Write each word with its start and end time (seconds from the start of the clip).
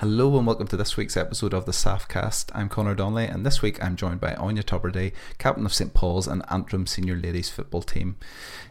Hello 0.00 0.36
and 0.36 0.46
welcome 0.46 0.66
to 0.66 0.76
this 0.76 0.98
week's 0.98 1.16
episode 1.16 1.54
of 1.54 1.64
the 1.64 1.72
Saffcast. 1.72 2.50
I'm 2.54 2.68
Conor 2.68 2.94
Donnelly 2.94 3.24
and 3.24 3.46
this 3.46 3.62
week 3.62 3.82
I'm 3.82 3.96
joined 3.96 4.20
by 4.20 4.34
Áine 4.34 4.62
Tubridy, 4.62 5.14
captain 5.38 5.64
of 5.64 5.72
St 5.72 5.94
Paul's 5.94 6.28
and 6.28 6.42
Antrim 6.50 6.86
senior 6.86 7.16
ladies 7.16 7.48
football 7.48 7.80
team. 7.80 8.16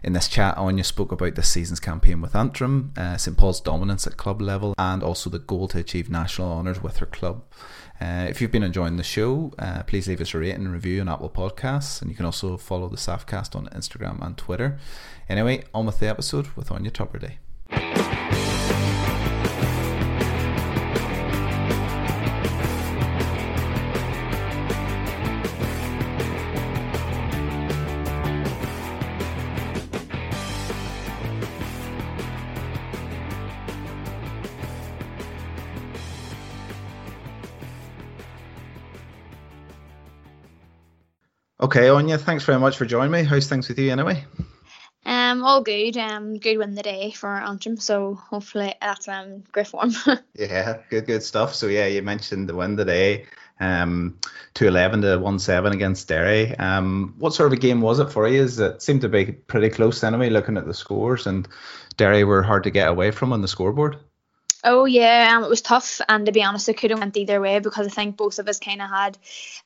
In 0.04 0.14
this 0.14 0.28
chat, 0.28 0.56
Áine 0.56 0.86
spoke 0.86 1.12
about 1.12 1.34
this 1.34 1.50
season's 1.50 1.80
campaign 1.80 2.22
with 2.22 2.36
Antrim, 2.36 2.94
uh, 2.96 3.18
St 3.18 3.36
Paul's 3.36 3.60
dominance 3.60 4.06
at 4.06 4.18
club 4.18 4.40
level, 4.40 4.76
and 4.78 5.02
also 5.02 5.32
the 5.32 5.40
goal 5.40 5.68
to 5.70 5.80
achieve 5.80 6.12
national 6.12 6.52
honours 6.52 6.84
with 6.84 6.98
her 6.98 7.08
club. 7.08 7.44
Uh, 8.00 8.28
if 8.30 8.40
you've 8.40 8.52
been 8.52 8.62
enjoying 8.62 8.98
the 8.98 9.04
show, 9.04 9.52
uh, 9.58 9.82
please 9.82 10.08
leave 10.08 10.22
us 10.22 10.36
a 10.36 10.38
rating 10.38 10.66
and 10.66 10.74
review 10.74 11.02
on 11.02 11.10
Apple 11.10 11.32
Podcasts, 11.32 12.04
and 12.04 12.12
you 12.12 12.16
can 12.16 12.28
also 12.28 12.56
follow 12.56 12.88
the 12.88 12.98
Saffcast 12.98 13.56
on 13.56 13.66
Instagram 13.70 14.24
and 14.24 14.38
Twitter. 14.38 14.78
Anyway, 15.28 15.64
on 15.74 15.88
with 15.88 16.00
the 16.00 16.08
episode 16.08 16.50
with 16.56 16.70
Áine 16.70 16.92
Tubridy. 16.92 17.38
Okay, 41.66 41.88
Áine, 41.88 42.20
thanks 42.20 42.44
very 42.44 42.60
much 42.60 42.78
for 42.78 42.86
joining 42.86 43.10
me. 43.10 43.24
How's 43.24 43.48
things 43.48 43.68
with 43.68 43.80
you 43.80 43.92
anyway? 43.92 44.24
Um, 45.04 45.44
all 45.44 45.64
good. 45.64 45.98
Um, 45.98 46.38
good 46.38 46.60
win 46.60 46.76
the 46.76 46.84
day 46.84 47.10
for 47.10 47.28
Antrim, 47.28 47.78
so 47.78 48.14
hopefully 48.14 48.76
that's 48.80 49.08
um 49.08 49.44
great 49.52 49.66
form. 49.66 49.92
yeah, 50.36 50.78
good, 50.92 51.08
good 51.08 51.24
stuff. 51.24 51.56
So 51.56 51.66
yeah, 51.66 51.88
you 51.88 52.04
mentioned 52.04 52.48
the 52.48 52.56
win 52.56 52.76
the 52.76 52.86
day, 52.86 53.26
um, 53.60 54.20
two 54.54 54.68
eleven 54.68 55.02
to 55.02 55.18
one 55.18 55.40
seven 55.40 55.74
against 55.74 56.08
Derry. 56.08 56.56
Um, 56.56 57.16
what 57.18 57.34
sort 57.34 57.48
of 57.48 57.54
a 57.54 57.60
game 57.60 57.82
was 57.82 57.98
it 57.98 58.12
for 58.12 58.28
you? 58.28 58.44
Is 58.44 58.60
it 58.60 58.84
seemed 58.84 59.02
to 59.02 59.10
be 59.10 59.32
pretty 59.32 59.70
close 59.70 60.04
anyway, 60.04 60.30
looking 60.30 60.58
at 60.58 60.68
the 60.68 60.74
scores, 60.76 61.26
and 61.26 61.48
Derry 61.98 62.24
were 62.24 62.44
hard 62.44 62.66
to 62.66 62.70
get 62.70 62.90
away 62.90 63.10
from 63.10 63.34
on 63.34 63.42
the 63.42 63.48
scoreboard. 63.48 63.98
Oh 64.68 64.86
yeah, 64.86 65.36
um, 65.38 65.44
it 65.44 65.50
was 65.50 65.62
tough, 65.62 66.02
and 66.10 66.26
to 66.26 66.32
be 66.32 66.44
honest, 66.44 66.68
it 66.68 66.78
could 66.78 66.90
have 66.90 67.00
went 67.00 67.16
either 67.18 67.40
way 67.40 67.60
because 67.60 67.86
I 67.86 67.90
think 67.92 68.18
both 68.18 68.40
of 68.40 68.48
us 68.48 68.60
kind 68.60 68.82
of 68.82 68.90
had 68.90 69.18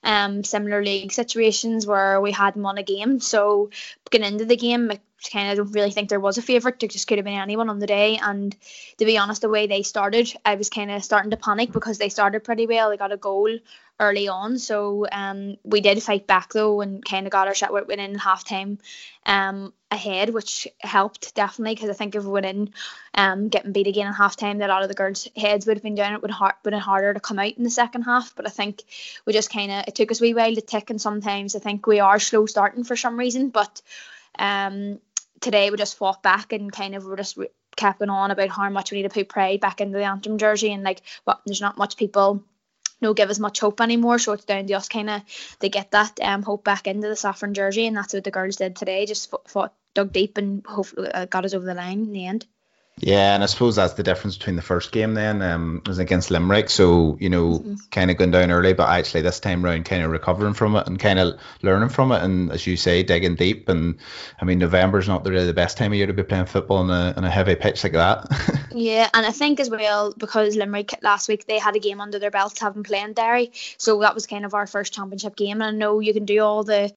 um 0.04 0.44
similar 0.44 0.84
league 0.84 1.14
situations 1.14 1.88
where 1.88 2.20
we 2.20 2.32
hadn't 2.34 2.62
won 2.62 2.78
a 2.78 2.84
game. 2.84 3.20
So 3.22 3.70
getting 4.12 4.28
into 4.28 4.46
the 4.46 4.58
game, 4.58 4.92
I 4.92 5.00
kind 5.32 5.52
of 5.52 5.58
don't 5.58 5.74
really 5.74 5.92
think 5.92 6.10
there 6.10 6.20
was 6.20 6.38
a 6.38 6.42
favourite. 6.42 6.84
It 6.84 6.92
just 6.92 7.08
could 7.08 7.18
have 7.18 7.26
been 7.26 7.40
anyone 7.40 7.70
on 7.70 7.80
the 7.80 7.88
day. 7.88 8.18
And 8.22 8.54
to 8.98 9.06
be 9.06 9.18
honest, 9.18 9.42
the 9.42 9.50
way 9.50 9.68
they 9.68 9.84
started, 9.84 10.34
I 10.44 10.56
was 10.56 10.70
kind 10.70 10.92
of 10.92 11.04
starting 11.04 11.32
to 11.32 11.38
panic 11.38 11.72
because 11.72 11.98
they 11.98 12.10
started 12.10 12.44
pretty 12.44 12.68
well. 12.68 12.90
They 12.90 12.98
got 12.98 13.14
a 13.14 13.18
goal 13.18 13.58
early 14.00 14.28
on, 14.28 14.58
so 14.58 15.06
um 15.12 15.58
we 15.64 15.82
did 15.82 16.02
fight 16.02 16.26
back 16.26 16.54
though 16.54 16.82
and 16.82 17.04
kind 17.04 17.28
of 17.28 17.32
got 17.32 17.48
our 17.48 17.56
shot 17.56 17.74
within 17.74 18.16
half 18.16 18.44
time 18.44 18.78
um 19.26 19.74
ahead, 19.92 20.30
which 20.30 20.68
helped 20.80 21.36
definitely 21.36 21.76
because 21.76 21.90
I 21.90 21.94
think 21.94 22.16
if 22.16 22.24
we 22.24 22.32
went 22.32 22.46
in 22.46 22.74
um 23.14 23.50
getting 23.50 23.72
beat 23.74 23.88
again 23.88 24.08
in 24.08 24.14
half 24.14 24.36
time, 24.36 24.60
that 24.60 24.70
a 24.70 24.74
lot 24.74 24.84
of 24.84 24.90
the 24.90 24.96
girls' 24.96 25.28
heads 25.36 25.66
would 25.66 25.78
have 25.78 25.84
been 25.84 25.96
down. 25.96 26.14
It 26.14 26.22
would 26.22 26.32
have 26.32 26.64
been 26.64 26.74
harder 26.74 27.14
to 27.14 27.20
come 27.20 27.40
out 27.40 27.58
in 27.58 27.64
the 27.64 27.70
second 27.70 28.04
half. 28.04 28.36
But 28.36 28.48
I 28.48 28.50
think 28.50 28.84
we 29.26 29.34
just 29.34 29.52
kind 29.52 29.72
of 29.72 29.84
it 29.88 29.96
took 29.96 30.12
us 30.12 30.22
a 30.22 30.24
wee 30.24 30.34
while 30.34 30.56
to 30.56 30.62
tick, 30.62 30.90
and 30.90 31.02
sometimes 31.02 31.56
I 31.56 31.60
think 31.60 31.86
we 31.86 32.00
are 32.00 32.20
slow 32.20 32.46
starting 32.46 32.84
for 32.84 32.96
some 32.96 33.18
reason. 33.20 33.50
But 33.50 33.82
um 34.38 35.00
today 35.42 35.70
we 35.70 35.78
just 35.78 35.98
fought 35.98 36.24
back 36.24 36.54
and 36.54 36.72
kind 36.72 36.96
of 36.96 37.06
were 37.06 37.16
just 37.16 37.38
kept 37.76 38.00
going 38.00 38.10
on 38.10 38.32
about 38.32 38.50
how 38.50 38.70
much 38.70 38.92
we 38.92 38.98
need 38.98 39.10
to 39.10 39.14
put 39.14 39.30
pride 39.30 39.62
back 39.62 39.80
into 39.82 39.98
the 39.98 40.04
Antrim 40.04 40.38
jersey 40.38 40.72
and 40.72 40.84
like 40.84 41.02
well, 41.26 41.42
there's 41.46 41.62
not 41.62 41.78
much 41.78 41.98
people 41.98 42.44
no 43.02 43.14
give 43.14 43.30
us 43.30 43.40
much 43.40 43.60
hope 43.60 43.82
anymore. 43.82 44.20
So 44.20 44.34
it's 44.34 44.46
down 44.46 44.68
to 44.68 44.74
us 44.74 44.90
kind 44.90 45.10
of 45.10 45.22
to 45.60 45.70
get 45.70 45.92
that 45.92 46.20
um, 46.22 46.44
hope 46.44 46.64
back 46.64 46.88
into 46.88 47.08
the 47.08 47.16
saffron 47.16 47.54
jersey, 47.54 47.88
and 47.88 47.96
that's 47.96 48.14
what 48.14 48.24
the 48.24 48.32
girls 48.32 48.58
did 48.58 48.76
today. 48.76 49.06
Just 49.06 49.34
fought, 49.48 49.74
dug 49.94 50.12
deep 50.12 50.38
and 50.38 50.66
hopefully 50.66 51.10
uh, 51.12 51.26
got 51.26 51.46
us 51.46 51.54
over 51.54 51.66
the 51.66 51.74
line 51.74 52.02
in 52.02 52.12
the 52.12 52.26
end. 52.26 52.46
Yeah, 53.02 53.34
and 53.34 53.44
I 53.44 53.46
suppose 53.46 53.76
that's 53.78 53.94
the 53.94 54.04
difference 54.04 54.38
between 54.38 54.56
the 54.58 54.62
first 54.62 54.92
game 54.92 55.14
then 55.14 55.42
um, 55.42 55.82
was 55.86 56.00
against 56.00 56.32
Limerick. 56.32 56.70
So 56.70 57.18
you 57.20 57.30
know, 57.30 57.60
mm-hmm. 57.60 57.76
kind 57.92 58.12
of 58.12 58.18
going 58.18 58.32
down 58.32 58.52
early, 58.52 58.74
but 58.74 58.90
actually 58.90 59.22
this 59.22 59.40
time 59.40 59.64
round, 59.64 59.86
kind 59.86 60.04
of 60.04 60.12
recovering 60.12 60.54
from 60.54 60.76
it 60.76 60.86
and 60.88 61.00
kind 61.00 61.18
of 61.18 61.40
learning 61.62 61.90
from 61.90 62.12
it, 62.12 62.22
and 62.24 62.52
as 62.52 62.68
you 62.68 62.78
say, 62.78 63.04
digging 63.04 63.36
deep. 63.36 63.70
And 63.70 63.98
I 64.42 64.46
mean, 64.46 64.60
November's 64.60 65.08
not 65.08 65.26
really 65.26 65.46
the 65.46 65.54
best 65.54 65.78
time 65.78 65.92
of 65.92 65.98
year 65.98 66.08
to 66.08 66.14
be 66.14 66.24
playing 66.24 66.46
football 66.46 66.78
on 66.78 66.90
a 66.90 67.14
on 67.16 67.24
a 67.24 67.30
heavy 67.30 67.56
pitch 67.56 67.84
like 67.84 67.94
that. 67.94 68.28
yeah, 68.72 69.10
and 69.14 69.26
I 69.26 69.32
think 69.32 69.60
as 69.60 69.70
well 69.70 70.14
because 70.18 70.56
Limerick 70.56 71.02
last 71.02 71.30
week 71.30 71.46
they 71.48 71.58
had 71.58 71.76
a 71.76 71.80
game 71.80 72.02
under 72.02 72.20
their 72.20 72.32
belt, 72.32 72.60
having 72.60 72.84
played 72.84 73.16
Derry, 73.16 73.52
so 73.78 74.00
that 74.02 74.14
was 74.14 74.28
kind 74.28 74.46
of 74.46 74.54
our 74.54 74.68
first 74.68 74.94
championship 74.94 75.36
game. 75.36 75.62
And 75.62 75.64
I 75.64 75.72
know 75.72 76.00
you 76.00 76.14
can 76.14 76.26
do 76.26 76.42
all 76.42 76.64
the 76.64 76.94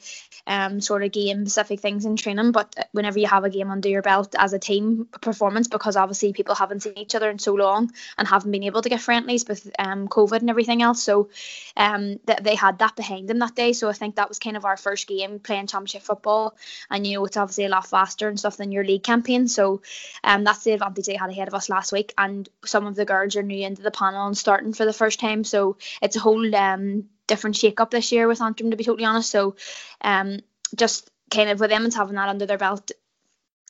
um 0.47 0.81
sort 0.81 1.05
of 1.05 1.13
game 1.13 1.47
specific 1.47 1.81
things 1.81 2.05
in 2.05 2.17
training, 2.17 2.53
but 2.53 2.89
whenever 2.93 3.19
you 3.19 3.27
have 3.27 3.45
a 3.45 3.51
game 3.51 3.71
under 3.71 3.89
your 3.89 4.03
belt 4.03 4.35
as 4.37 4.53
a 4.53 4.59
team 4.59 5.07
performance, 5.21 5.69
because 5.69 5.92
because 5.93 6.03
obviously 6.03 6.33
people 6.33 6.55
haven't 6.55 6.83
seen 6.83 6.97
each 6.97 7.15
other 7.15 7.29
in 7.29 7.39
so 7.39 7.55
long 7.55 7.93
and 8.17 8.27
haven't 8.27 8.51
been 8.51 8.63
able 8.63 8.81
to 8.81 8.89
get 8.89 9.01
friendlies 9.01 9.47
with 9.47 9.71
um, 9.79 10.09
COVID 10.09 10.41
and 10.41 10.49
everything 10.49 10.81
else. 10.81 11.03
So 11.03 11.29
um, 11.77 12.19
that 12.25 12.43
they 12.43 12.55
had 12.55 12.79
that 12.79 12.97
behind 12.97 13.29
them 13.29 13.41
that 13.41 13.55
day. 13.55 13.75
So 13.75 13.91
I 13.91 13.93
think 13.93 14.17
that 14.17 14.31
was 14.31 14.39
kind 14.39 14.57
of 14.57 14.65
our 14.65 14.79
first 14.79 15.07
game 15.07 15.39
playing 15.39 15.67
championship 15.67 16.03
football. 16.03 16.57
And 16.91 17.07
you 17.07 17.19
know, 17.19 17.27
it's 17.27 17.37
obviously 17.37 17.67
a 17.67 17.69
lot 17.69 17.87
faster 17.87 18.29
and 18.29 18.39
stuff 18.39 18.57
than 18.57 18.73
your 18.73 18.85
league 18.85 19.03
campaign. 19.03 19.49
So 19.49 19.83
um, 20.25 20.45
that's 20.45 20.65
the 20.65 20.73
advantage 20.73 21.07
they 21.07 21.17
had 21.17 21.31
ahead 21.31 21.49
of 21.49 21.55
us 21.55 21.69
last 21.69 21.93
week. 21.93 22.15
And 22.17 22.49
some 22.65 22.87
of 22.87 22.95
the 22.95 23.05
girls 23.05 23.37
are 23.37 23.43
new 23.43 23.67
into 23.67 23.83
the 23.83 23.91
panel 23.91 24.27
and 24.27 24.39
starting 24.39 24.73
for 24.73 24.87
the 24.87 24.95
first 24.95 25.21
time. 25.21 25.45
So 25.45 25.77
it's 26.01 26.17
a 26.17 26.21
whole 26.21 26.55
um, 26.57 27.05
different 27.27 27.57
shake 27.57 27.81
up 27.81 27.91
this 27.91 28.13
year 28.13 28.27
with 28.29 28.41
Antrim, 28.41 28.71
to 28.71 28.77
be 28.79 28.85
totally 28.85 29.05
honest. 29.05 29.31
So 29.31 29.57
um, 30.01 30.41
just 30.75 31.11
kind 31.31 31.51
of 31.51 31.61
with 31.61 31.71
them 31.71 31.85
and 31.85 31.95
having 31.95 32.17
that 32.17 32.29
under 32.29 32.47
their 32.47 32.59
belt 32.59 32.93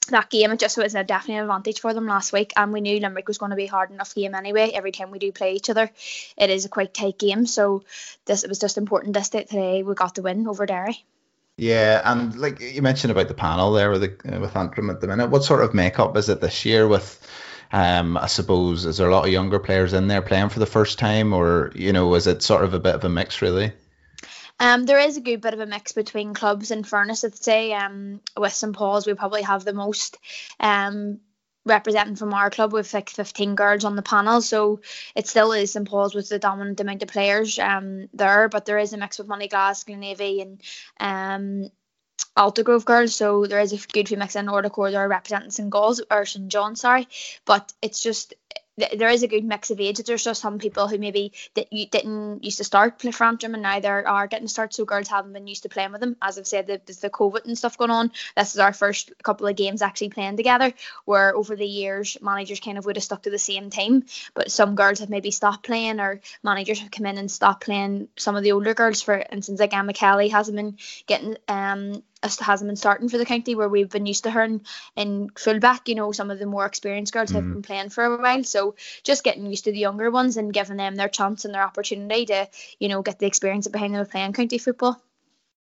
that 0.09 0.31
game 0.31 0.51
it 0.51 0.59
just 0.59 0.77
was 0.77 0.95
a 0.95 1.05
definite 1.05 1.43
advantage 1.43 1.81
for 1.81 1.95
them 1.95 2.07
last 2.07 2.33
week 2.33 2.53
and 2.57 2.73
we 2.73 2.81
knew 2.81 2.99
Limerick 2.99 3.29
was 3.29 3.39
going 3.39 3.51
to 3.51 3.57
be 3.57 3.67
a 3.67 3.71
hard 3.71 3.91
enough 3.91 4.15
game 4.15 4.35
anyway 4.35 4.71
every 4.75 4.93
time 4.93 5.11
we 5.11 5.19
do 5.19 5.33
play 5.33 5.55
each 5.55 5.71
other 5.71 5.91
it 6.37 6.51
is 6.51 6.65
a 6.65 6.69
quite 6.69 6.93
tight 6.93 7.19
game 7.19 7.47
so 7.47 7.85
this 8.25 8.45
it 8.45 8.49
was 8.49 8.59
just 8.59 8.79
important 8.79 9.15
this 9.15 9.31
day 9.31 9.45
today 9.45 9.83
we 9.83 9.95
got 9.95 10.15
the 10.15 10.23
win 10.23 10.47
over 10.49 10.67
Derry 10.67 11.05
yeah 11.57 12.03
and 12.05 12.37
like 12.37 12.61
you 12.61 12.83
mentioned 12.83 13.11
about 13.11 13.29
the 13.29 13.35
panel 13.35 13.73
there 13.73 13.91
with 13.91 14.01
the, 14.01 14.39
with 14.41 14.57
Antrim 14.57 14.91
at 14.91 15.01
the 15.01 15.07
minute 15.07 15.31
what 15.31 15.45
sort 15.45 15.63
of 15.63 15.73
makeup 15.75 16.17
is 16.17 16.29
it 16.29 16.41
this 16.41 16.65
year 16.65 16.89
with 16.89 17.25
Um, 17.75 18.19
I 18.19 18.27
suppose 18.27 18.85
is 18.85 18.99
there 18.99 19.09
a 19.09 19.15
lot 19.15 19.25
of 19.25 19.33
younger 19.33 19.59
players 19.59 19.95
in 19.95 20.07
there 20.07 20.21
playing 20.21 20.51
for 20.51 20.59
the 20.59 20.67
first 20.67 20.99
time, 20.99 21.33
or 21.33 21.73
you 21.75 21.91
know, 21.91 22.15
is 22.17 22.27
it 22.27 22.43
sort 22.43 22.65
of 22.65 22.75
a 22.75 22.79
bit 22.79 22.95
of 22.95 23.05
a 23.05 23.09
mix 23.09 23.41
really? 23.41 23.73
Um, 24.63 24.85
there 24.85 25.01
is 25.01 25.17
a 25.17 25.21
good 25.21 25.41
bit 25.41 25.55
of 25.55 25.61
a 25.61 25.67
mix 25.67 25.91
between 25.91 26.35
clubs. 26.35 26.71
and 26.71 26.89
fairness, 26.89 27.25
I'd 27.25 27.35
say. 27.35 27.73
Um, 27.73 28.21
with 28.39 28.53
St 28.53 28.73
Paul's, 28.73 29.09
we 29.09 29.15
probably 29.15 29.43
have 29.43 29.65
the 29.65 29.73
most 29.73 30.19
um, 30.61 31.19
representing 31.65 32.15
from 32.15 32.33
our 32.33 32.49
club 32.49 32.73
with 32.73 32.95
like 32.95 33.11
15 33.11 33.57
girls 33.57 33.85
on 33.85 33.97
the 33.97 34.03
panel. 34.03 34.41
So 34.41 34.81
it 35.17 35.27
still 35.27 35.51
is 35.51 35.73
St 35.73 35.89
Paul's 35.89 36.15
with 36.15 36.29
the 36.29 36.39
dominant 36.39 36.79
amount 36.79 37.03
of 37.03 37.09
players 37.09 37.59
um 37.59 38.09
there 38.15 38.49
but 38.49 38.65
there 38.65 38.79
is 38.79 38.93
a 38.93 38.97
mix 38.97 39.19
with 39.19 39.29
Moneyglass, 39.29 39.85
Glenaven 39.85 40.43
and 40.43 41.65
um 41.65 41.71
Altagrove 42.37 42.85
girls. 42.85 43.15
So 43.15 43.47
there 43.47 43.61
is 43.61 43.73
a 43.73 43.87
good 43.89 44.09
few 44.09 44.17
mix 44.17 44.37
in 44.37 44.49
order 44.49 44.71
are 44.97 45.09
representing 45.09 45.51
St 45.51 45.71
Gall's 45.71 46.01
or 46.11 46.25
St 46.25 46.49
John 46.49 46.77
sorry. 46.77 47.09
But 47.45 47.73
it's 47.83 48.03
just 48.03 48.35
there 48.77 49.09
is 49.09 49.23
a 49.23 49.29
good 49.29 49.45
mix 49.45 49.71
of 49.71 49.81
ages. 49.81 50.07
There's 50.07 50.25
just 50.25 50.41
some 50.41 50.59
people 50.59 50.89
who 50.89 50.99
maybe 50.99 51.33
that 51.55 51.73
you 51.73 51.87
didn't 51.87 52.43
used 52.43 52.59
to 52.59 52.65
start 52.65 52.99
play 52.99 53.13
Antrim 53.21 53.55
and 53.55 53.63
now 53.63 53.81
they 53.81 53.89
are 53.89 54.27
getting 54.27 54.47
to 54.47 54.53
start. 54.53 54.75
So 54.75 54.85
girls 54.85 55.09
haven't 55.09 55.33
been 55.33 55.47
used 55.47 55.65
to 55.65 55.69
playing 55.69 55.93
with 55.93 56.01
them. 56.01 56.17
As 56.23 56.39
I've 56.39 56.47
said, 56.47 56.67
there's 56.67 56.99
the 56.99 57.11
COVID 57.11 57.45
and 57.45 57.57
stuff 57.57 57.77
going 57.77 57.91
on. 57.91 58.13
This 58.37 58.55
is 58.55 58.59
our 58.59 58.73
first 58.73 59.13
couple 59.23 59.47
of 59.47 59.57
games 59.57 59.83
actually 59.83 60.09
playing 60.11 60.37
together. 60.37 60.73
Where 61.05 61.35
over 61.37 61.55
the 61.55 61.67
years 61.67 62.17
managers 62.23 62.61
kind 62.61 62.79
of 62.79 62.87
would 62.87 62.97
have 62.97 63.05
stuck 63.05 63.23
to 63.23 63.31
the 63.31 63.39
same 63.39 63.71
team, 63.71 64.05
but 64.35 64.51
some 64.51 64.75
girls 64.75 65.01
have 65.01 65.11
maybe 65.11 65.31
stopped 65.31 65.65
playing 65.65 66.01
or 66.01 66.21
managers 66.43 66.81
have 66.81 66.91
come 66.91 67.07
in 67.07 67.19
and 67.19 67.31
stopped 67.31 67.65
playing. 67.65 68.09
Some 68.17 68.37
of 68.37 68.43
the 68.43 68.53
older 68.53 68.75
girls, 68.75 69.03
for 69.03 69.23
instance, 69.31 69.61
like 69.61 69.75
Emma 69.75 69.93
Kelly 69.93 70.29
hasn't 70.29 70.57
been 70.57 70.79
getting 71.07 71.37
um 71.49 72.03
hasn't 72.23 72.69
been 72.69 72.77
starting 72.77 73.09
for 73.09 73.19
the 73.19 73.25
county 73.25 73.55
where 73.55 73.69
we've 73.69 73.91
been 73.91 74.07
used 74.07 74.25
to 74.25 74.31
her 74.31 74.43
in, 74.43 74.63
in 74.97 75.31
fullback. 75.37 75.89
You 75.89 75.95
know, 75.95 76.13
some 76.13 76.31
of 76.31 76.39
the 76.39 76.47
more 76.47 76.67
experienced 76.67 77.13
girls 77.13 77.31
mm. 77.31 77.37
have 77.37 77.45
been 77.45 77.63
playing 77.63 77.91
for 77.91 78.05
a 78.05 78.17
while. 78.17 78.45
So 78.45 78.75
just 79.03 79.25
getting 79.25 79.47
used 79.47 79.65
to 79.65 79.73
the 79.73 79.79
younger 79.79 80.11
ones 80.11 80.37
and 80.37 80.53
giving 80.53 80.77
them 80.77 80.95
their 80.95 81.09
chance 81.09 81.45
and 81.45 81.55
their 81.55 81.63
opportunity 81.63 82.27
to, 82.27 82.49
you 82.79 82.89
know, 82.89 83.03
get 83.03 83.19
the 83.19 83.27
experience 83.27 83.67
of 83.67 83.73
behind 83.73 83.95
them 83.95 84.01
of 84.01 84.11
playing 84.11 84.33
county 84.33 84.59
football. 84.59 85.01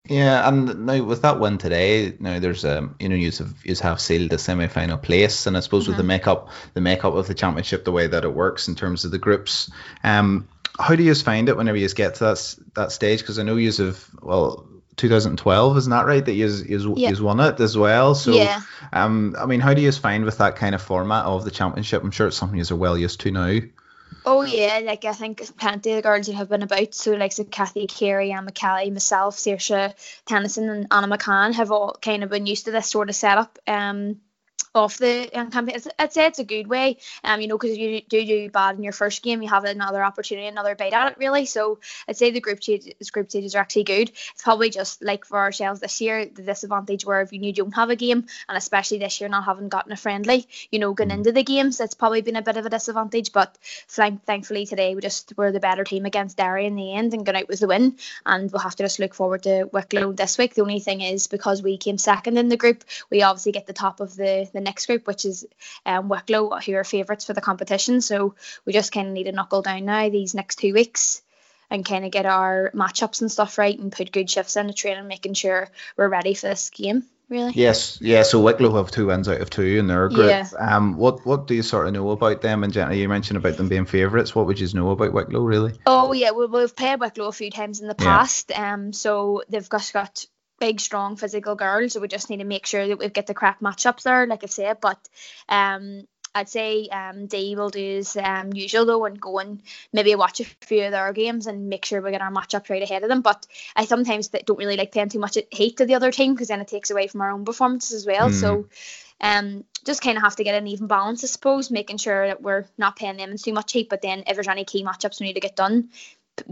Yeah, 0.08 0.48
and 0.48 0.86
now 0.86 1.04
with 1.04 1.22
that 1.22 1.40
win 1.40 1.58
today, 1.58 2.16
now 2.20 2.40
there's 2.40 2.66
um 2.66 2.96
you 3.00 3.10
know 3.10 3.16
you 3.16 3.32
have 3.32 3.54
you 3.64 3.76
have 3.76 4.00
sealed 4.00 4.32
the 4.32 4.38
semi 4.38 4.68
final 4.68 4.98
place, 4.98 5.46
and 5.46 5.58
I 5.58 5.60
suppose 5.60 5.84
mm-hmm. 5.84 5.92
with 5.92 5.98
the 5.98 6.04
mm-hmm. 6.04 6.08
makeup 6.08 6.50
the 6.74 6.82
makeup 6.82 7.14
of 7.14 7.28
the 7.28 7.34
championship, 7.34 7.84
the 7.84 7.92
way 7.92 8.08
that 8.08 8.24
it 8.24 8.34
works 8.34 8.68
in 8.68 8.76
terms 8.76 9.06
of 9.06 9.12
the 9.12 9.20
groups, 9.20 9.70
um, 10.04 10.48
how 10.80 10.96
do 10.96 11.04
you 11.04 11.14
find 11.14 11.50
it 11.50 11.58
whenever 11.58 11.78
you 11.78 11.90
get 11.90 12.16
to 12.16 12.24
that 12.24 12.56
that 12.76 12.92
stage? 12.92 13.20
Because 13.20 13.38
I 13.38 13.44
know 13.44 13.58
you 13.58 13.72
have 13.72 14.10
well 14.22 14.68
2012, 15.00 15.78
isn't 15.78 15.90
that 15.90 16.06
right? 16.06 16.24
That 16.24 16.34
you 16.34 16.48
you 16.48 16.94
yeah. 16.96 17.20
won 17.20 17.40
it 17.40 17.60
as 17.60 17.78
well. 17.78 18.14
So, 18.14 18.34
yeah. 18.34 18.62
um, 18.94 19.36
I 19.40 19.46
mean, 19.46 19.60
how 19.60 19.74
do 19.74 19.82
you 19.82 19.92
find 19.92 20.26
with 20.26 20.38
that 20.38 20.56
kind 20.56 20.76
of 20.76 20.82
format 20.82 21.26
of 21.26 21.46
the 21.46 21.52
championship? 21.52 22.04
I'm 22.04 22.12
sure 22.12 22.28
it's 22.28 22.38
something 22.38 22.62
you're 22.62 22.78
well 22.78 22.98
used 22.98 23.22
to 23.22 23.32
now. 23.32 23.60
Oh 24.26 24.42
yeah, 24.42 24.82
like 24.84 25.06
I 25.06 25.14
think 25.14 25.42
plenty 25.58 25.92
of 25.92 25.96
the 25.96 26.02
girls 26.02 26.28
that 26.28 26.36
have 26.36 26.50
been 26.50 26.62
about. 26.62 26.94
So 26.94 27.14
like 27.14 27.32
so 27.32 27.44
Kathy 27.46 27.88
Carey, 27.88 28.32
Anna 28.32 28.52
McCallie, 28.52 28.92
myself, 28.92 29.38
Saoirse 29.38 29.94
Tennyson, 30.26 30.70
and 30.70 30.88
Anna 30.92 31.08
McCann 31.08 31.54
have 31.54 31.72
all 31.72 31.96
kind 32.02 32.24
of 32.24 32.30
been 32.30 32.46
used 32.46 32.66
to 32.66 32.72
this 32.72 32.90
sort 32.90 33.10
of 33.10 33.16
setup. 33.16 33.58
Um, 33.66 34.20
off 34.76 34.98
the 34.98 35.30
um, 35.34 35.52
campaign. 35.52 35.78
I'd 35.98 36.14
say 36.14 36.26
it's 36.26 36.40
a 36.40 36.44
good 36.44 36.68
way, 36.68 36.98
um, 37.24 37.42
you 37.42 37.48
know, 37.48 37.58
because 37.58 37.78
you 37.78 38.02
do 38.02 38.26
do 38.26 38.50
bad 38.50 38.76
in 38.76 38.84
your 38.84 38.94
first 38.94 39.24
game, 39.24 39.42
you 39.42 39.50
have 39.50 39.66
another 39.66 40.04
opportunity, 40.04 40.48
another 40.48 40.76
bite 40.76 40.94
at 40.94 41.12
it, 41.12 41.18
really. 41.18 41.46
So 41.46 41.80
I'd 42.08 42.18
say 42.18 42.32
the 42.32 42.40
group 42.40 42.62
stages, 42.62 43.10
group 43.10 43.30
stages 43.30 43.56
are 43.56 43.60
actually 43.60 43.84
good. 43.84 44.10
It's 44.10 44.44
probably 44.44 44.70
just 44.70 45.02
like 45.02 45.26
for 45.26 45.40
ourselves 45.40 45.80
this 45.80 46.02
year, 46.02 46.26
the 46.26 46.44
disadvantage 46.44 47.06
where 47.06 47.22
if 47.22 47.34
you 47.34 47.54
don't 47.54 47.76
have 47.76 47.90
a 47.90 47.96
game, 47.96 48.26
and 48.48 48.58
especially 48.58 49.00
this 49.00 49.20
year 49.20 49.30
not 49.30 49.46
having 49.46 49.70
gotten 49.70 49.92
a 49.92 49.98
friendly, 49.98 50.48
you 50.72 50.80
know, 50.80 50.94
going 50.94 51.10
mm. 51.10 51.16
into 51.16 51.32
the 51.32 51.44
games, 51.44 51.80
it's 51.80 51.96
probably 51.96 52.22
been 52.22 52.36
a 52.36 52.42
bit 52.42 52.58
of 52.58 52.66
a 52.66 52.70
disadvantage. 52.70 53.32
But 53.32 53.58
thankfully 53.88 54.66
today 54.66 54.96
we 54.96 55.02
just 55.02 55.36
were 55.38 55.52
the 55.52 55.60
better 55.60 55.84
team 55.84 56.06
against 56.06 56.38
Derry 56.38 56.66
in 56.66 56.76
the 56.76 56.94
end 56.94 57.14
and 57.14 57.26
got 57.26 57.36
out 57.36 57.48
with 57.48 57.60
the 57.60 57.68
win, 57.68 57.98
and 58.26 58.52
we'll 58.52 58.62
have 58.62 58.76
to 58.76 58.84
just 58.84 59.00
look 59.00 59.14
forward 59.14 59.44
to 59.44 59.66
Wicklow 59.72 60.12
this 60.14 60.38
week. 60.38 60.54
The 60.54 60.62
only 60.62 60.80
thing 60.80 61.02
is 61.02 61.28
because 61.28 61.62
we 61.62 61.78
came 61.78 61.98
second 61.98 62.38
in 62.38 62.50
the 62.50 62.58
group, 62.58 62.84
we 63.10 63.24
obviously 63.24 63.52
get 63.52 63.68
the 63.68 63.74
top 63.74 64.00
of 64.00 64.16
the 64.16 64.49
the 64.52 64.62
next 64.62 64.86
group, 64.86 65.08
which 65.08 65.26
is 65.26 65.46
um, 65.86 66.10
Wicklow, 66.10 66.60
who 66.60 66.74
are 66.76 66.84
favourites 66.84 67.26
for 67.26 67.34
the 67.34 67.42
competition. 67.42 68.02
So 68.02 68.36
we 68.66 68.74
just 68.74 68.92
kind 68.92 69.08
of 69.08 69.14
need 69.14 69.26
to 69.26 69.32
knuckle 69.32 69.62
down 69.62 69.86
now 69.86 70.10
these 70.10 70.36
next 70.36 70.58
two 70.58 70.74
weeks 70.74 71.22
and 71.70 71.86
kind 71.86 72.06
of 72.06 72.12
get 72.12 72.26
our 72.26 72.72
matchups 72.74 73.22
and 73.22 73.32
stuff 73.32 73.58
right 73.58 73.78
and 73.78 73.92
put 73.92 74.12
good 74.12 74.30
shifts 74.30 74.58
in 74.58 74.68
the 74.68 74.74
training, 74.74 75.08
making 75.08 75.34
sure 75.34 75.70
we're 75.98 76.10
ready 76.10 76.34
for 76.34 76.48
this 76.48 76.70
game. 76.70 77.04
Really? 77.30 77.52
Yes, 77.54 78.00
yeah. 78.02 78.24
So 78.24 78.42
Wicklow 78.42 78.76
have 78.78 78.90
two 78.90 79.06
wins 79.06 79.30
out 79.30 79.40
of 79.40 79.52
two 79.52 79.62
in 79.62 79.86
their 79.86 80.10
group. 80.10 80.30
Yeah. 80.30 80.48
Um, 80.58 80.98
what 80.98 81.24
what 81.28 81.46
do 81.46 81.54
you 81.54 81.62
sort 81.62 81.86
of 81.86 81.94
know 81.94 82.10
about 82.10 82.42
them? 82.42 82.64
And 82.64 82.74
Jenny, 82.74 83.00
you 83.00 83.08
mentioned 83.08 83.38
about 83.38 83.56
them 83.56 83.70
being 83.70 83.86
favourites. 83.86 84.34
What 84.34 84.48
would 84.48 84.60
you 84.60 84.68
know 84.74 84.90
about 84.90 85.14
Wicklow, 85.14 85.42
really? 85.42 85.74
Oh 85.86 86.12
yeah, 86.12 86.32
we, 86.32 86.48
we've 86.48 86.76
played 86.76 87.00
Wicklow 87.00 87.28
a 87.28 87.32
few 87.32 87.52
times 87.52 87.82
in 87.82 87.88
the 87.88 87.94
past. 87.94 88.50
Yeah. 88.50 88.74
Um, 88.74 88.94
so 88.94 89.44
they've 89.48 89.70
just 89.70 89.94
got 89.94 90.26
big, 90.60 90.80
strong, 90.80 91.16
physical 91.16 91.56
girls. 91.56 91.94
So 91.94 92.00
we 92.00 92.08
just 92.08 92.30
need 92.30 92.38
to 92.38 92.44
make 92.44 92.66
sure 92.66 92.88
that 92.88 93.00
we 93.00 93.10
get 93.10 93.28
the 93.28 93.34
correct 93.34 93.62
matchups 93.62 94.04
there, 94.04 94.28
like 94.28 94.44
I 94.44 94.48
said. 94.48 94.78
But 94.82 95.00
um, 95.48 96.04
I'd 96.34 96.50
say 96.50 96.88
um, 96.88 97.26
Dee 97.28 97.56
will 97.56 97.70
do 97.70 97.80
his 97.80 98.16
um, 98.16 98.54
usual 98.54 98.86
though 98.86 99.06
and 99.06 99.20
go 99.20 99.40
and 99.40 99.62
maybe 99.92 100.14
watch 100.16 100.40
a 100.40 100.46
few 100.62 100.86
of 100.86 100.92
their 100.92 101.12
games 101.14 101.48
and 101.48 101.70
make 101.70 101.86
sure 101.86 102.02
we 102.02 102.12
get 102.12 102.22
our 102.22 102.32
matchups 102.32 102.70
right 102.70 102.84
ahead 102.84 103.04
of 103.04 103.10
them. 103.10 103.22
But 103.22 103.46
I 103.76 103.86
sometimes 103.86 104.28
don't 104.28 104.60
really 104.60 104.78
like 104.78 104.92
paying 104.92 105.10
too 105.10 105.20
much 105.20 105.38
hate 105.52 105.78
to 105.78 105.86
the 105.86 105.96
other 105.96 106.12
team 106.12 106.34
because 106.34 106.50
then 106.50 106.62
it 106.62 106.68
takes 106.68 106.92
away 106.92 107.08
from 107.08 107.22
our 107.22 107.32
own 107.32 107.46
performances 107.46 107.94
as 107.94 108.06
well. 108.06 108.30
Mm. 108.30 108.34
So 108.34 108.66
um, 109.22 109.64
just 109.86 110.02
kind 110.02 110.18
of 110.18 110.24
have 110.24 110.36
to 110.36 110.44
get 110.44 110.56
an 110.56 110.68
even 110.68 110.88
balance, 110.88 111.24
I 111.24 111.28
suppose, 111.28 111.72
making 111.72 111.98
sure 111.98 112.28
that 112.28 112.42
we're 112.42 112.66
not 112.78 112.96
paying 112.96 113.18
them 113.18 113.32
in 113.32 113.38
too 113.38 113.54
much 113.54 113.74
hate. 113.74 113.90
But 113.90 114.02
then 114.02 114.24
if 114.28 114.36
there's 114.36 114.48
any 114.48 114.66
key 114.66 114.84
matchups 114.84 115.20
we 115.20 115.28
need 115.28 115.34
to 115.34 115.40
get 115.40 115.56
done, 115.56 115.90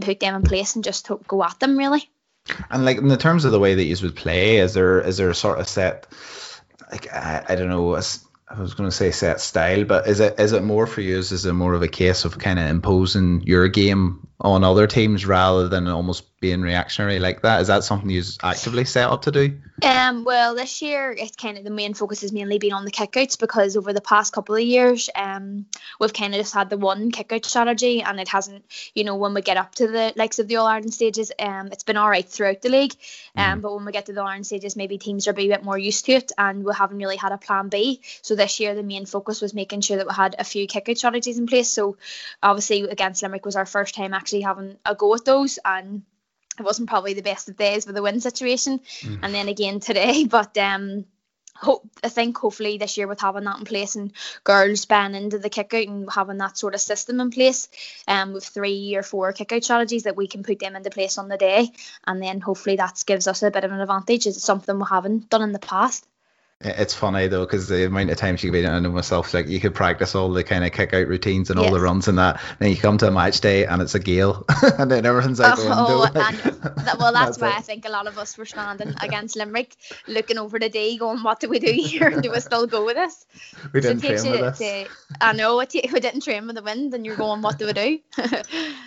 put 0.00 0.20
them 0.20 0.34
in 0.34 0.42
place 0.42 0.74
and 0.74 0.84
just 0.84 1.08
go 1.26 1.44
at 1.44 1.60
them 1.60 1.78
really. 1.78 2.10
And 2.70 2.84
like 2.84 2.98
in 2.98 3.08
the 3.08 3.16
terms 3.16 3.44
of 3.44 3.52
the 3.52 3.60
way 3.60 3.74
that 3.74 3.84
you 3.84 3.96
would 4.02 4.16
play, 4.16 4.58
is 4.58 4.74
there 4.74 5.00
is 5.00 5.16
there 5.16 5.30
a 5.30 5.34
sort 5.34 5.58
of 5.58 5.68
set 5.68 6.06
like 6.90 7.12
I, 7.12 7.44
I 7.48 7.54
don't 7.54 7.68
know, 7.68 7.94
I 7.94 8.60
was 8.60 8.74
going 8.74 8.88
to 8.88 8.96
say 8.96 9.10
set 9.10 9.40
style, 9.40 9.84
but 9.84 10.06
is 10.06 10.20
it 10.20 10.38
is 10.38 10.52
it 10.52 10.62
more 10.62 10.86
for 10.86 11.00
you? 11.00 11.18
Is 11.18 11.44
it 11.44 11.52
more 11.52 11.74
of 11.74 11.82
a 11.82 11.88
case 11.88 12.24
of 12.24 12.38
kind 12.38 12.58
of 12.58 12.66
imposing 12.66 13.42
your 13.42 13.68
game 13.68 14.27
on 14.40 14.62
other 14.62 14.86
teams 14.86 15.26
rather 15.26 15.68
than 15.68 15.88
almost 15.88 16.24
being 16.40 16.60
reactionary 16.60 17.18
like 17.18 17.42
that? 17.42 17.60
Is 17.60 17.66
that 17.66 17.82
something 17.82 18.08
you 18.08 18.22
actively 18.42 18.84
set 18.84 19.10
up 19.10 19.22
to 19.22 19.32
do? 19.32 19.58
Um, 19.82 20.24
well, 20.24 20.54
this 20.54 20.82
year 20.82 21.14
it's 21.16 21.36
kind 21.36 21.58
of 21.58 21.64
the 21.64 21.70
main 21.70 21.94
focus 21.94 22.20
has 22.20 22.32
mainly 22.32 22.58
been 22.58 22.72
on 22.72 22.84
the 22.84 22.92
kickouts 22.92 23.38
because 23.38 23.76
over 23.76 23.92
the 23.92 24.00
past 24.00 24.32
couple 24.32 24.54
of 24.54 24.60
years, 24.60 25.10
um, 25.16 25.66
we've 25.98 26.12
kind 26.12 26.34
of 26.34 26.40
just 26.40 26.54
had 26.54 26.70
the 26.70 26.78
one 26.78 27.10
kickout 27.10 27.44
strategy, 27.44 28.02
and 28.02 28.20
it 28.20 28.28
hasn't, 28.28 28.64
you 28.94 29.04
know, 29.04 29.16
when 29.16 29.34
we 29.34 29.42
get 29.42 29.56
up 29.56 29.74
to 29.76 29.88
the 29.88 30.12
likes 30.14 30.38
of 30.38 30.46
the 30.46 30.56
All 30.56 30.66
Ireland 30.66 30.94
stages, 30.94 31.32
um, 31.38 31.68
it's 31.72 31.84
been 31.84 31.96
all 31.96 32.08
right 32.08 32.28
throughout 32.28 32.62
the 32.62 32.68
league, 32.68 32.94
um, 33.36 33.58
mm. 33.58 33.62
but 33.62 33.74
when 33.74 33.84
we 33.84 33.92
get 33.92 34.06
to 34.06 34.12
the 34.12 34.20
All 34.20 34.28
Ireland 34.28 34.46
stages, 34.46 34.76
maybe 34.76 34.98
teams 34.98 35.26
are 35.26 35.32
a 35.32 35.34
bit 35.34 35.64
more 35.64 35.78
used 35.78 36.04
to 36.06 36.12
it, 36.12 36.30
and 36.38 36.64
we 36.64 36.72
haven't 36.74 36.98
really 36.98 37.16
had 37.16 37.32
a 37.32 37.38
plan 37.38 37.68
B. 37.68 38.00
So 38.22 38.36
this 38.36 38.60
year, 38.60 38.74
the 38.74 38.82
main 38.82 39.06
focus 39.06 39.40
was 39.40 39.54
making 39.54 39.80
sure 39.80 39.96
that 39.96 40.06
we 40.06 40.14
had 40.14 40.36
a 40.38 40.44
few 40.44 40.66
kickout 40.68 40.98
strategies 40.98 41.38
in 41.38 41.46
place. 41.46 41.68
So 41.68 41.96
obviously 42.42 42.82
against 42.82 43.22
Limerick 43.22 43.44
was 43.44 43.56
our 43.56 43.66
first 43.66 43.94
time 43.94 44.14
actually 44.14 44.27
having 44.32 44.76
a 44.84 44.94
go 44.94 45.14
at 45.14 45.24
those, 45.24 45.58
and 45.64 46.02
it 46.58 46.62
wasn't 46.62 46.88
probably 46.88 47.14
the 47.14 47.22
best 47.22 47.48
of 47.48 47.56
days 47.56 47.86
with 47.86 47.94
the 47.94 48.02
win 48.02 48.20
situation. 48.20 48.80
Mm. 49.00 49.20
And 49.22 49.34
then 49.34 49.48
again 49.48 49.80
today, 49.80 50.24
but 50.30 50.56
um, 50.58 51.04
hope 51.60 51.88
I 52.04 52.08
think 52.08 52.38
hopefully 52.38 52.78
this 52.78 52.96
year 52.96 53.06
with 53.06 53.20
having 53.20 53.44
that 53.44 53.58
in 53.58 53.64
place 53.64 53.96
and 53.96 54.12
girls 54.44 54.84
buying 54.84 55.14
into 55.14 55.38
the 55.38 55.50
kick 55.50 55.74
out 55.74 55.86
and 55.86 56.08
having 56.10 56.38
that 56.38 56.56
sort 56.56 56.74
of 56.74 56.80
system 56.80 57.20
in 57.20 57.30
place, 57.30 57.68
um, 58.06 58.32
with 58.32 58.44
three 58.44 58.94
or 58.94 59.02
four 59.02 59.32
kick 59.32 59.52
out 59.52 59.64
strategies 59.64 60.04
that 60.04 60.16
we 60.16 60.26
can 60.26 60.42
put 60.42 60.60
them 60.60 60.76
into 60.76 60.90
place 60.90 61.18
on 61.18 61.28
the 61.28 61.36
day, 61.36 61.70
and 62.06 62.22
then 62.22 62.40
hopefully 62.40 62.76
that 62.76 63.02
gives 63.06 63.26
us 63.26 63.42
a 63.42 63.50
bit 63.50 63.64
of 63.64 63.72
an 63.72 63.80
advantage. 63.80 64.26
It's 64.26 64.42
something 64.42 64.78
we 64.78 64.86
haven't 64.88 65.30
done 65.30 65.42
in 65.42 65.52
the 65.52 65.58
past. 65.58 66.06
It's 66.60 66.92
funny 66.92 67.28
though 67.28 67.46
because 67.46 67.68
the 67.68 67.86
amount 67.86 68.10
of 68.10 68.16
times 68.16 68.42
you 68.42 68.50
could 68.50 68.58
be 68.58 68.66
doing 68.66 68.84
it 68.84 68.88
myself, 68.88 69.32
like 69.32 69.46
you 69.46 69.60
could 69.60 69.76
practice 69.76 70.16
all 70.16 70.32
the 70.32 70.42
kind 70.42 70.64
of 70.64 70.72
kick 70.72 70.92
out 70.92 71.06
routines 71.06 71.50
and 71.50 71.60
yes. 71.60 71.68
all 71.68 71.72
the 71.72 71.80
runs 71.80 72.08
and 72.08 72.18
that. 72.18 72.40
Then 72.58 72.70
you 72.70 72.76
come 72.76 72.98
to 72.98 73.06
a 73.06 73.12
match 73.12 73.40
day 73.40 73.64
and 73.64 73.80
it's 73.80 73.94
a 73.94 74.00
gale, 74.00 74.44
and 74.76 74.90
then 74.90 75.06
everything's 75.06 75.38
out 75.38 75.56
oh, 75.60 75.62
the 75.62 75.68
window. 75.68 76.72
That, 76.82 76.98
well, 76.98 77.12
that's, 77.12 77.36
that's 77.36 77.38
why 77.38 77.50
it. 77.50 77.58
I 77.58 77.60
think 77.60 77.84
a 77.84 77.90
lot 77.90 78.08
of 78.08 78.18
us 78.18 78.36
were 78.36 78.44
standing 78.44 78.92
against 79.00 79.36
Limerick, 79.36 79.76
looking 80.08 80.36
over 80.36 80.58
the 80.58 80.68
day, 80.68 80.96
going, 80.96 81.22
"What 81.22 81.38
do 81.38 81.48
we 81.48 81.60
do 81.60 81.70
here? 81.72 82.10
do 82.20 82.32
we 82.32 82.40
still 82.40 82.66
go 82.66 82.84
with 82.84 82.96
this?" 82.96 83.24
We 83.72 83.80
didn't 83.80 84.00
so 84.00 84.08
train 84.16 84.32
with 84.32 84.58
this. 84.58 84.88
I 85.20 85.34
know 85.34 85.60
it. 85.60 85.72
We 85.92 86.00
didn't 86.00 86.22
train 86.22 86.48
with 86.48 86.56
the 86.56 86.62
wind, 86.62 86.92
and 86.92 87.06
you're 87.06 87.14
going, 87.14 87.40
"What 87.40 87.60
do 87.60 87.66
we 87.66 87.72
do?" 87.72 88.00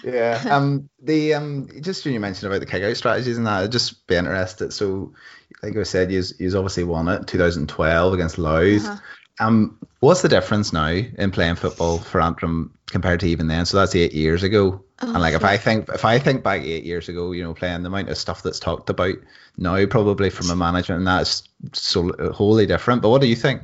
yeah. 0.04 0.44
Um. 0.50 0.90
The 1.02 1.36
um. 1.36 1.70
Just 1.80 2.04
when 2.04 2.14
you 2.14 2.20
mentioned 2.20 2.52
about 2.52 2.60
the 2.60 2.66
kick 2.66 2.84
out 2.84 2.98
strategies 2.98 3.38
and 3.38 3.48
that, 3.48 3.64
I'd 3.64 3.72
just 3.72 4.08
be 4.08 4.16
interested. 4.16 4.74
So 4.74 5.14
like 5.64 5.78
I 5.78 5.84
said, 5.84 6.10
he's 6.10 6.38
he's 6.38 6.56
obviously 6.56 6.84
won 6.84 7.08
it 7.08 7.28
2012 7.28 8.14
against 8.14 8.38
Louth. 8.38 8.86
Uh-huh. 8.86 9.00
Um, 9.40 9.80
what's 10.00 10.22
the 10.22 10.30
difference 10.30 10.72
now 10.72 10.90
in 10.90 11.32
playing 11.32 11.56
football 11.56 11.98
for 11.98 12.22
Antrim 12.22 12.74
compared 12.88 13.22
to 13.22 13.28
even 13.28 13.48
then? 13.48 13.66
So 13.66 13.78
that's 13.78 13.96
eight 13.96 14.14
years 14.14 14.44
ago. 14.44 14.84
Oh, 15.02 15.08
and 15.14 15.22
like 15.22 15.34
if 15.34 15.44
I 15.44 15.58
think 15.58 15.90
if 15.90 16.06
I 16.06 16.20
think 16.20 16.44
back 16.44 16.62
eight 16.62 16.84
years 16.84 17.10
ago, 17.10 17.32
you 17.32 17.44
know, 17.44 17.54
playing 17.54 17.82
the 17.82 17.88
amount 17.88 18.10
of 18.10 18.18
stuff 18.18 18.44
that's 18.44 18.60
talked 18.60 18.90
about 18.90 19.16
now, 19.58 19.86
probably 19.86 20.30
from 20.30 20.50
a 20.50 20.56
management, 20.56 21.00
and 21.00 21.08
that's 21.08 21.44
so 21.74 22.12
wholly 22.32 22.66
different. 22.66 23.02
But 23.02 23.10
what 23.10 23.22
do 23.22 23.28
you 23.28 23.36
think? 23.36 23.62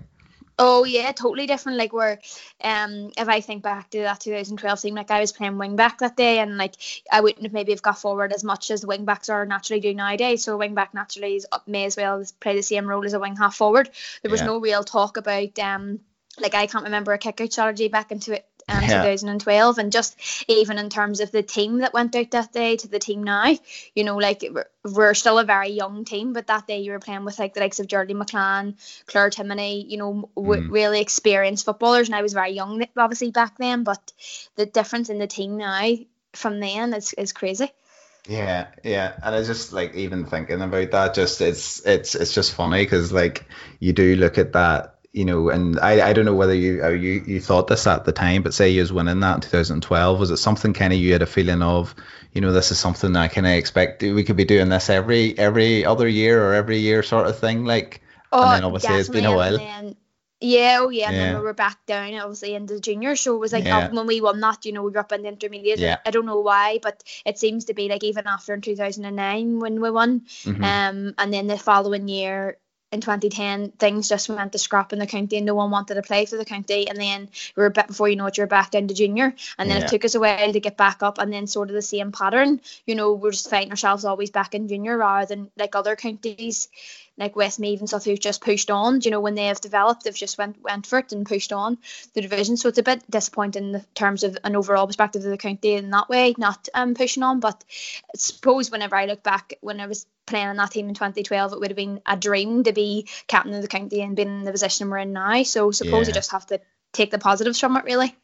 Oh 0.59 0.85
yeah, 0.85 1.11
totally 1.11 1.45
different. 1.45 1.77
Like 1.77 1.93
where, 1.93 2.19
um, 2.63 3.11
if 3.15 3.27
I 3.29 3.41
think 3.41 3.61
back 3.61 3.91
to 3.91 3.99
that 3.99 4.19
2012 4.19 4.81
team, 4.81 4.95
like 4.95 5.11
I 5.11 5.19
was 5.19 5.31
playing 5.31 5.59
wing 5.59 5.75
back 5.75 5.99
that 5.99 6.17
day, 6.17 6.39
and 6.39 6.57
like 6.57 6.73
I 7.11 7.21
wouldn't 7.21 7.43
have 7.43 7.53
maybe 7.53 7.73
have 7.73 7.83
got 7.83 7.99
forward 7.99 8.33
as 8.33 8.43
much 8.43 8.71
as 8.71 8.85
wing 8.85 9.05
backs 9.05 9.29
are 9.29 9.45
naturally 9.45 9.81
do 9.81 9.93
nowadays. 9.93 10.43
So 10.43 10.55
a 10.55 10.57
wing 10.57 10.73
back 10.73 10.95
naturally 10.95 11.35
is, 11.35 11.45
may 11.67 11.85
as 11.85 11.95
well 11.95 12.23
play 12.39 12.55
the 12.55 12.63
same 12.63 12.87
role 12.87 13.05
as 13.05 13.13
a 13.13 13.19
wing 13.19 13.35
half 13.35 13.55
forward. 13.55 13.89
There 14.23 14.31
was 14.31 14.41
yeah. 14.41 14.47
no 14.47 14.59
real 14.59 14.83
talk 14.83 15.17
about 15.17 15.59
um, 15.59 15.99
like 16.39 16.55
I 16.55 16.65
can't 16.65 16.85
remember 16.85 17.13
a 17.13 17.17
kick 17.19 17.39
out 17.39 17.51
strategy 17.51 17.87
back 17.87 18.11
into 18.11 18.33
it 18.33 18.45
um, 18.69 18.81
yeah. 18.81 19.03
2012 19.03 19.77
and 19.77 19.91
just 19.91 20.45
even 20.47 20.77
in 20.77 20.89
terms 20.89 21.19
of 21.19 21.31
the 21.31 21.43
team 21.43 21.79
that 21.79 21.93
went 21.93 22.15
out 22.15 22.31
that 22.31 22.51
day 22.51 22.75
to 22.75 22.87
the 22.87 22.99
team 22.99 23.23
now 23.23 23.53
you 23.95 24.03
know 24.03 24.17
like 24.17 24.43
we're 24.83 25.13
still 25.13 25.39
a 25.39 25.43
very 25.43 25.69
young 25.69 26.05
team 26.05 26.33
but 26.33 26.47
that 26.47 26.67
day 26.67 26.79
you 26.79 26.91
were 26.91 26.99
playing 26.99 27.25
with 27.25 27.39
like 27.39 27.53
the 27.53 27.59
likes 27.59 27.79
of 27.79 27.87
Geraldine 27.87 28.17
McClan 28.17 28.75
Claire 29.05 29.29
Timoney 29.29 29.89
you 29.89 29.97
know 29.97 30.29
w- 30.35 30.63
mm. 30.63 30.71
really 30.71 31.01
experienced 31.01 31.65
footballers 31.65 32.07
and 32.09 32.15
I 32.15 32.21
was 32.21 32.33
very 32.33 32.51
young 32.51 32.85
obviously 32.97 33.31
back 33.31 33.57
then 33.57 33.83
but 33.83 34.11
the 34.55 34.65
difference 34.65 35.09
in 35.09 35.19
the 35.19 35.27
team 35.27 35.57
now 35.57 35.89
from 36.33 36.59
then 36.59 36.93
is, 36.93 37.13
is 37.13 37.33
crazy 37.33 37.71
yeah, 38.27 38.67
yeah, 38.83 39.13
and 39.23 39.35
I 39.35 39.43
just 39.43 39.71
like 39.71 39.95
even 39.95 40.25
thinking 40.25 40.61
about 40.61 40.91
that. 40.91 41.13
Just 41.13 41.39
it's 41.39 41.85
it's 41.85 42.13
it's 42.13 42.33
just 42.33 42.53
funny 42.53 42.83
because 42.83 43.13
like 43.13 43.45
you 43.79 43.93
do 43.93 44.17
look 44.17 44.37
at 44.37 44.51
that 44.51 44.96
you 45.17 45.25
know, 45.25 45.49
and 45.49 45.79
I, 45.79 46.09
I 46.09 46.13
don't 46.13 46.25
know 46.25 46.35
whether 46.35 46.53
you 46.53 46.83
uh, 46.83 46.89
you 46.89 47.23
you 47.25 47.41
thought 47.41 47.65
this 47.67 47.87
at 47.87 48.05
the 48.05 48.11
time, 48.11 48.43
but 48.43 48.53
say 48.53 48.69
you 48.69 48.81
was 48.81 48.93
winning 48.93 49.19
that 49.21 49.35
in 49.35 49.41
2012, 49.41 50.19
was 50.19 50.29
it 50.29 50.37
something 50.37 50.73
kind 50.73 50.93
of 50.93 50.99
you 50.99 51.11
had 51.11 51.23
a 51.23 51.25
feeling 51.25 51.63
of, 51.63 51.95
you 52.33 52.41
know, 52.41 52.53
this 52.53 52.69
is 52.69 52.77
something 52.77 53.15
I 53.15 53.27
kind 53.27 53.47
of 53.47 53.53
expect 53.53 54.03
we 54.03 54.23
could 54.23 54.35
be 54.35 54.45
doing 54.45 54.69
this 54.69 54.91
every 54.91 55.35
every 55.35 55.85
other 55.85 56.07
year 56.07 56.45
or 56.45 56.53
every 56.53 56.77
year 56.77 57.01
sort 57.01 57.25
of 57.25 57.39
thing, 57.39 57.65
like. 57.65 58.01
Oh, 58.31 58.43
and 58.43 58.57
then 58.57 58.63
obviously 58.65 58.95
it's 58.95 59.09
been 59.09 59.25
a 59.25 59.35
while. 59.35 59.57
yeah, 60.39 60.77
oh 60.81 60.89
yeah, 60.89 61.09
and 61.09 61.17
then 61.17 61.35
we 61.35 61.41
were 61.41 61.53
back 61.53 61.83
down 61.87 62.13
obviously 62.13 62.53
in 62.53 62.67
the 62.67 62.79
junior, 62.79 63.15
so 63.15 63.33
it 63.33 63.39
was 63.39 63.53
like 63.53 63.63
yeah. 63.63 63.89
when 63.89 64.05
we 64.05 64.21
won 64.21 64.39
that, 64.41 64.65
you 64.65 64.71
know, 64.73 64.83
we 64.83 64.91
were 64.91 64.99
up 64.99 65.13
in 65.13 65.23
the 65.23 65.29
intermediate. 65.29 65.79
Yeah. 65.79 65.97
I 66.05 66.11
don't 66.11 66.27
know 66.27 66.41
why, 66.41 66.77
but 66.83 67.03
it 67.25 67.39
seems 67.39 67.65
to 67.65 67.73
be 67.73 67.89
like 67.89 68.03
even 68.03 68.27
after 68.27 68.53
in 68.53 68.61
2009 68.61 69.59
when 69.59 69.81
we 69.81 69.89
won, 69.89 70.19
mm-hmm. 70.19 70.63
um, 70.63 71.15
and 71.17 71.33
then 71.33 71.47
the 71.47 71.57
following 71.57 72.07
year 72.07 72.57
in 72.91 73.01
2010 73.01 73.71
things 73.71 74.07
just 74.07 74.29
went 74.29 74.53
to 74.53 74.57
scrap 74.57 74.93
in 74.93 74.99
the 74.99 75.07
county 75.07 75.35
and 75.37 75.45
no 75.45 75.55
one 75.55 75.71
wanted 75.71 75.95
to 75.95 76.01
play 76.01 76.25
for 76.25 76.37
the 76.37 76.45
county. 76.45 76.87
And 76.87 76.97
then 76.97 77.29
we 77.55 77.61
were 77.61 77.67
a 77.67 77.71
bit 77.71 77.87
before 77.87 78.07
you 78.07 78.15
know 78.15 78.27
it 78.27 78.37
you're 78.37 78.47
back 78.47 78.71
down 78.71 78.87
to 78.87 78.93
junior. 78.93 79.33
And 79.57 79.69
then 79.69 79.79
yeah. 79.79 79.85
it 79.85 79.89
took 79.89 80.05
us 80.05 80.15
a 80.15 80.19
while 80.19 80.53
to 80.53 80.59
get 80.59 80.77
back 80.77 81.03
up 81.03 81.17
and 81.17 81.31
then 81.31 81.47
sort 81.47 81.69
of 81.69 81.75
the 81.75 81.81
same 81.81 82.11
pattern. 82.13 82.61
You 82.85 82.95
know 82.95 83.13
we're 83.13 83.31
just 83.31 83.49
finding 83.49 83.71
ourselves 83.71 84.05
always 84.05 84.31
back 84.31 84.55
in 84.55 84.69
junior 84.69 84.97
rather 84.97 85.25
than 85.25 85.51
like 85.57 85.75
other 85.75 85.95
counties 85.95 86.69
like 87.17 87.35
Westmeath 87.35 87.79
and 87.79 87.89
stuff 87.89 88.05
who've 88.05 88.19
just 88.19 88.41
pushed 88.41 88.71
on. 88.71 89.01
You 89.01 89.11
know 89.11 89.19
when 89.19 89.35
they 89.35 89.47
have 89.47 89.59
developed 89.59 90.05
they've 90.05 90.15
just 90.15 90.37
went 90.37 90.61
went 90.61 90.87
for 90.87 90.99
it 90.99 91.11
and 91.11 91.25
pushed 91.25 91.51
on 91.51 91.77
the 92.13 92.21
division. 92.21 92.55
So 92.55 92.69
it's 92.69 92.77
a 92.77 92.83
bit 92.83 93.03
disappointing 93.11 93.73
in 93.73 93.85
terms 93.95 94.23
of 94.23 94.37
an 94.45 94.55
overall 94.55 94.87
perspective 94.87 95.25
of 95.25 95.31
the 95.31 95.37
county 95.37 95.73
in 95.73 95.89
that 95.89 96.07
way 96.07 96.35
not 96.37 96.69
um 96.73 96.93
pushing 96.93 97.23
on. 97.23 97.41
But 97.41 97.65
I 98.13 98.17
suppose 98.17 98.71
whenever 98.71 98.95
I 98.95 99.07
look 99.07 99.23
back 99.23 99.55
when 99.59 99.81
I 99.81 99.87
was 99.87 100.05
playing 100.27 100.47
on 100.47 100.57
that 100.57 100.71
team 100.71 100.87
in 100.87 100.93
2012, 100.93 101.53
it 101.53 101.59
would 101.59 101.69
have 101.69 101.77
been 101.77 102.01
a 102.05 102.15
dream 102.15 102.63
to 102.65 102.73
be 102.73 103.07
captain 103.27 103.53
of 103.53 103.61
the 103.61 103.67
county 103.67 104.01
and 104.01 104.15
being 104.15 104.27
in 104.27 104.43
the 104.43 104.51
position 104.51 104.89
we're 104.89 104.99
in 104.99 105.13
now. 105.13 105.41
So 105.43 105.71
suppose 105.71 106.07
yeah. 106.07 106.09
you 106.09 106.13
just 106.13 106.31
have 106.31 106.45
to 106.47 106.61
take 106.93 107.09
the 107.09 107.17
positives 107.17 107.59
from 107.59 107.77
it 107.77 107.85
really, 107.85 108.15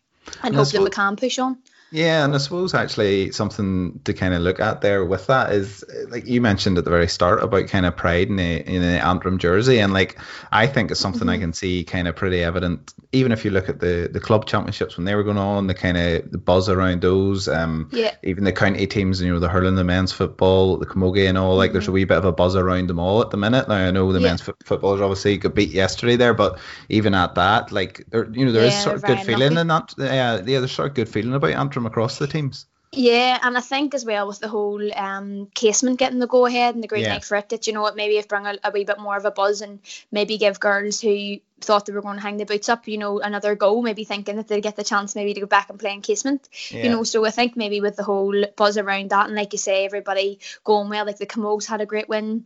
and, 0.43 0.47
and 0.47 0.55
hope 0.55 0.69
that 0.69 0.81
we 0.81 0.89
can 0.89 1.15
push 1.15 1.39
on. 1.39 1.57
Yeah, 1.93 2.25
and 2.25 2.33
I 2.33 2.39
suppose 2.39 2.73
actually 2.73 3.29
something 3.33 3.99
to 4.05 4.15
kind 4.15 4.33
of 4.33 4.41
look 4.41 4.59
at 4.59 4.81
there 4.81 5.05
with 5.05 5.27
that 5.27 5.51
is 5.51 5.85
like 6.09 6.25
you 6.25 6.41
mentioned 6.41 6.79
at 6.79 6.85
the 6.85 6.89
very 6.89 7.07
start 7.07 7.43
about 7.43 7.67
kind 7.67 7.85
of 7.85 7.95
pride 7.95 8.29
in 8.29 8.37
the 8.37 8.67
in 8.67 8.81
the 8.81 9.05
Antrim 9.05 9.37
jersey, 9.37 9.77
and 9.77 9.93
like 9.93 10.17
I 10.51 10.65
think 10.65 10.89
it's 10.89 10.99
something 10.99 11.21
mm-hmm. 11.21 11.29
I 11.29 11.37
can 11.37 11.53
see 11.53 11.83
kind 11.83 12.07
of 12.07 12.15
pretty 12.15 12.43
evident. 12.43 12.95
Even 13.11 13.31
if 13.31 13.45
you 13.45 13.51
look 13.51 13.69
at 13.69 13.79
the 13.79 14.09
the 14.11 14.19
club 14.19 14.47
championships 14.47 14.97
when 14.97 15.05
they 15.05 15.13
were 15.13 15.21
going 15.21 15.37
on, 15.37 15.67
the 15.67 15.75
kind 15.75 15.95
of 15.95 16.31
the 16.31 16.39
buzz 16.39 16.67
around 16.67 17.03
those, 17.03 17.47
um, 17.47 17.89
yeah. 17.91 18.15
even 18.23 18.43
the 18.43 18.51
county 18.51 18.87
teams, 18.87 19.21
you 19.21 19.31
know, 19.31 19.37
the 19.37 19.47
hurling, 19.47 19.75
the 19.75 19.83
men's 19.83 20.11
football, 20.11 20.77
the 20.77 20.87
camogie, 20.87 21.29
and 21.29 21.37
all. 21.37 21.55
Like, 21.55 21.67
mm-hmm. 21.67 21.73
there's 21.73 21.85
a 21.85 21.89
mm-hmm. 21.89 21.93
wee 21.93 22.05
bit 22.05 22.17
of 22.17 22.25
a 22.25 22.31
buzz 22.31 22.55
around 22.55 22.87
them 22.87 22.97
all 22.97 23.21
at 23.21 23.29
the 23.29 23.37
minute. 23.37 23.67
Now 23.67 23.75
I 23.75 23.91
know 23.91 24.11
the 24.11 24.19
yeah. 24.19 24.29
men's 24.29 24.49
f- 24.49 24.55
footballers 24.65 24.99
obviously 24.99 25.37
got 25.37 25.53
beat 25.53 25.69
yesterday 25.69 26.15
there, 26.15 26.33
but 26.33 26.57
even 26.89 27.13
at 27.13 27.35
that, 27.35 27.71
like, 27.71 28.03
there, 28.09 28.27
you 28.31 28.47
know, 28.47 28.51
there 28.51 28.65
yeah, 28.65 28.75
is 28.75 28.83
sort 28.83 28.95
of 28.95 29.03
good 29.03 29.19
feeling 29.19 29.57
in 29.57 29.67
that. 29.67 29.93
Yeah, 29.95 30.37
yeah, 30.37 30.57
there's 30.57 30.71
sort 30.71 30.87
of 30.87 30.95
good 30.95 31.07
feeling 31.07 31.35
about 31.35 31.51
Antrim 31.51 31.82
across 31.85 32.17
the 32.17 32.27
teams. 32.27 32.65
Yeah, 32.95 33.39
and 33.41 33.57
I 33.57 33.61
think 33.61 33.95
as 33.95 34.05
well 34.05 34.27
with 34.27 34.39
the 34.39 34.47
whole 34.47 34.93
um, 34.95 35.47
casement 35.55 35.97
getting 35.97 36.19
the 36.19 36.27
go 36.27 36.45
ahead 36.45 36.75
and 36.75 36.83
the 36.83 36.87
green 36.87 37.03
yeah. 37.03 37.13
light 37.13 37.23
for 37.23 37.35
it, 37.37 37.49
that 37.49 37.65
you 37.65 37.73
know 37.73 37.85
it 37.87 37.95
maybe 37.95 38.17
have 38.17 38.27
bring 38.27 38.45
a, 38.45 38.55
a, 38.63 38.69
wee 38.71 38.83
bit 38.83 38.99
more 38.99 39.17
of 39.17 39.25
a 39.25 39.31
buzz 39.31 39.61
and 39.61 39.79
maybe 40.11 40.37
give 40.37 40.59
girls 40.59 41.01
who 41.01 41.37
thought 41.59 41.87
they 41.87 41.93
were 41.93 42.03
going 42.03 42.17
to 42.17 42.21
hang 42.21 42.37
the 42.37 42.45
boots 42.45 42.69
up, 42.69 42.87
you 42.87 42.99
know, 42.99 43.19
another 43.19 43.55
go, 43.55 43.81
maybe 43.81 44.03
thinking 44.03 44.35
that 44.35 44.47
they'd 44.47 44.61
get 44.61 44.75
the 44.75 44.83
chance 44.83 45.15
maybe 45.15 45.33
to 45.33 45.39
go 45.39 45.47
back 45.47 45.69
and 45.69 45.79
play 45.79 45.93
in 45.93 46.01
casement, 46.01 46.47
yeah. 46.69 46.83
you 46.83 46.89
know. 46.89 47.03
So 47.03 47.25
I 47.25 47.31
think 47.31 47.57
maybe 47.57 47.81
with 47.81 47.95
the 47.95 48.03
whole 48.03 48.45
buzz 48.55 48.77
around 48.77 49.09
that, 49.09 49.25
and 49.25 49.35
like 49.35 49.53
you 49.53 49.59
say, 49.59 49.85
everybody 49.85 50.39
going 50.63 50.89
well, 50.89 51.05
like 51.05 51.17
the 51.17 51.25
Camogues 51.25 51.65
had 51.65 51.81
a 51.81 51.87
great 51.87 52.09
win 52.09 52.45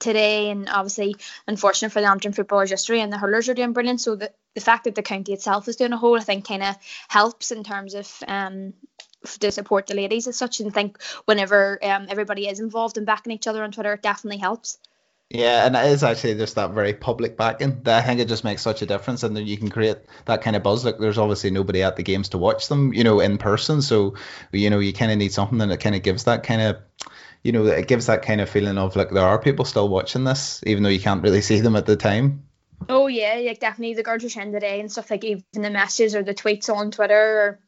today, 0.00 0.50
and 0.50 0.68
obviously, 0.68 1.14
unfortunate 1.46 1.92
for 1.92 2.00
the 2.00 2.08
Antrim 2.08 2.32
footballers 2.32 2.70
yesterday, 2.70 3.00
and 3.00 3.12
the 3.12 3.18
hurlers 3.18 3.48
are 3.48 3.54
doing 3.54 3.74
brilliant. 3.74 4.00
So 4.00 4.16
the 4.16 4.32
the 4.58 4.64
fact 4.64 4.84
that 4.84 4.94
the 4.96 5.02
county 5.02 5.32
itself 5.32 5.68
is 5.68 5.76
doing 5.76 5.92
a 5.92 5.96
whole, 5.96 6.18
I 6.18 6.24
think, 6.24 6.48
kind 6.48 6.64
of 6.64 6.76
helps 7.06 7.52
in 7.52 7.62
terms 7.62 7.94
of 7.94 8.12
um 8.26 8.74
to 9.40 9.50
support 9.50 9.86
the 9.86 9.94
ladies 9.94 10.26
as 10.28 10.36
such 10.36 10.60
and 10.60 10.72
think 10.72 11.02
whenever 11.24 11.78
um, 11.82 12.06
everybody 12.08 12.46
is 12.48 12.60
involved 12.60 12.96
in 12.98 13.04
backing 13.04 13.32
each 13.32 13.48
other 13.48 13.64
on 13.64 13.72
Twitter 13.72 13.94
it 13.94 14.02
definitely 14.02 14.38
helps. 14.38 14.78
Yeah, 15.30 15.66
and 15.66 15.76
it 15.76 15.86
is 15.86 16.02
actually 16.02 16.36
just 16.36 16.54
that 16.54 16.70
very 16.70 16.94
public 16.94 17.36
backing 17.36 17.82
that 17.82 18.02
I 18.02 18.06
think 18.06 18.20
it 18.20 18.28
just 18.28 18.44
makes 18.44 18.62
such 18.62 18.80
a 18.80 18.86
difference, 18.86 19.24
and 19.24 19.36
then 19.36 19.46
you 19.46 19.58
can 19.58 19.68
create 19.68 19.98
that 20.24 20.40
kind 20.40 20.56
of 20.56 20.62
buzz. 20.62 20.86
Like, 20.86 20.98
there's 20.98 21.18
obviously 21.18 21.50
nobody 21.50 21.82
at 21.82 21.96
the 21.96 22.02
games 22.02 22.30
to 22.30 22.38
watch 22.38 22.68
them, 22.68 22.94
you 22.94 23.04
know, 23.04 23.20
in 23.20 23.36
person. 23.36 23.82
So, 23.82 24.14
you 24.52 24.70
know, 24.70 24.78
you 24.78 24.94
kind 24.94 25.12
of 25.12 25.18
need 25.18 25.32
something 25.32 25.58
that 25.58 25.80
kind 25.80 25.94
of 25.94 26.02
gives 26.02 26.24
that 26.24 26.44
kind 26.44 26.62
of, 26.62 26.78
you 27.42 27.52
know, 27.52 27.66
it 27.66 27.86
gives 27.86 28.06
that 28.06 28.22
kind 28.22 28.40
of 28.40 28.48
feeling 28.48 28.78
of 28.78 28.96
like 28.96 29.10
there 29.10 29.24
are 29.24 29.38
people 29.38 29.66
still 29.66 29.90
watching 29.90 30.24
this, 30.24 30.62
even 30.66 30.82
though 30.82 30.88
you 30.88 31.00
can't 31.00 31.22
really 31.22 31.42
see 31.42 31.60
them 31.60 31.76
at 31.76 31.84
the 31.84 31.96
time. 31.96 32.47
Oh 32.88 33.06
yeah, 33.06 33.40
like 33.44 33.60
definitely 33.60 33.94
the 33.94 34.02
girls 34.02 34.24
are 34.24 34.28
sharing 34.28 34.52
today 34.52 34.80
and 34.80 34.90
stuff 34.90 35.10
like 35.10 35.24
even 35.24 35.44
the 35.52 35.70
messages 35.70 36.14
or 36.14 36.22
the 36.22 36.34
tweets 36.34 36.74
on 36.74 36.90
Twitter 36.90 37.14
or 37.14 37.60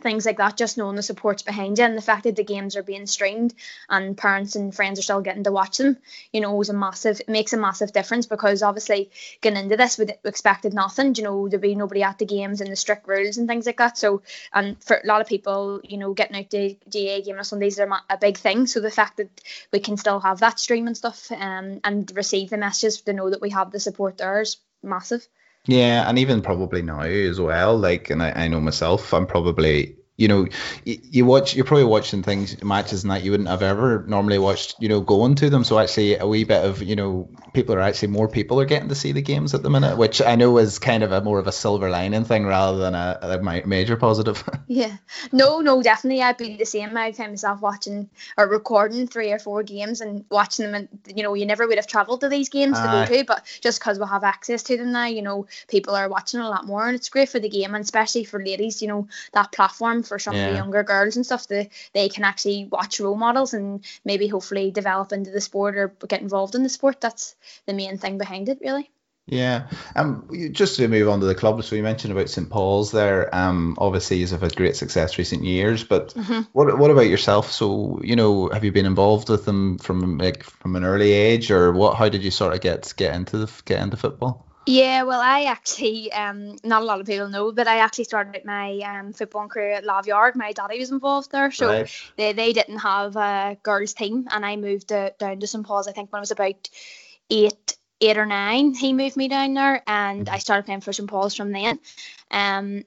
things 0.00 0.26
like 0.26 0.38
that, 0.38 0.56
just 0.56 0.76
knowing 0.76 0.96
the 0.96 1.02
support's 1.02 1.42
behind 1.42 1.78
you 1.78 1.84
and 1.84 1.96
the 1.96 2.02
fact 2.02 2.24
that 2.24 2.36
the 2.36 2.44
games 2.44 2.76
are 2.76 2.82
being 2.82 3.06
streamed 3.06 3.54
and 3.88 4.16
parents 4.16 4.56
and 4.56 4.74
friends 4.74 4.98
are 4.98 5.02
still 5.02 5.20
getting 5.20 5.44
to 5.44 5.52
watch 5.52 5.78
them, 5.78 5.96
you 6.32 6.40
know, 6.40 6.60
is 6.60 6.68
a 6.68 6.72
massive 6.72 7.20
it 7.20 7.28
makes 7.28 7.52
a 7.52 7.56
massive 7.56 7.92
difference 7.92 8.26
because 8.26 8.62
obviously 8.62 9.10
getting 9.40 9.62
into 9.62 9.76
this 9.76 9.98
we 9.98 10.06
expected 10.24 10.74
nothing, 10.74 11.14
you 11.14 11.22
know, 11.22 11.48
there'd 11.48 11.62
be 11.62 11.74
nobody 11.74 12.02
at 12.02 12.18
the 12.18 12.26
games 12.26 12.60
and 12.60 12.70
the 12.70 12.76
strict 12.76 13.06
rules 13.06 13.38
and 13.38 13.48
things 13.48 13.66
like 13.66 13.76
that. 13.76 13.96
So 13.96 14.22
and 14.52 14.82
for 14.82 15.00
a 15.02 15.06
lot 15.06 15.20
of 15.20 15.28
people, 15.28 15.80
you 15.84 15.98
know, 15.98 16.12
getting 16.12 16.36
out 16.36 16.50
to 16.50 16.74
GAA 16.90 17.20
game 17.24 17.38
on 17.38 17.44
Sundays 17.44 17.78
are 17.78 18.02
a 18.10 18.18
big 18.18 18.36
thing. 18.36 18.66
So 18.66 18.80
the 18.80 18.90
fact 18.90 19.16
that 19.18 19.40
we 19.72 19.78
can 19.78 19.96
still 19.96 20.20
have 20.20 20.40
that 20.40 20.58
stream 20.58 20.86
and 20.86 20.96
stuff 20.96 21.30
um, 21.30 21.80
and 21.84 22.10
receive 22.16 22.50
the 22.50 22.56
messages 22.56 23.00
to 23.02 23.12
know 23.12 23.30
that 23.30 23.40
we 23.40 23.50
have 23.50 23.70
the 23.70 23.80
support 23.80 24.18
there 24.18 24.40
is 24.40 24.56
massive. 24.82 25.26
Yeah, 25.66 26.08
and 26.08 26.18
even 26.18 26.42
probably 26.42 26.82
now 26.82 27.00
as 27.00 27.40
well. 27.40 27.76
Like, 27.78 28.10
and 28.10 28.22
I, 28.22 28.30
I 28.32 28.48
know 28.48 28.60
myself, 28.60 29.12
I'm 29.14 29.26
probably 29.26 29.96
you 30.16 30.28
know, 30.28 30.46
you, 30.84 30.98
you, 31.02 31.24
watch, 31.24 31.56
you're 31.56 31.64
probably 31.64 31.84
watching 31.84 32.22
things, 32.22 32.62
matches 32.62 33.02
and 33.02 33.10
that 33.10 33.24
you 33.24 33.32
wouldn't 33.32 33.48
have 33.48 33.62
ever 33.62 34.04
normally 34.06 34.38
watched, 34.38 34.76
you 34.78 34.88
know, 34.88 35.00
going 35.00 35.34
to 35.34 35.50
them. 35.50 35.64
So 35.64 35.78
actually, 35.78 36.16
a 36.16 36.26
wee 36.26 36.44
bit 36.44 36.64
of, 36.64 36.82
you 36.82 36.94
know, 36.94 37.28
people 37.52 37.74
are 37.74 37.80
actually 37.80 38.08
more 38.08 38.28
people 38.28 38.60
are 38.60 38.64
getting 38.64 38.88
to 38.90 38.94
see 38.94 39.10
the 39.10 39.22
games 39.22 39.54
at 39.54 39.64
the 39.64 39.70
minute, 39.70 39.96
which 39.96 40.22
I 40.22 40.36
know 40.36 40.58
is 40.58 40.78
kind 40.78 41.02
of 41.02 41.10
a 41.10 41.20
more 41.20 41.40
of 41.40 41.48
a 41.48 41.52
silver 41.52 41.90
lining 41.90 42.24
thing 42.24 42.46
rather 42.46 42.78
than 42.78 42.94
a, 42.94 43.18
a 43.22 43.66
major 43.66 43.96
positive. 43.96 44.42
Yeah, 44.66 44.96
no, 45.30 45.60
no, 45.60 45.82
definitely, 45.82 46.22
I'd 46.22 46.38
be 46.38 46.56
the 46.56 46.64
same. 46.64 46.96
I'd 46.96 47.16
find 47.16 47.32
myself 47.32 47.60
watching 47.60 48.08
or 48.38 48.48
recording 48.48 49.06
three 49.06 49.30
or 49.30 49.38
four 49.38 49.62
games 49.62 50.00
and 50.00 50.24
watching 50.30 50.64
them, 50.64 50.74
and 50.74 50.88
you 51.14 51.22
know, 51.22 51.34
you 51.34 51.44
never 51.44 51.66
would 51.66 51.76
have 51.76 51.86
travelled 51.86 52.22
to 52.22 52.28
these 52.28 52.48
games 52.48 52.80
to 52.80 52.86
go 52.86 53.04
to, 53.04 53.24
but 53.24 53.44
just 53.60 53.78
because 53.78 53.98
we 53.98 54.06
have 54.06 54.24
access 54.24 54.62
to 54.64 54.76
them 54.76 54.92
now, 54.92 55.04
you 55.04 55.22
know, 55.22 55.46
people 55.68 55.94
are 55.94 56.08
watching 56.08 56.40
a 56.40 56.48
lot 56.48 56.66
more, 56.66 56.86
and 56.86 56.96
it's 56.96 57.10
great 57.10 57.28
for 57.28 57.38
the 57.38 57.48
game, 57.48 57.74
and 57.74 57.84
especially 57.84 58.24
for 58.24 58.42
ladies, 58.42 58.80
you 58.80 58.88
know, 58.88 59.06
that 59.32 59.52
platform 59.52 60.02
for 60.04 60.18
some 60.18 60.34
yeah. 60.34 60.46
of 60.46 60.50
the 60.50 60.56
younger 60.58 60.82
girls 60.82 61.16
and 61.16 61.26
stuff 61.26 61.48
that 61.48 61.68
they 61.92 62.08
can 62.08 62.24
actually 62.24 62.66
watch 62.70 63.00
role 63.00 63.16
models 63.16 63.54
and 63.54 63.84
maybe 64.04 64.28
hopefully 64.28 64.70
develop 64.70 65.12
into 65.12 65.30
the 65.30 65.40
sport 65.40 65.76
or 65.76 65.88
get 66.08 66.20
involved 66.20 66.54
in 66.54 66.62
the 66.62 66.68
sport. 66.68 67.00
That's 67.00 67.34
the 67.66 67.74
main 67.74 67.98
thing 67.98 68.18
behind 68.18 68.48
it, 68.48 68.58
really. 68.60 68.90
Yeah, 69.26 69.68
um, 69.96 70.28
just 70.52 70.76
to 70.76 70.86
move 70.86 71.08
on 71.08 71.20
to 71.20 71.26
the 71.26 71.34
club, 71.34 71.64
so 71.64 71.76
you 71.76 71.82
mentioned 71.82 72.12
about 72.12 72.28
St 72.28 72.50
Paul's 72.50 72.92
there. 72.92 73.34
Um, 73.34 73.74
obviously, 73.78 74.18
you've 74.18 74.38
had 74.38 74.54
great 74.54 74.76
success 74.76 75.16
recent 75.16 75.44
years, 75.44 75.82
but 75.82 76.12
mm-hmm. 76.12 76.42
what 76.52 76.76
what 76.78 76.90
about 76.90 77.08
yourself? 77.08 77.50
So, 77.50 78.00
you 78.04 78.16
know, 78.16 78.50
have 78.50 78.64
you 78.64 78.72
been 78.72 78.84
involved 78.84 79.30
with 79.30 79.46
them 79.46 79.78
from 79.78 80.18
like 80.18 80.42
from 80.42 80.76
an 80.76 80.84
early 80.84 81.12
age, 81.12 81.50
or 81.50 81.72
what? 81.72 81.96
How 81.96 82.10
did 82.10 82.22
you 82.22 82.30
sort 82.30 82.52
of 82.52 82.60
get 82.60 82.92
get 82.98 83.14
into 83.14 83.38
the 83.38 83.52
get 83.64 83.80
into 83.80 83.96
football? 83.96 84.46
Yeah, 84.66 85.02
well, 85.02 85.20
I 85.20 85.44
actually, 85.44 86.10
um, 86.12 86.56
not 86.64 86.82
a 86.82 86.84
lot 86.84 87.00
of 87.00 87.06
people 87.06 87.28
know, 87.28 87.52
but 87.52 87.68
I 87.68 87.78
actually 87.78 88.04
started 88.04 88.44
my 88.44 88.78
um, 88.80 89.12
football 89.12 89.46
career 89.46 89.72
at 89.72 89.84
Lámh 89.84 90.06
Dhearg. 90.06 90.36
My 90.36 90.52
daddy 90.52 90.78
was 90.78 90.90
involved 90.90 91.30
there, 91.30 91.50
so 91.50 91.68
right. 91.68 92.02
they, 92.16 92.32
they 92.32 92.52
didn't 92.54 92.78
have 92.78 93.14
a 93.16 93.58
girls' 93.62 93.92
team, 93.92 94.26
and 94.30 94.44
I 94.44 94.56
moved 94.56 94.88
down 94.88 95.40
to 95.40 95.46
St 95.46 95.66
Paul's. 95.66 95.86
I 95.86 95.92
think 95.92 96.10
when 96.12 96.18
I 96.18 96.20
was 96.20 96.30
about 96.30 96.68
eight 97.30 97.76
eight 98.00 98.18
or 98.18 98.26
nine, 98.26 98.74
he 98.74 98.92
moved 98.92 99.16
me 99.16 99.28
down 99.28 99.54
there, 99.54 99.82
and 99.86 100.28
I 100.28 100.38
started 100.38 100.64
playing 100.64 100.80
for 100.80 100.92
St 100.92 101.08
Paul's 101.08 101.34
from 101.34 101.52
then. 101.52 101.78
Um, 102.30 102.84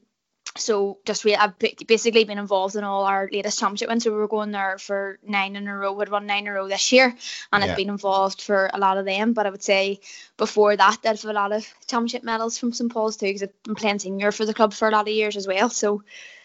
so 0.60 0.98
just 1.06 1.26
we 1.26 1.36
I've 1.36 1.58
basically 1.60 2.24
been 2.24 2.38
involved 2.38 2.76
in 2.76 2.84
all 2.84 3.06
our 3.06 3.30
latest 3.32 3.60
championship 3.60 3.90
wins. 3.90 4.04
So 4.04 4.12
we 4.12 4.18
were 4.18 4.28
going 4.28 4.52
there 4.52 4.78
for 4.78 5.20
nine 5.26 5.56
in 5.56 5.68
a 5.68 5.76
row. 5.76 5.94
We'd 5.94 6.10
won 6.10 6.26
nine 6.26 6.44
in 6.44 6.48
a 6.48 6.54
row 6.54 6.68
this 6.68 6.92
year, 6.92 7.16
and 7.52 7.64
yeah. 7.64 7.72
I've 7.72 7.78
been 7.78 7.90
involved 7.90 8.42
for 8.42 8.70
a 8.74 8.80
lot 8.80 8.98
of 8.98 9.06
them. 9.06 9.34
But 9.34 9.46
I 9.46 9.50
would 9.50 9.64
say 9.64 10.00
before 10.38 10.76
that, 10.76 11.00
I've 11.06 11.24
a 11.26 11.34
lot 11.34 11.52
of 11.52 11.68
championship 11.88 12.24
medals 12.24 12.58
from 12.58 12.74
St 12.74 12.92
Paul's 12.92 13.18
too, 13.18 13.28
because 13.28 13.44
I've 13.44 13.64
been 13.64 13.76
playing 13.76 14.00
senior 14.00 14.32
for 14.32 14.46
the 14.46 14.54
club 14.54 14.74
for 14.74 14.88
a 14.88 14.92
lot 14.92 15.08
of 15.08 15.14
years 15.14 15.36
as 15.36 15.48
well. 15.48 15.70
So 15.70 16.04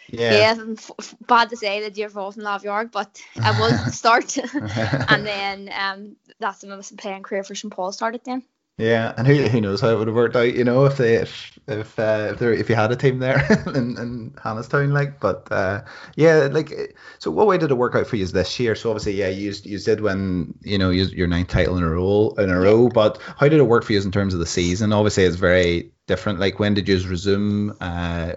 yeah, 0.09 0.55
yeah 0.57 0.73
f- 0.77 1.15
bad 1.27 1.49
to 1.49 1.57
say 1.57 1.81
that 1.81 1.97
you're 1.97 2.07
involved 2.07 2.37
in 2.37 2.43
Lámh 2.43 2.61
Dhearg, 2.61 2.91
but 2.91 3.21
I 3.41 3.59
was 3.59 3.95
start, 3.97 4.37
and 4.53 5.25
then 5.25 5.71
um, 5.77 6.15
that's 6.39 6.63
when 6.63 6.77
my 6.77 6.83
playing 6.97 7.23
career 7.23 7.43
for 7.43 7.55
St 7.55 7.73
Paul 7.73 7.91
started 7.91 8.21
then. 8.23 8.43
Yeah, 8.77 9.13
and 9.17 9.27
who 9.27 9.35
who 9.35 9.61
knows 9.61 9.81
how 9.81 9.89
it 9.89 9.97
would 9.99 10.07
have 10.07 10.15
worked 10.15 10.35
out, 10.35 10.55
you 10.55 10.63
know, 10.63 10.85
if 10.85 10.97
they 10.97 11.15
if 11.15 11.59
if 11.67 11.99
uh, 11.99 12.29
if 12.31 12.39
there 12.39 12.51
if 12.51 12.69
you 12.69 12.75
had 12.75 12.91
a 12.91 12.95
team 12.95 13.19
there 13.19 13.45
in, 13.67 13.97
in 13.99 14.31
Hannahstown, 14.31 14.91
like, 14.91 15.19
but 15.19 15.47
uh, 15.51 15.83
yeah, 16.15 16.47
like, 16.51 16.97
so 17.19 17.29
what 17.29 17.45
way 17.45 17.59
did 17.59 17.69
it 17.69 17.75
work 17.75 17.93
out 17.93 18.07
for 18.07 18.15
you 18.15 18.25
this 18.25 18.59
year? 18.59 18.73
So 18.73 18.89
obviously, 18.89 19.13
yeah, 19.13 19.29
you 19.29 19.53
you 19.63 19.77
did 19.77 20.01
win, 20.01 20.55
you 20.63 20.79
know, 20.79 20.89
your 20.89 21.27
ninth 21.27 21.49
title 21.49 21.77
in 21.77 21.83
a 21.83 21.89
row 21.89 22.33
in 22.39 22.49
a 22.49 22.59
row, 22.59 22.89
but 22.89 23.21
how 23.37 23.47
did 23.47 23.59
it 23.59 23.63
work 23.67 23.83
for 23.83 23.93
you 23.93 24.01
in 24.01 24.11
terms 24.11 24.33
of 24.33 24.39
the 24.39 24.45
season? 24.47 24.91
Obviously, 24.91 25.25
it's 25.25 25.35
very 25.35 25.91
different. 26.07 26.39
Like, 26.39 26.57
when 26.57 26.73
did 26.73 26.89
you 26.89 26.97
resume? 27.07 27.77
Uh, 27.79 28.33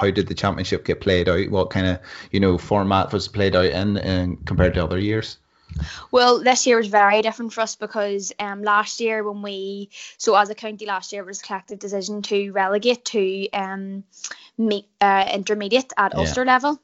how 0.00 0.10
did 0.10 0.26
the 0.26 0.34
championship 0.34 0.84
get 0.84 1.00
played 1.00 1.28
out? 1.28 1.48
What 1.50 1.70
kind 1.70 1.86
of 1.86 2.00
you 2.32 2.40
know 2.40 2.58
format 2.58 3.12
was 3.12 3.28
played 3.28 3.54
out 3.54 3.66
in, 3.66 3.98
in 3.98 4.36
compared 4.38 4.74
to 4.74 4.82
other 4.82 4.98
years? 4.98 5.38
Well, 6.10 6.42
this 6.42 6.66
year 6.66 6.76
was 6.76 6.86
very 6.86 7.22
different 7.22 7.52
for 7.52 7.60
us 7.60 7.76
because 7.76 8.32
um, 8.38 8.62
last 8.62 9.00
year 9.00 9.22
when 9.22 9.42
we 9.42 9.90
so 10.18 10.34
as 10.34 10.50
a 10.50 10.54
county 10.54 10.86
last 10.86 11.12
year 11.12 11.22
it 11.22 11.26
was 11.26 11.40
a 11.40 11.44
collective 11.44 11.78
decision 11.78 12.22
to 12.22 12.52
relegate 12.52 13.04
to 13.06 13.50
um, 13.50 14.04
meet, 14.56 14.86
uh, 15.00 15.28
intermediate 15.32 15.92
at 15.96 16.12
yeah. 16.14 16.20
Ulster 16.20 16.44
level. 16.44 16.80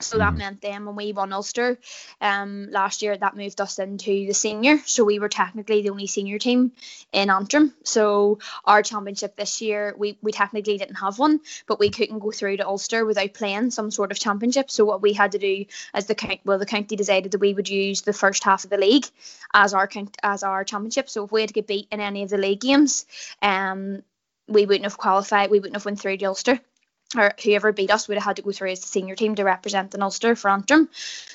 So 0.00 0.18
that 0.18 0.30
mm-hmm. 0.30 0.38
meant 0.38 0.60
then 0.60 0.86
when 0.86 0.96
we 0.96 1.12
won 1.12 1.32
Ulster 1.32 1.78
um, 2.20 2.68
last 2.70 3.02
year, 3.02 3.16
that 3.16 3.36
moved 3.36 3.60
us 3.60 3.78
into 3.78 4.26
the 4.26 4.34
senior. 4.34 4.78
So 4.86 5.04
we 5.04 5.20
were 5.20 5.28
technically 5.28 5.82
the 5.82 5.90
only 5.90 6.08
senior 6.08 6.38
team 6.38 6.72
in 7.12 7.30
Antrim. 7.30 7.72
So 7.84 8.40
our 8.64 8.82
championship 8.82 9.36
this 9.36 9.62
year, 9.62 9.94
we, 9.96 10.18
we 10.20 10.32
technically 10.32 10.78
didn't 10.78 10.96
have 10.96 11.20
one, 11.20 11.40
but 11.68 11.78
we 11.78 11.90
couldn't 11.90 12.18
go 12.18 12.32
through 12.32 12.56
to 12.56 12.66
Ulster 12.66 13.04
without 13.04 13.34
playing 13.34 13.70
some 13.70 13.92
sort 13.92 14.10
of 14.10 14.18
championship. 14.18 14.68
So 14.68 14.84
what 14.84 15.00
we 15.00 15.12
had 15.12 15.32
to 15.32 15.38
do 15.38 15.64
as 15.94 16.06
the 16.06 16.16
count, 16.16 16.40
well, 16.44 16.58
the 16.58 16.66
county 16.66 16.96
decided 16.96 17.30
that 17.30 17.40
we 17.40 17.54
would 17.54 17.68
use 17.68 18.02
the 18.02 18.12
first 18.12 18.42
half 18.42 18.64
of 18.64 18.70
the 18.70 18.78
league 18.78 19.06
as 19.52 19.74
our 19.74 19.86
count, 19.86 20.16
as 20.24 20.42
our 20.42 20.64
championship. 20.64 21.08
So 21.08 21.24
if 21.24 21.30
we 21.30 21.42
had 21.42 21.48
to 21.48 21.54
get 21.54 21.68
beat 21.68 21.86
in 21.92 22.00
any 22.00 22.24
of 22.24 22.30
the 22.30 22.38
league 22.38 22.60
games, 22.60 23.06
um, 23.42 24.02
we 24.48 24.66
wouldn't 24.66 24.84
have 24.84 24.98
qualified. 24.98 25.50
We 25.50 25.60
wouldn't 25.60 25.76
have 25.76 25.86
won 25.86 25.96
through 25.96 26.16
to 26.16 26.26
Ulster 26.26 26.60
or 27.16 27.32
whoever 27.42 27.72
beat 27.72 27.90
us 27.90 28.08
would 28.08 28.16
have 28.16 28.24
had 28.24 28.36
to 28.36 28.42
go 28.42 28.52
through 28.52 28.70
as 28.70 28.80
the 28.80 28.86
senior 28.86 29.14
team 29.14 29.34
to 29.34 29.44
represent 29.44 29.90
the 29.90 30.02
Ulster 30.02 30.34
for 30.34 30.50
Antrim. 30.50 30.88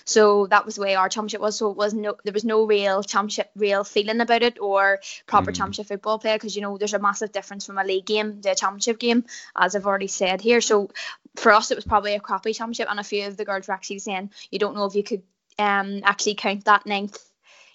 So 0.05 0.47
that 0.47 0.65
was 0.65 0.75
the 0.75 0.81
way 0.81 0.95
our 0.95 1.09
championship 1.09 1.41
was. 1.41 1.57
So 1.57 1.71
it 1.71 1.77
was 1.77 1.93
no, 1.93 2.15
there 2.23 2.33
was 2.33 2.45
no 2.45 2.65
real 2.65 3.03
championship, 3.03 3.51
real 3.55 3.83
feeling 3.83 4.21
about 4.21 4.43
it 4.43 4.59
or 4.59 4.99
proper 5.27 5.51
mm. 5.51 5.55
championship 5.55 5.87
football 5.87 6.19
play 6.19 6.35
because 6.35 6.55
you 6.55 6.61
know 6.61 6.77
there's 6.77 6.93
a 6.93 6.99
massive 6.99 7.31
difference 7.31 7.65
from 7.65 7.77
a 7.77 7.83
league 7.83 8.05
game 8.05 8.41
to 8.41 8.49
a 8.49 8.55
championship 8.55 8.99
game, 8.99 9.25
as 9.55 9.75
I've 9.75 9.85
already 9.85 10.07
said 10.07 10.41
here. 10.41 10.61
So 10.61 10.89
for 11.35 11.51
us, 11.51 11.71
it 11.71 11.75
was 11.75 11.85
probably 11.85 12.15
a 12.15 12.19
crappy 12.19 12.53
championship, 12.53 12.87
and 12.89 12.99
a 12.99 13.03
few 13.03 13.27
of 13.27 13.37
the 13.37 13.45
girls 13.45 13.67
were 13.67 13.73
actually 13.73 13.99
saying 13.99 14.31
you 14.51 14.59
don't 14.59 14.75
know 14.75 14.85
if 14.85 14.95
you 14.95 15.03
could 15.03 15.23
um 15.57 16.01
actually 16.03 16.35
count 16.35 16.65
that 16.65 16.85
ninth 16.85 17.17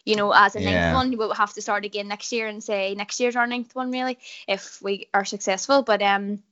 you 0.05 0.17
know, 0.17 0.33
as 0.33 0.55
a 0.55 0.61
ninth 0.61 0.71
yeah. 0.71 0.95
one, 0.95 1.17
we'll 1.17 1.33
have 1.33 1.55
to 1.55 1.63
start 1.63 1.85
again 1.85 2.09
next 2.09 2.31
year 2.31 2.47
and 2.47 2.63
say 2.63 2.95
next 2.95 3.21
year's 3.21 3.37
our 3.37 3.47
ninth 3.47 3.75
one 3.75 3.91
really 3.91 4.19
if 4.47 4.81
we 4.83 5.09
are 5.15 5.25
successful. 5.25 5.83
But 5.83 6.03
um 6.03 6.43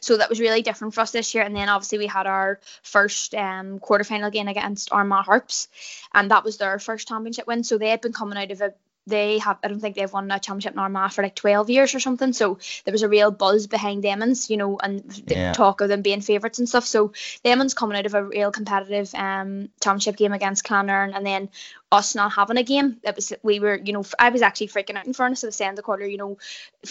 so 0.00 0.16
that 0.16 0.28
was 0.28 0.40
really 0.40 0.62
different 0.62 0.94
for 0.94 1.00
us 1.00 1.10
this 1.10 1.34
year. 1.34 1.44
And 1.44 1.54
then 1.54 1.68
obviously 1.68 1.98
we 1.98 2.06
had 2.06 2.26
our 2.26 2.60
first 2.82 3.34
um, 3.34 3.78
quarterfinal 3.78 4.32
game 4.32 4.48
against 4.48 4.92
Armagh 4.92 5.24
Harps, 5.24 5.68
and 6.12 6.30
that 6.30 6.44
was 6.44 6.56
their 6.56 6.78
first 6.78 7.08
championship 7.08 7.46
win. 7.46 7.64
So 7.64 7.78
they 7.78 7.90
had 7.90 8.00
been 8.00 8.12
coming 8.12 8.38
out 8.38 8.50
of 8.50 8.60
a 8.60 8.74
they 9.06 9.38
have 9.38 9.58
I 9.62 9.68
don't 9.68 9.80
think 9.80 9.96
they've 9.96 10.12
won 10.12 10.30
a 10.30 10.38
championship 10.38 10.72
in 10.72 10.78
Armagh 10.78 11.12
for 11.12 11.22
like 11.22 11.34
12 11.34 11.70
years 11.70 11.94
or 11.94 12.00
something 12.00 12.32
so 12.32 12.58
there 12.84 12.92
was 12.92 13.02
a 13.02 13.08
real 13.08 13.30
buzz 13.30 13.66
behind 13.66 14.02
Demons 14.02 14.48
you 14.48 14.56
know 14.56 14.78
and 14.78 15.02
the 15.26 15.34
yeah. 15.34 15.52
talk 15.52 15.80
of 15.80 15.88
them 15.88 16.02
being 16.02 16.20
favourites 16.20 16.58
and 16.58 16.68
stuff 16.68 16.86
so 16.86 17.12
Demons 17.42 17.74
coming 17.74 17.98
out 17.98 18.06
of 18.06 18.14
a 18.14 18.24
real 18.24 18.50
competitive 18.50 19.14
um 19.14 19.68
championship 19.82 20.16
game 20.16 20.32
against 20.32 20.64
Clann 20.64 20.86
Éireann 20.86 21.14
and 21.14 21.26
then 21.26 21.50
us 21.94 22.14
not 22.14 22.32
having 22.32 22.56
a 22.56 22.62
game. 22.62 22.98
It 23.02 23.14
was 23.14 23.32
we 23.42 23.60
were, 23.60 23.76
you 23.76 23.92
know, 23.92 24.04
I 24.18 24.30
was 24.30 24.42
actually 24.42 24.68
freaking 24.68 24.96
out 24.96 25.06
in 25.06 25.12
fairness. 25.12 25.44
I 25.44 25.48
was 25.48 25.56
saying 25.56 25.74
the 25.74 25.82
quarter, 25.82 26.06
you 26.06 26.18
know, 26.18 26.38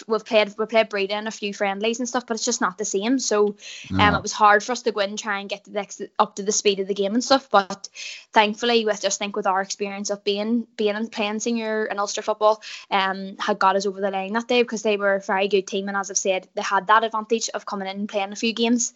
we've 0.08 0.26
played 0.26 0.54
we 0.58 0.66
played 0.66 0.90
Bredagh 0.90 1.12
and 1.12 1.28
a 1.28 1.32
few 1.32 1.54
friendlies 1.54 2.00
and 2.00 2.08
stuff, 2.08 2.26
but 2.26 2.36
it's 2.36 2.46
just 2.46 2.62
not 2.62 2.78
the 2.78 2.86
same. 2.86 3.20
So 3.20 3.56
um, 3.98 4.16
it 4.16 4.22
was 4.22 4.32
hard 4.32 4.64
for 4.64 4.72
us 4.72 4.82
to 4.84 4.92
go 4.92 5.02
in 5.02 5.12
and 5.12 5.20
try 5.20 5.40
and 5.40 5.50
get 5.50 5.66
to 5.66 5.70
the 5.70 5.80
next, 5.80 6.02
up 6.18 6.36
to 6.38 6.44
the 6.44 6.52
speed 6.52 6.80
of 6.80 6.88
the 6.88 6.94
game 6.94 7.14
and 7.14 7.24
stuff. 7.24 7.50
But 7.50 7.90
thankfully, 8.32 8.86
with 8.86 9.02
just 9.02 9.20
think 9.20 9.36
with 9.36 9.48
our 9.48 9.62
experience 9.62 10.10
of 10.10 10.24
being 10.24 10.68
being 10.78 10.96
and 10.96 11.12
playing 11.12 11.40
senior 11.40 11.86
and 11.86 12.00
Ulster 12.00 12.22
football, 12.22 12.62
um, 12.90 13.38
had 13.40 13.60
got 13.60 13.76
us 13.76 13.86
over 13.86 14.02
the 14.02 14.12
line 14.12 14.34
that 14.34 14.48
day 14.48 14.64
because 14.64 14.82
they 14.82 14.98
were 14.98 15.16
a 15.16 15.22
very 15.22 15.48
good 15.48 15.68
team, 15.68 15.88
and 15.88 15.98
as 15.98 16.10
I've 16.10 16.18
said, 16.18 16.48
they 16.56 16.62
had 16.62 16.88
that 16.88 17.04
advantage 17.04 17.50
of 17.54 17.66
coming 17.66 17.88
in 17.88 17.98
and 17.98 18.10
playing 18.10 18.32
a 18.32 18.36
few 18.36 18.54
games 18.54 18.94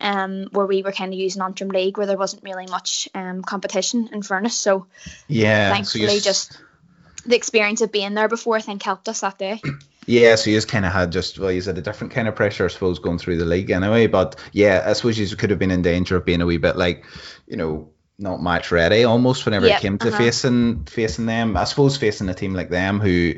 um, 0.00 0.48
where 0.52 0.66
we 0.66 0.82
were 0.82 0.92
kind 0.92 1.12
of 1.12 1.18
using 1.18 1.42
Antrim 1.42 1.70
League 1.70 1.96
where 1.96 2.06
there 2.06 2.16
wasn't 2.16 2.42
really 2.42 2.66
much 2.66 3.08
um, 3.14 3.42
competition 3.42 4.08
in 4.12 4.22
fairness. 4.22 4.56
So 4.56 4.86
yeah, 5.28 5.72
thankfully 5.72 6.18
so 6.18 6.24
just 6.24 6.58
the 7.26 7.36
experience 7.36 7.80
of 7.80 7.92
being 7.92 8.14
there 8.14 8.28
before 8.28 8.56
I 8.56 8.60
think 8.60 8.82
helped 8.82 9.08
us 9.08 9.20
that 9.20 9.38
day. 9.38 9.60
Yeah, 10.06 10.34
so 10.34 10.50
you 10.50 10.56
just 10.56 10.66
kind 10.66 10.86
of 10.86 10.92
had 10.92 11.12
just 11.12 11.38
well, 11.38 11.52
you 11.52 11.62
had 11.62 11.78
a 11.78 11.82
different 11.82 12.12
kind 12.12 12.26
of 12.26 12.34
pressure, 12.34 12.64
I 12.64 12.68
suppose, 12.68 12.98
going 12.98 13.18
through 13.18 13.36
the 13.36 13.44
league 13.44 13.70
anyway. 13.70 14.08
But 14.08 14.34
yeah, 14.50 14.82
I 14.84 14.94
suppose 14.94 15.18
you 15.18 15.36
could 15.36 15.50
have 15.50 15.58
been 15.58 15.70
in 15.70 15.82
danger 15.82 16.16
of 16.16 16.24
being 16.24 16.40
a 16.40 16.46
wee 16.46 16.56
bit 16.56 16.76
like, 16.76 17.04
you 17.46 17.56
know, 17.56 17.90
not 18.18 18.42
match 18.42 18.72
ready 18.72 19.04
almost 19.04 19.44
whenever 19.44 19.66
yep, 19.66 19.78
it 19.78 19.82
came 19.82 19.98
to 19.98 20.08
uh-huh. 20.08 20.18
facing 20.18 20.84
facing 20.86 21.26
them. 21.26 21.56
I 21.56 21.64
suppose 21.64 21.96
facing 21.96 22.28
a 22.28 22.34
team 22.34 22.54
like 22.54 22.70
them 22.70 22.98
who 22.98 23.34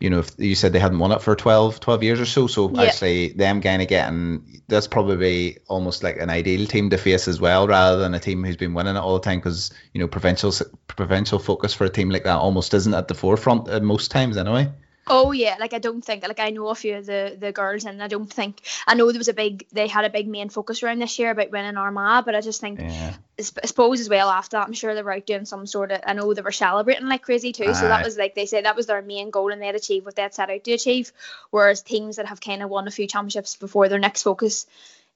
you 0.00 0.10
know, 0.10 0.18
if 0.18 0.30
you 0.38 0.54
said 0.54 0.72
they 0.72 0.78
hadn't 0.78 0.98
won 0.98 1.12
it 1.12 1.22
for 1.22 1.34
12, 1.34 1.80
12 1.80 2.02
years 2.02 2.20
or 2.20 2.26
so, 2.26 2.46
so 2.46 2.70
yeah. 2.70 2.82
actually 2.82 3.28
them 3.28 3.62
kind 3.62 3.80
of 3.80 3.88
getting 3.88 4.62
that's 4.68 4.86
probably 4.86 5.58
almost 5.68 6.02
like 6.02 6.18
an 6.18 6.28
ideal 6.28 6.66
team 6.66 6.90
to 6.90 6.98
face 6.98 7.28
as 7.28 7.40
well, 7.40 7.66
rather 7.66 7.98
than 7.98 8.14
a 8.14 8.20
team 8.20 8.44
who's 8.44 8.56
been 8.56 8.74
winning 8.74 8.96
it 8.96 9.00
all 9.00 9.14
the 9.14 9.20
time. 9.20 9.38
Because 9.38 9.72
you 9.92 10.00
know, 10.00 10.08
provincial 10.08 10.52
provincial 10.86 11.38
focus 11.38 11.72
for 11.72 11.84
a 11.84 11.90
team 11.90 12.10
like 12.10 12.24
that 12.24 12.36
almost 12.36 12.74
isn't 12.74 12.94
at 12.94 13.08
the 13.08 13.14
forefront 13.14 13.68
at 13.68 13.82
most 13.82 14.10
times 14.10 14.36
anyway. 14.36 14.70
Oh 15.08 15.30
yeah, 15.30 15.56
like 15.60 15.72
I 15.72 15.78
don't 15.78 16.04
think 16.04 16.26
like 16.26 16.40
I 16.40 16.50
know 16.50 16.68
a 16.68 16.74
few 16.74 16.96
of 16.96 17.06
the 17.06 17.36
the 17.38 17.52
girls 17.52 17.84
and 17.84 18.02
I 18.02 18.08
don't 18.08 18.32
think 18.32 18.60
I 18.86 18.94
know 18.94 19.10
there 19.12 19.20
was 19.20 19.28
a 19.28 19.34
big 19.34 19.66
they 19.72 19.86
had 19.86 20.04
a 20.04 20.10
big 20.10 20.26
main 20.26 20.48
focus 20.48 20.82
around 20.82 20.98
this 20.98 21.18
year 21.18 21.30
about 21.30 21.52
winning 21.52 21.76
Armagh, 21.76 22.24
but 22.24 22.34
I 22.34 22.40
just 22.40 22.60
think 22.60 22.80
yeah. 22.80 23.14
I 23.38 23.42
suppose 23.42 24.00
as 24.00 24.08
well 24.08 24.28
after 24.28 24.56
that 24.56 24.66
I'm 24.66 24.72
sure 24.72 24.94
they 24.94 25.02
were 25.02 25.12
out 25.12 25.26
doing 25.26 25.44
some 25.44 25.66
sort 25.66 25.92
of 25.92 26.00
I 26.04 26.14
know 26.14 26.34
they 26.34 26.42
were 26.42 26.50
celebrating 26.50 27.06
like 27.06 27.22
crazy 27.22 27.52
too. 27.52 27.72
so 27.72 27.86
that 27.88 28.04
was 28.04 28.18
like 28.18 28.34
they 28.34 28.46
said 28.46 28.64
that 28.64 28.76
was 28.76 28.86
their 28.86 29.00
main 29.00 29.30
goal 29.30 29.52
and 29.52 29.62
they'd 29.62 29.76
achieved 29.76 30.06
what 30.06 30.16
they'd 30.16 30.34
set 30.34 30.50
out 30.50 30.64
to 30.64 30.72
achieve. 30.72 31.12
Whereas 31.50 31.82
teams 31.82 32.16
that 32.16 32.26
have 32.26 32.40
kind 32.40 32.62
of 32.62 32.70
won 32.70 32.88
a 32.88 32.90
few 32.90 33.06
championships 33.06 33.54
before 33.56 33.88
their 33.88 34.00
next 34.00 34.22
focus 34.22 34.66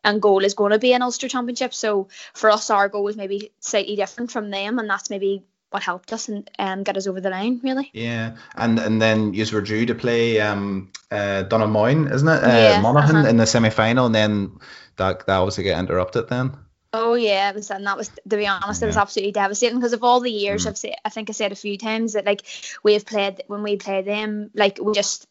and 0.05 0.23
goal 0.23 0.45
is 0.45 0.55
going 0.55 0.73
to 0.73 0.79
be 0.79 0.93
an 0.93 1.03
Ulster 1.03 1.29
Championship. 1.29 1.75
So 1.75 2.09
for 2.33 2.51
us, 2.51 2.71
our 2.71 2.89
goal 2.89 3.09
is 3.09 3.17
maybe 3.17 3.53
slightly 3.61 3.97
different 3.97 4.31
from 4.31 4.51
them, 4.51 4.79
and 4.79 4.89
that's 4.89 5.11
maybe 5.11 5.43
what 5.71 5.83
helped 5.83 6.13
us 6.13 6.29
and 6.29 6.51
um, 6.59 6.83
get 6.83 6.97
us 6.97 7.07
over 7.07 7.21
the 7.21 7.31
line 7.31 7.61
really. 7.63 7.91
Yeah, 7.93 8.37
and 8.55 8.79
and 8.79 9.01
then 9.01 9.35
you 9.35 9.47
were 9.53 9.61
due 9.61 9.87
to 9.87 9.95
play 9.95 10.41
um 10.41 10.91
uh 11.11 11.45
Donaghmoyne, 11.49 12.13
isn't 12.13 12.29
it? 12.29 12.45
Uh, 12.45 12.49
yeah, 12.49 12.81
Monaghan 12.81 13.17
uh-huh. 13.17 13.29
in 13.29 13.37
the 13.37 13.47
semi 13.47 13.71
final, 13.71 14.07
and 14.07 14.15
then 14.15 14.59
that 14.97 15.27
that 15.27 15.39
was 15.39 15.57
to 15.57 15.63
get 15.63 15.79
interrupted 15.79 16.29
then. 16.29 16.57
Oh 16.93 17.15
yeah, 17.15 17.51
it 17.51 17.55
was, 17.55 17.71
and 17.71 17.87
that 17.87 17.97
was 17.97 18.09
to 18.09 18.37
be 18.37 18.49
honest, 18.49 18.81
yeah. 18.81 18.87
it 18.87 18.89
was 18.89 18.97
absolutely 18.97 19.33
devastating 19.33 19.79
because 19.79 19.93
of 19.93 20.03
all 20.03 20.21
the 20.21 20.31
years 20.31 20.65
mm. 20.65 20.69
I've 20.69 20.79
said. 20.79 20.97
I 21.05 21.09
think 21.09 21.31
I 21.31 21.33
said 21.33 21.53
a 21.53 21.57
few 21.57 21.79
times 21.79 22.15
that 22.15 22.27
like 22.27 22.43
we've 22.83 23.07
played 23.07 23.45
when 23.47 23.63
we 23.63 23.77
played 23.77 24.07
them, 24.07 24.51
like 24.55 24.79
we 24.83 24.93
just 24.93 25.29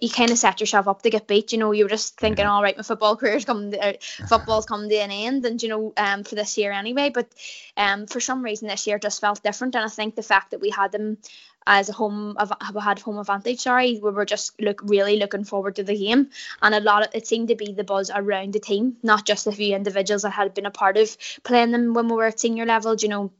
you 0.00 0.10
kind 0.10 0.30
of 0.30 0.38
set 0.38 0.60
yourself 0.60 0.88
up 0.88 1.02
to 1.02 1.10
get 1.10 1.26
beat. 1.26 1.52
You 1.52 1.58
know, 1.58 1.72
you 1.72 1.84
were 1.84 1.90
just 1.90 2.18
thinking, 2.18 2.46
all 2.46 2.62
right, 2.62 2.76
my 2.76 2.82
football 2.82 3.16
career's 3.16 3.44
coming, 3.44 3.72
to, 3.72 3.78
uh, 3.78 3.92
football's 4.28 4.66
coming 4.66 4.88
to 4.88 4.96
an 4.96 5.10
end, 5.10 5.44
and 5.46 5.62
you 5.62 5.68
know, 5.68 5.92
um, 5.96 6.24
for 6.24 6.34
this 6.34 6.58
year 6.58 6.72
anyway. 6.72 7.10
But 7.10 7.28
um, 7.76 8.06
for 8.06 8.20
some 8.20 8.42
reason 8.42 8.68
this 8.68 8.86
year 8.86 8.98
just 8.98 9.20
felt 9.20 9.42
different, 9.42 9.74
and 9.74 9.84
I 9.84 9.88
think 9.88 10.14
the 10.14 10.22
fact 10.22 10.50
that 10.50 10.60
we 10.60 10.70
had 10.70 10.92
them 10.92 11.18
as 11.66 11.90
a 11.90 11.92
home 11.92 12.34
we 12.74 12.80
had 12.80 12.98
home 12.98 13.18
advantage 13.18 13.60
sorry 13.60 14.00
we 14.02 14.10
were 14.10 14.24
just 14.24 14.58
look 14.58 14.80
really 14.84 15.18
looking 15.18 15.44
forward 15.44 15.76
to 15.76 15.82
the 15.82 15.96
game 15.96 16.30
and 16.62 16.74
a 16.74 16.80
lot 16.80 17.06
of 17.06 17.14
it 17.14 17.26
seemed 17.26 17.48
to 17.48 17.54
be 17.54 17.72
the 17.72 17.84
buzz 17.84 18.10
around 18.14 18.54
the 18.54 18.58
team 18.58 18.96
not 19.02 19.26
just 19.26 19.46
a 19.46 19.52
few 19.52 19.76
individuals 19.76 20.22
that 20.22 20.30
had 20.30 20.54
been 20.54 20.64
a 20.64 20.70
part 20.70 20.96
of 20.96 21.14
playing 21.42 21.70
them 21.70 21.92
when 21.92 22.08
we 22.08 22.16
were 22.16 22.24
at 22.24 22.40
senior 22.40 22.64
level 22.64 22.96
you 22.96 23.08
know 23.08 23.30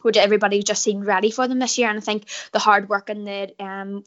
where 0.00 0.14
everybody 0.16 0.62
just 0.62 0.82
seemed 0.82 1.06
ready 1.06 1.30
for 1.30 1.46
them 1.46 1.58
this 1.58 1.76
year 1.76 1.90
and 1.90 1.98
I 1.98 2.00
think 2.00 2.24
the 2.52 2.58
hard 2.58 2.88
work 2.88 3.10
and 3.10 3.26
the 3.26 3.54
um 3.58 4.04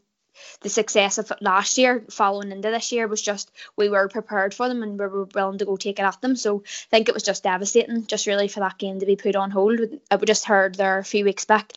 the 0.62 0.70
success 0.70 1.18
of 1.18 1.32
last 1.42 1.78
year 1.78 2.04
following 2.10 2.52
into 2.52 2.70
this 2.70 2.92
year 2.92 3.08
was 3.08 3.22
just 3.22 3.52
we 3.76 3.90
were 3.90 4.08
prepared 4.08 4.54
for 4.54 4.68
them 4.68 4.84
and 4.84 5.00
we 5.00 5.06
were 5.06 5.26
willing 5.26 5.58
to 5.60 5.66
go 5.66 5.78
take 5.78 6.00
it 6.00 6.04
at 6.04 6.22
them. 6.22 6.36
So 6.36 6.60
I 6.66 6.88
think 6.90 7.08
it 7.10 7.14
was 7.14 7.24
just 7.24 7.44
devastating, 7.44 8.06
just 8.08 8.28
really 8.28 8.48
for 8.48 8.60
that 8.62 8.78
game 8.78 9.00
to 9.00 9.06
be 9.06 9.16
put 9.16 9.36
on 9.36 9.52
hold. 9.52 9.80
I 10.12 10.18
just 10.18 10.46
heard 10.46 10.76
there 10.76 11.00
a 11.00 11.04
few 11.06 11.24
weeks 11.26 11.46
back 11.46 11.74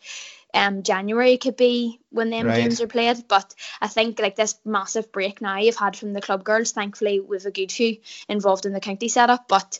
um 0.53 0.83
January 0.83 1.37
could 1.37 1.55
be 1.55 1.99
when 2.09 2.29
them 2.29 2.47
Right. 2.47 2.55
games 2.55 2.81
are 2.81 2.87
played. 2.87 3.27
But 3.27 3.53
I 3.81 3.87
think 3.87 4.19
like 4.19 4.35
this 4.35 4.55
massive 4.65 5.11
break 5.11 5.41
now 5.41 5.57
you've 5.59 5.75
had 5.77 5.95
from 5.95 6.13
the 6.13 6.21
club 6.21 6.43
girls, 6.43 6.71
thankfully 6.71 7.19
with 7.19 7.45
a 7.45 7.51
good 7.51 7.71
few 7.71 7.97
involved 8.27 8.65
in 8.65 8.73
the 8.73 8.79
county 8.81 9.07
setup, 9.07 9.47
but 9.47 9.79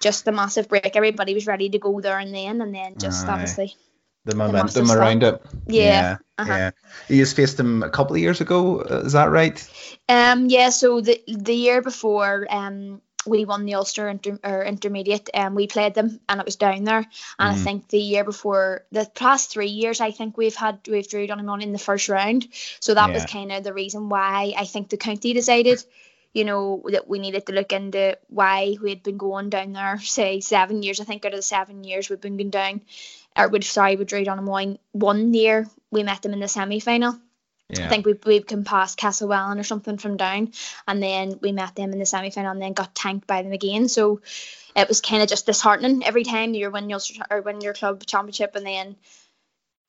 just 0.00 0.24
the 0.24 0.32
massive 0.32 0.68
break, 0.68 0.96
everybody 0.96 1.34
was 1.34 1.46
ready 1.46 1.68
to 1.70 1.78
go 1.78 2.00
there 2.00 2.18
and 2.18 2.34
then, 2.34 2.60
and 2.62 2.74
then 2.74 2.96
just 2.98 3.28
Aye. 3.28 3.30
obviously, 3.30 3.74
The 4.24 4.34
momentum 4.36 4.86
stop. 4.86 4.98
around 4.98 5.22
it. 5.22 5.40
Yeah, 5.66 5.82
Yeah. 5.84 6.16
uh-huh. 6.38 6.52
yeah. 6.52 6.70
You 7.08 7.22
just 7.22 7.36
faced 7.36 7.58
him 7.58 7.82
a 7.82 7.90
couple 7.90 8.14
of 8.16 8.20
years 8.22 8.40
ago. 8.40 8.80
uh, 8.82 9.02
Is 9.04 9.12
that 9.12 9.30
right? 9.30 9.56
Um, 10.08 10.46
yeah. 10.48 10.70
So 10.70 11.00
the 11.00 11.22
the 11.26 11.54
year 11.54 11.80
before, 11.80 12.46
um, 12.50 13.00
we 13.26 13.44
won 13.44 13.64
the 13.66 13.74
Ulster 13.74 14.08
inter- 14.08 14.38
or 14.42 14.64
intermediate, 14.64 15.28
and 15.34 15.54
we 15.54 15.66
played 15.66 15.94
them, 15.94 16.20
and 16.28 16.40
it 16.40 16.46
was 16.46 16.56
down 16.56 16.84
there. 16.84 17.06
And 17.38 17.48
I 17.50 17.54
think 17.54 17.88
the 17.88 17.98
year 17.98 18.24
before, 18.24 18.84
the 18.92 19.06
past 19.14 19.50
three 19.50 19.68
years, 19.68 20.00
I 20.00 20.10
think 20.10 20.36
we've 20.36 20.54
had 20.54 20.80
we've 20.88 21.08
drew 21.08 21.26
on 21.28 21.38
and 21.38 21.50
on 21.50 21.62
in 21.62 21.72
the 21.72 21.78
first 21.78 22.08
round. 22.08 22.46
So 22.80 22.94
that 22.94 23.12
was 23.12 23.24
kind 23.26 23.52
of 23.52 23.62
the 23.64 23.74
reason 23.74 24.08
why 24.08 24.54
I 24.56 24.64
think 24.64 24.88
the 24.88 24.96
county 24.96 25.32
decided. 25.32 25.82
You 26.32 26.44
know 26.44 26.84
that 26.92 27.08
we 27.08 27.18
needed 27.18 27.46
to 27.46 27.52
look 27.52 27.72
into 27.72 28.16
why 28.28 28.76
we 28.80 28.90
had 28.90 29.02
been 29.02 29.16
going 29.16 29.50
down 29.50 29.72
there. 29.72 29.98
Say 29.98 30.38
seven 30.38 30.80
years, 30.80 31.00
I 31.00 31.04
think 31.04 31.24
out 31.24 31.32
of 31.32 31.38
the 31.38 31.42
seven 31.42 31.82
years 31.82 32.08
we've 32.08 32.20
been 32.20 32.36
going 32.36 32.50
down, 32.50 32.82
or 33.36 33.48
we 33.48 33.60
sorry 33.62 33.96
we 33.96 34.04
drew 34.04 34.24
Donegal 34.24 34.78
one 34.92 35.34
year. 35.34 35.68
We 35.90 36.02
met 36.02 36.22
them 36.22 36.32
in 36.32 36.40
the 36.40 36.48
semi 36.48 36.80
final. 36.80 37.18
Yeah. 37.68 37.86
I 37.86 37.88
think 37.88 38.06
we 38.06 38.14
we 38.24 38.40
come 38.40 38.64
past 38.64 38.98
Castlewellan 38.98 39.58
or 39.58 39.62
something 39.62 39.98
from 39.98 40.16
down, 40.16 40.52
and 40.88 41.02
then 41.02 41.38
we 41.40 41.52
met 41.52 41.76
them 41.76 41.92
in 41.92 41.98
the 41.98 42.06
semi 42.06 42.30
final, 42.30 42.50
and 42.50 42.60
then 42.60 42.72
got 42.72 42.94
tanked 42.94 43.26
by 43.26 43.42
them 43.42 43.52
again. 43.52 43.88
So 43.88 44.20
it 44.74 44.88
was 44.88 45.00
kind 45.00 45.22
of 45.22 45.28
just 45.28 45.46
disheartening 45.46 46.04
every 46.04 46.24
time 46.24 46.54
you're 46.54 46.70
win 46.70 46.90
your 46.90 47.00
or 47.30 47.42
win 47.42 47.60
your 47.60 47.74
club 47.74 48.04
championship, 48.06 48.56
and 48.56 48.66
then 48.66 48.96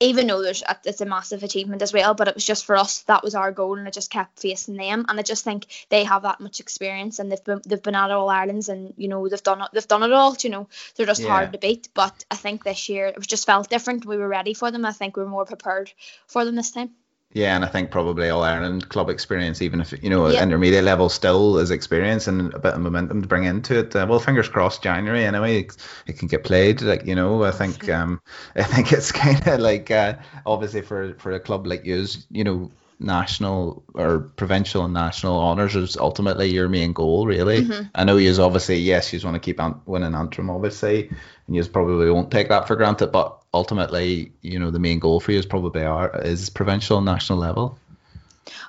even 0.02 0.26
though 0.26 0.42
there's 0.42 0.62
a- 0.62 0.78
it's 0.84 1.00
a 1.00 1.06
massive 1.06 1.42
achievement 1.42 1.82
as 1.82 1.92
well, 1.92 2.14
but 2.14 2.28
it 2.28 2.34
was 2.34 2.44
just 2.44 2.64
for 2.64 2.76
us 2.76 3.02
that 3.02 3.22
was 3.22 3.34
our 3.34 3.52
goal, 3.52 3.78
and 3.78 3.86
I 3.86 3.90
just 3.90 4.10
kept 4.10 4.40
facing 4.40 4.76
them. 4.76 5.04
And 5.08 5.18
I 5.18 5.22
just 5.22 5.44
think 5.44 5.66
they 5.88 6.04
have 6.04 6.22
that 6.22 6.40
much 6.40 6.60
experience, 6.60 7.18
and 7.18 7.30
they've 7.30 7.44
been 7.44 7.62
they've 7.66 7.82
been 7.82 7.94
at 7.94 8.10
all 8.10 8.28
Ireland's, 8.28 8.68
and 8.68 8.94
you 8.96 9.08
know 9.08 9.28
they've 9.28 9.42
done 9.42 9.62
it 9.62 9.68
they've 9.72 9.88
done 9.88 10.02
it 10.02 10.12
all. 10.12 10.36
You 10.40 10.50
know 10.50 10.68
they're 10.96 11.06
just 11.06 11.22
Yeah. 11.22 11.28
hard 11.28 11.52
to 11.52 11.58
beat. 11.58 11.88
But 11.94 12.24
I 12.30 12.36
think 12.36 12.64
this 12.64 12.88
year 12.88 13.06
it 13.06 13.16
was 13.16 13.26
just 13.26 13.46
felt 13.46 13.70
different. 13.70 14.04
We 14.04 14.16
were 14.16 14.28
ready 14.28 14.54
for 14.54 14.70
them. 14.70 14.84
I 14.84 14.92
think 14.92 15.16
we 15.16 15.22
were 15.22 15.28
more 15.28 15.46
prepared 15.46 15.92
for 16.26 16.44
them 16.44 16.54
this 16.56 16.70
time. 16.72 16.90
Yeah, 17.34 17.56
and 17.56 17.64
I 17.64 17.68
think 17.68 17.90
probably 17.90 18.28
All 18.28 18.42
Ireland 18.42 18.88
club 18.90 19.08
experience, 19.08 19.62
even 19.62 19.80
if 19.80 19.92
you 20.02 20.10
know 20.10 20.28
Yeah. 20.28 20.42
intermediate 20.42 20.84
level, 20.84 21.08
still 21.08 21.58
is 21.58 21.70
experience 21.70 22.28
and 22.28 22.52
a 22.52 22.58
bit 22.58 22.74
of 22.74 22.80
momentum 22.80 23.22
to 23.22 23.28
bring 23.28 23.44
into 23.44 23.78
it. 23.78 23.96
Uh, 23.96 24.06
well, 24.08 24.18
fingers 24.18 24.48
crossed, 24.48 24.82
January 24.82 25.24
anyway, 25.24 25.60
it, 25.60 25.76
it 26.06 26.18
can 26.18 26.28
get 26.28 26.44
played. 26.44 26.82
Like 26.82 27.06
you 27.06 27.14
know, 27.14 27.42
I 27.44 27.50
think 27.50 27.88
um, 27.98 28.20
I 28.54 28.64
think 28.64 28.92
it's 28.92 29.12
kind 29.12 29.46
of 29.46 29.60
like 29.60 29.90
uh, 29.90 30.14
obviously 30.44 30.82
for 30.82 31.14
for 31.14 31.32
a 31.32 31.40
club 31.40 31.66
like 31.66 31.84
yours, 31.84 32.26
you 32.30 32.44
know, 32.44 32.70
national 32.98 33.82
or 33.94 34.20
provincial 34.36 34.84
and 34.84 34.94
national 34.94 35.38
honours 35.38 35.74
is 35.74 35.96
ultimately 35.96 36.46
your 36.46 36.68
main 36.68 36.92
goal, 36.92 37.26
really. 37.26 37.66
I 37.94 38.04
know 38.04 38.16
you 38.16 38.42
obviously 38.42 38.76
yes, 38.76 39.12
you 39.12 39.20
want 39.24 39.34
to 39.34 39.40
keep 39.40 39.58
an- 39.60 39.80
winning 39.86 40.14
Antrim, 40.14 40.50
obviously, 40.50 41.08
and 41.46 41.56
you 41.56 41.64
probably 41.64 42.10
won't 42.10 42.30
take 42.30 42.48
that 42.48 42.68
for 42.68 42.76
granted, 42.76 43.10
but 43.10 43.41
ultimately, 43.54 44.32
you 44.40 44.58
know, 44.58 44.70
the 44.70 44.78
main 44.78 44.98
goal 44.98 45.20
for 45.20 45.32
you 45.32 45.38
is 45.38 45.46
probably 45.46 45.84
are 45.84 46.20
is 46.22 46.50
provincial 46.50 46.98
and 46.98 47.06
national 47.06 47.38
level. 47.38 47.78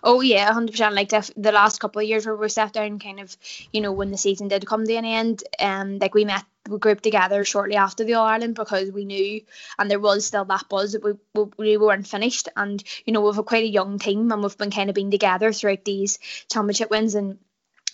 Oh 0.03 0.21
yeah, 0.21 0.51
hundred 0.51 0.71
percent. 0.71 0.95
Like 0.95 1.09
def- 1.09 1.33
the 1.35 1.51
last 1.51 1.79
couple 1.79 2.01
of 2.01 2.07
years 2.07 2.25
where 2.25 2.35
we 2.35 2.49
sat 2.49 2.73
down, 2.73 2.99
kind 2.99 3.19
of, 3.19 3.35
you 3.71 3.81
know, 3.81 3.91
when 3.91 4.11
the 4.11 4.17
season 4.17 4.47
did 4.47 4.65
come 4.67 4.85
to 4.85 4.93
an 4.95 5.05
end, 5.05 5.43
um, 5.59 5.97
like 5.99 6.13
we 6.13 6.25
met, 6.25 6.43
we 6.69 6.77
grouped 6.77 7.03
together 7.03 7.43
shortly 7.43 7.75
after 7.75 8.03
the 8.03 8.13
All 8.13 8.25
Ireland 8.25 8.55
because 8.55 8.91
we 8.91 9.05
knew, 9.05 9.41
and 9.79 9.89
there 9.89 9.99
was 9.99 10.25
still 10.25 10.45
that 10.45 10.69
buzz 10.69 10.91
that 10.91 11.03
we 11.03 11.13
we, 11.33 11.45
we 11.57 11.77
weren't 11.77 12.07
finished, 12.07 12.49
and 12.55 12.83
you 13.05 13.13
know 13.13 13.21
we've 13.21 13.37
a 13.37 13.43
quite 13.43 13.63
a 13.63 13.67
young 13.67 13.97
team, 13.97 14.31
and 14.31 14.43
we've 14.43 14.57
been 14.57 14.71
kind 14.71 14.89
of 14.89 14.95
been 14.95 15.11
together 15.11 15.51
throughout 15.51 15.85
these 15.85 16.19
championship 16.49 16.91
wins, 16.91 17.15
and 17.15 17.39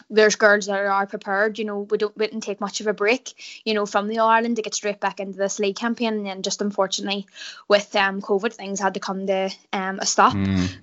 there's 0.10 0.36
girls 0.36 0.66
that 0.68 0.86
are 0.86 1.08
prepared. 1.08 1.60
You 1.60 1.66
know, 1.66 1.80
we 1.82 1.98
don't 1.98 2.16
we 2.18 2.26
didn't 2.26 2.42
take 2.42 2.62
much 2.62 2.82
of 2.82 2.88
a 2.88 2.94
break. 2.94 3.34
You 3.66 3.74
know, 3.74 3.86
from 3.86 4.08
the 4.08 4.20
All 4.20 4.30
Ireland 4.30 4.56
to 4.58 4.62
get 4.62 4.76
straight 4.76 5.00
back 5.00 5.20
into 5.20 5.38
this 5.38 5.60
league 5.60 5.76
campaign, 5.76 6.14
and 6.14 6.26
then 6.26 6.42
just 6.42 6.62
unfortunately 6.62 7.28
with 7.68 7.96
um 7.96 8.22
COVID 8.22 8.54
things 8.54 8.80
had 8.80 8.94
to 8.96 9.00
come 9.00 9.28
to 9.28 9.50
um 9.74 10.00
a 10.00 10.06
stop. 10.06 10.34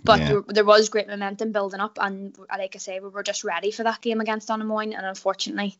but 0.04 0.20
yeah. 0.20 0.28
there, 0.28 0.42
there 0.48 0.64
was 0.64 0.88
great 0.88 1.08
momentum 1.08 1.52
building 1.52 1.80
up, 1.80 1.98
and 2.00 2.36
like 2.50 2.74
I 2.74 2.78
say, 2.78 3.00
we 3.00 3.08
were 3.08 3.22
just 3.22 3.44
ready 3.44 3.70
for 3.70 3.84
that 3.84 4.00
game 4.00 4.20
against 4.20 4.48
Donaghmoyne, 4.48 4.96
and 4.96 5.06
unfortunately, 5.06 5.76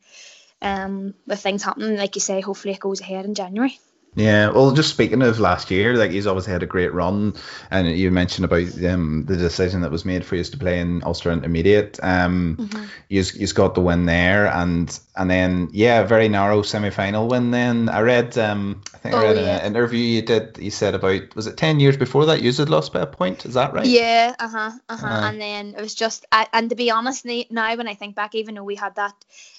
um, 0.63 1.15
with 1.27 1.41
things 1.41 1.63
happening, 1.63 1.97
like 1.97 2.15
you 2.15 2.21
say, 2.21 2.41
hopefully 2.41 2.75
it 2.75 2.81
goes 2.81 3.01
ahead 3.01 3.25
in 3.25 3.35
January. 3.35 3.79
Yeah, 4.17 4.49
well, 4.51 4.73
just 4.73 4.89
speaking 4.89 5.21
of 5.21 5.39
last 5.39 5.71
year, 5.71 5.95
like 5.95 6.11
he's 6.11 6.27
obviously 6.27 6.53
had 6.53 6.63
a 6.63 6.67
great 6.67 6.95
run, 6.95 7.35
and 7.71 7.87
you 7.87 8.11
mentioned 8.11 8.47
about 8.47 8.83
um, 8.85 9.25
the 9.27 9.37
decision 9.37 9.83
that 9.83 9.91
was 9.91 10.07
made 10.07 10.25
for 10.25 10.37
you 10.37 10.43
to 10.45 10.57
play 10.57 10.81
in 10.81 11.05
Ulster 11.05 11.31
Intermediate. 11.31 12.01
Um, 12.03 12.59
Mm-hmm. 12.59 12.87
you 13.11 13.23
you 13.35 13.47
got 13.49 13.75
the 13.75 13.83
win 13.83 14.07
there, 14.07 14.47
and 14.47 14.99
and 15.17 15.31
then 15.31 15.69
yeah, 15.73 16.03
very 16.05 16.29
narrow 16.29 16.63
semi 16.63 16.89
final 16.91 17.29
win. 17.29 17.51
Then 17.51 17.91
I 17.91 18.01
read, 18.01 18.39
um, 18.39 18.81
I 18.95 18.99
think 18.99 19.15
I 19.15 19.19
Oh, 19.19 19.21
read 19.21 19.37
yeah. 19.37 19.59
an 19.59 19.67
interview 19.67 20.01
you 20.01 20.23
did. 20.23 20.59
You 20.59 20.71
said 20.71 20.95
about 20.95 21.37
was 21.37 21.47
it 21.47 21.59
ten 21.59 21.79
years 21.79 21.99
before 21.99 22.25
that 22.27 22.41
you 22.43 22.53
had 22.53 22.71
lost 22.71 22.95
by 22.95 23.01
a 23.03 23.07
point? 23.07 23.45
Is 23.45 23.55
that 23.55 23.75
right? 23.75 23.85
Yeah, 23.85 24.35
uh 24.39 24.49
huh, 24.49 24.71
uh 24.89 24.97
huh. 24.97 25.07
Aye. 25.09 25.29
And 25.29 25.41
then 25.41 25.75
it 25.77 25.81
was 25.81 25.95
just, 25.95 26.25
I, 26.33 26.47
and 26.53 26.71
to 26.71 26.77
be 26.77 26.91
honest, 26.91 27.25
now 27.51 27.77
when 27.77 27.89
I 27.89 27.95
think 27.95 28.15
back, 28.17 28.35
even 28.35 28.55
though 28.55 28.65
we 28.65 28.75
had 28.77 28.95
that 28.97 29.15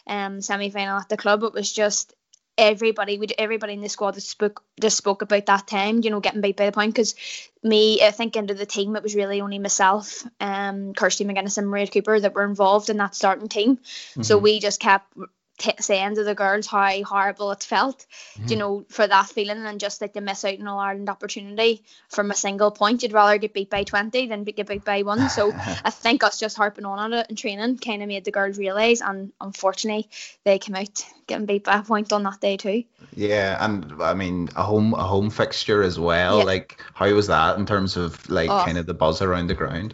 um 0.08 0.41
semi 0.41 0.70
final 0.70 1.00
at 1.00 1.10
the 1.10 1.17
club, 1.17 1.43
it 1.43 1.54
was 1.54 1.72
just 1.72 2.13
everybody, 2.58 3.17
we 3.17 3.28
everybody 3.38 3.74
in 3.74 3.82
the 3.82 3.89
squad 3.89 4.15
that 4.15 4.22
spoke 4.22 4.63
just 4.82 4.98
spoke 4.98 5.22
about 5.22 5.46
that 5.46 5.67
time, 5.67 6.02
you 6.04 6.10
know, 6.10 6.20
getting 6.20 6.41
beat 6.41 6.58
by 6.58 6.65
the 6.65 6.72
point. 6.72 6.93
Because 6.93 7.15
me, 7.63 8.02
I 8.04 8.12
think 8.12 8.36
into 8.36 8.54
the 8.54 8.65
team, 8.65 8.96
it 8.96 9.04
was 9.04 9.15
really 9.15 9.41
only 9.41 9.60
myself, 9.60 10.24
um, 10.39 10.93
Kirsty 10.93 11.26
McGuinness 11.26 11.58
and 11.58 11.70
Maria 11.70 11.88
Cooper 11.88 12.20
that 12.20 12.34
were 12.34 12.46
involved 12.46 12.89
in 12.89 12.98
that 12.98 13.15
starting 13.15 13.48
team. 13.48 13.80
So 14.22 14.38
we 14.38 14.60
just 14.60 14.80
kept 14.80 15.13
t- 15.58 15.74
saying 15.80 16.15
to 16.15 16.24
the 16.24 16.36
girls 16.36 16.67
how 16.67 17.04
horrible 17.04 17.52
it 17.52 17.63
felt, 17.63 18.06
you 18.46 18.56
hmm. 18.56 18.60
know, 18.60 18.86
for 18.89 19.08
that 19.08 19.28
feeling 19.28 19.65
and 19.65 19.80
just 19.80 20.02
like 20.02 20.13
to 20.13 20.22
miss 20.22 20.46
out 20.46 20.60
on 20.60 20.67
All 20.67 20.80
Ireland 20.80 21.10
opportunity 21.10 21.84
from 22.10 22.32
a 22.32 22.36
single 22.36 22.72
point. 22.72 23.04
You'd 23.04 23.13
rather 23.13 23.38
get 23.38 23.54
beat 23.54 23.70
by 23.70 23.84
20 23.84 24.28
than 24.28 24.43
be- 24.43 24.52
get 24.52 24.67
beat 24.67 24.86
by 24.86 25.04
one. 25.04 25.30
So 25.30 25.52
I 25.84 25.89
think 25.89 26.24
us 26.24 26.39
just 26.39 26.58
harping 26.58 26.86
on 26.86 27.00
on 27.00 27.13
it 27.13 27.28
and 27.30 27.38
training 27.38 27.78
kind 27.78 28.02
of 28.02 28.08
made 28.08 28.26
the 28.26 28.32
girls 28.32 28.58
realise. 28.58 29.02
And 29.02 29.32
unfortunately, 29.41 30.10
they 30.43 30.60
came 30.60 30.76
out 30.76 31.06
getting 31.28 31.46
beat 31.46 31.63
by 31.63 31.78
a 31.78 31.84
point 31.84 32.13
on 32.13 32.24
that 32.24 32.39
day 32.39 32.58
too. 32.58 32.84
Yeah, 33.13 33.58
and 33.63 34.02
I 34.02 34.13
mean 34.13 34.50
a 34.56 34.63
home 34.63 34.93
a 34.93 35.04
home 35.04 35.30
fixture 35.30 35.84
as 35.84 36.00
well. 36.00 36.39
Yeah. 36.39 36.43
Like 36.46 36.82
how 36.93 37.12
was 37.13 37.28
that 37.28 37.58
in 37.58 37.65
terms 37.65 37.98
of 37.98 38.30
like 38.30 38.50
Oh. 38.50 38.63
kind 38.63 38.78
of 38.78 38.86
the 38.86 38.93
buzz 38.93 39.22
around 39.22 39.48
the 39.48 39.56
ground? 39.56 39.93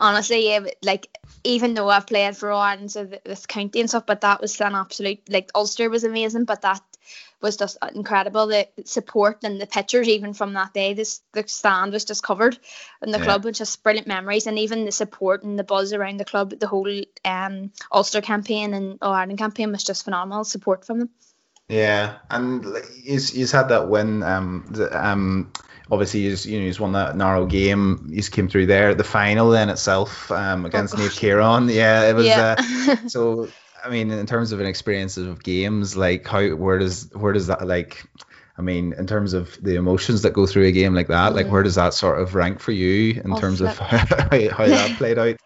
Honestly, 0.00 0.48
yeah, 0.48 0.66
like 0.82 1.08
even 1.44 1.74
though 1.74 1.88
I've 1.88 2.06
played 2.06 2.36
for 2.36 2.52
Ireland, 2.52 2.92
so 2.92 3.06
th- 3.06 3.22
this 3.24 3.46
county 3.46 3.80
and 3.80 3.88
stuff, 3.88 4.06
but 4.06 4.20
that 4.20 4.40
was 4.40 4.60
an 4.60 4.74
absolute 4.74 5.28
like 5.28 5.50
Ulster 5.54 5.90
was 5.90 6.04
amazing, 6.04 6.44
but 6.44 6.62
that 6.62 6.80
was 7.40 7.56
just 7.56 7.76
incredible. 7.94 8.46
The 8.46 8.68
support 8.84 9.38
and 9.42 9.60
the 9.60 9.66
pictures, 9.66 10.08
even 10.08 10.34
from 10.34 10.52
that 10.52 10.72
day, 10.72 10.94
this 10.94 11.20
the 11.32 11.44
stand 11.46 11.92
was 11.92 12.04
just 12.04 12.22
covered, 12.22 12.58
and 13.00 13.12
the 13.12 13.18
Yeah. 13.18 13.24
club 13.24 13.44
was 13.44 13.58
just 13.58 13.82
brilliant 13.82 14.06
memories, 14.06 14.46
and 14.46 14.58
even 14.58 14.84
the 14.84 14.92
support 14.92 15.42
and 15.42 15.58
the 15.58 15.64
buzz 15.64 15.92
around 15.92 16.18
the 16.18 16.24
club, 16.24 16.58
the 16.58 16.68
whole 16.68 17.02
um 17.24 17.72
Ulster 17.90 18.20
campaign 18.20 18.74
and 18.74 18.98
All 19.02 19.12
Ireland 19.12 19.38
campaign 19.38 19.72
was 19.72 19.84
just 19.84 20.04
phenomenal 20.04 20.44
support 20.44 20.84
from 20.84 21.00
them. 21.00 21.10
Yeah, 21.68 22.18
and 22.30 22.64
he's 23.02 23.30
he's 23.30 23.50
had 23.50 23.68
that 23.70 23.88
win. 23.88 24.22
Um, 24.22 24.66
the, 24.70 25.08
um, 25.08 25.52
obviously 25.92 26.22
he's 26.22 26.44
you 26.46 26.58
know 26.58 26.64
he's 26.66 26.80
won 26.80 26.92
that 26.92 27.16
narrow 27.16 27.46
game. 27.46 28.10
He's 28.12 28.28
came 28.28 28.48
through 28.48 28.66
there. 28.66 28.94
The 28.96 29.04
final 29.04 29.50
then 29.50 29.68
itself 29.68 30.30
um 30.32 30.64
against 30.66 30.94
Oh, 30.94 30.98
Neve 30.98 31.10
gosh. 31.10 31.18
Kieran. 31.18 31.68
Yeah, 31.68 32.08
it 32.10 32.14
was. 32.16 32.26
Yeah. 32.26 32.56
Uh, 32.58 32.96
so 33.08 33.48
I 33.84 33.90
mean, 33.90 34.10
in 34.10 34.26
terms 34.26 34.52
of 34.52 34.60
an 34.60 34.66
experience 34.66 35.16
of 35.16 35.42
games, 35.42 35.96
like 35.96 36.26
how 36.26 36.48
where 36.50 36.78
does 36.78 37.10
where 37.12 37.32
does 37.32 37.46
that 37.48 37.66
like. 37.66 38.04
I 38.58 38.60
mean, 38.60 38.92
in 38.92 39.06
terms 39.06 39.32
of 39.32 39.58
the 39.62 39.76
emotions 39.76 40.22
that 40.22 40.34
go 40.34 40.46
through 40.46 40.66
a 40.66 40.72
game 40.72 40.94
like 40.94 41.08
that, 41.08 41.34
like 41.34 41.48
where 41.48 41.62
does 41.62 41.76
that 41.76 41.94
sort 41.94 42.20
of 42.20 42.34
rank 42.34 42.60
for 42.60 42.70
you 42.72 43.14
in 43.14 43.30
Mm. 43.30 43.36
Oh, 43.36 43.40
terms 43.40 43.60
of 43.62 43.78
how, 43.78 43.96
how 43.96 44.66
that 44.66 44.94
played 44.98 45.18
out? 45.18 45.36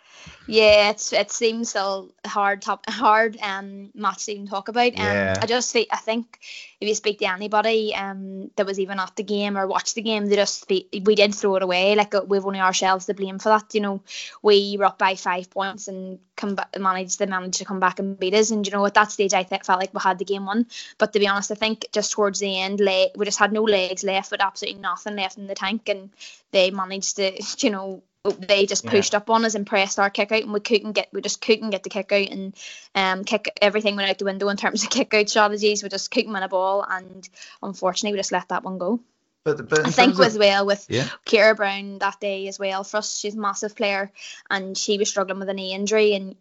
Yeah, 0.48 0.90
it's 0.90 1.12
it 1.12 1.32
seems 1.32 1.70
still 1.70 2.14
a 2.24 2.28
hard 2.28 2.62
top 2.62 2.88
hard 2.88 3.36
um 3.42 3.90
match 3.94 4.26
to 4.26 4.32
even 4.32 4.46
talk 4.46 4.68
about. 4.68 4.92
Um, 4.96 5.32
Yeah. 5.34 5.40
I 5.42 5.46
just 5.46 5.72
think 5.72 5.88
I 5.90 5.96
think 5.96 6.38
if 6.80 6.86
you 6.88 6.94
speak 6.94 7.18
to 7.18 7.24
anybody 7.26 7.92
um 7.96 8.50
that 8.54 8.64
was 8.64 8.78
even 8.78 9.00
at 9.00 9.16
the 9.16 9.24
game 9.24 9.58
or 9.58 9.66
watched 9.66 9.96
the 9.96 10.02
game, 10.02 10.26
they 10.26 10.36
just 10.36 10.60
speak, 10.62 11.02
we 11.04 11.16
did 11.16 11.34
throw 11.34 11.56
it 11.56 11.64
away. 11.64 11.96
Like 11.96 12.14
uh, 12.14 12.22
we've 12.28 12.46
only 12.46 12.60
ourselves 12.60 13.06
to 13.06 13.14
blame 13.14 13.40
for 13.40 13.48
that. 13.48 13.74
You 13.74 13.80
know, 13.80 14.02
we 14.40 14.76
were 14.78 14.84
up 14.84 14.98
by 14.98 15.16
five 15.16 15.50
points 15.50 15.88
and 15.88 16.20
come 16.36 16.54
back, 16.54 16.78
managed 16.78 17.18
to 17.18 17.26
manage 17.26 17.58
to 17.58 17.64
come 17.64 17.80
back 17.80 17.98
and 17.98 18.16
beat 18.16 18.34
us. 18.34 18.50
And 18.52 18.64
you 18.64 18.72
know, 18.72 18.86
at 18.86 18.94
that 18.94 19.10
stage, 19.10 19.34
I 19.34 19.42
th- 19.42 19.64
felt 19.64 19.80
like 19.80 19.94
we 19.94 20.00
had 20.00 20.18
the 20.20 20.24
game 20.24 20.46
won. 20.46 20.66
But 20.98 21.12
to 21.12 21.18
be 21.18 21.26
honest, 21.26 21.50
I 21.50 21.56
think 21.56 21.86
just 21.92 22.12
towards 22.12 22.38
the 22.38 22.60
end, 22.60 22.78
le- 22.80 23.10
we 23.16 23.24
just 23.24 23.38
had 23.40 23.52
no 23.52 23.62
legs 23.64 24.04
left, 24.04 24.30
with 24.30 24.40
absolutely 24.40 24.80
nothing 24.80 25.16
left 25.16 25.38
in 25.38 25.48
the 25.48 25.54
tank, 25.56 25.88
and 25.88 26.10
they 26.52 26.70
managed 26.70 27.16
to, 27.16 27.32
you 27.58 27.70
know 27.70 28.02
they 28.30 28.66
just 28.66 28.84
Yeah. 28.84 28.90
pushed 28.90 29.14
up 29.14 29.30
on 29.30 29.44
us 29.44 29.54
and 29.54 29.66
pressed 29.66 29.98
our 29.98 30.10
kick 30.10 30.32
out 30.32 30.42
and 30.42 30.52
we 30.52 30.60
couldn't 30.60 30.92
get 30.92 31.08
we 31.12 31.20
just 31.20 31.40
couldn't 31.40 31.70
get 31.70 31.82
the 31.82 31.90
kick 31.90 32.12
out 32.12 32.28
and 32.28 32.54
um 32.94 33.24
kick 33.24 33.50
everything 33.62 33.96
went 33.96 34.08
out 34.08 34.18
the 34.18 34.24
window 34.24 34.48
in 34.48 34.56
terms 34.56 34.82
of 34.84 34.90
kick 34.96 35.12
out 35.14 35.28
strategies 35.28 35.82
we 35.82 35.88
just 35.88 36.10
couldn't 36.10 36.32
win 36.32 36.42
a 36.42 36.48
ball 36.48 36.82
and 36.88 37.28
unfortunately 37.62 38.12
we 38.14 38.18
just 38.18 38.32
let 38.32 38.48
that 38.48 38.64
one 38.64 38.78
go 38.78 39.00
But, 39.44 39.68
but 39.68 39.86
I 39.86 39.90
think 39.90 40.18
as 40.18 40.36
well 40.36 40.66
with 40.66 40.86
yeah. 40.88 41.08
Ciara 41.24 41.54
Browne 41.54 41.98
that 41.98 42.18
day 42.20 42.48
as 42.48 42.58
well. 42.58 42.82
For 42.82 42.96
us, 42.96 43.16
she's 43.16 43.36
a 43.36 43.38
massive 43.38 43.76
player, 43.76 44.10
and 44.50 44.76
she 44.76 44.98
was 44.98 45.08
struggling 45.08 45.38
with 45.38 45.48
a 45.48 45.54
knee 45.54 45.72
injury, 45.72 46.14
and 46.14 46.34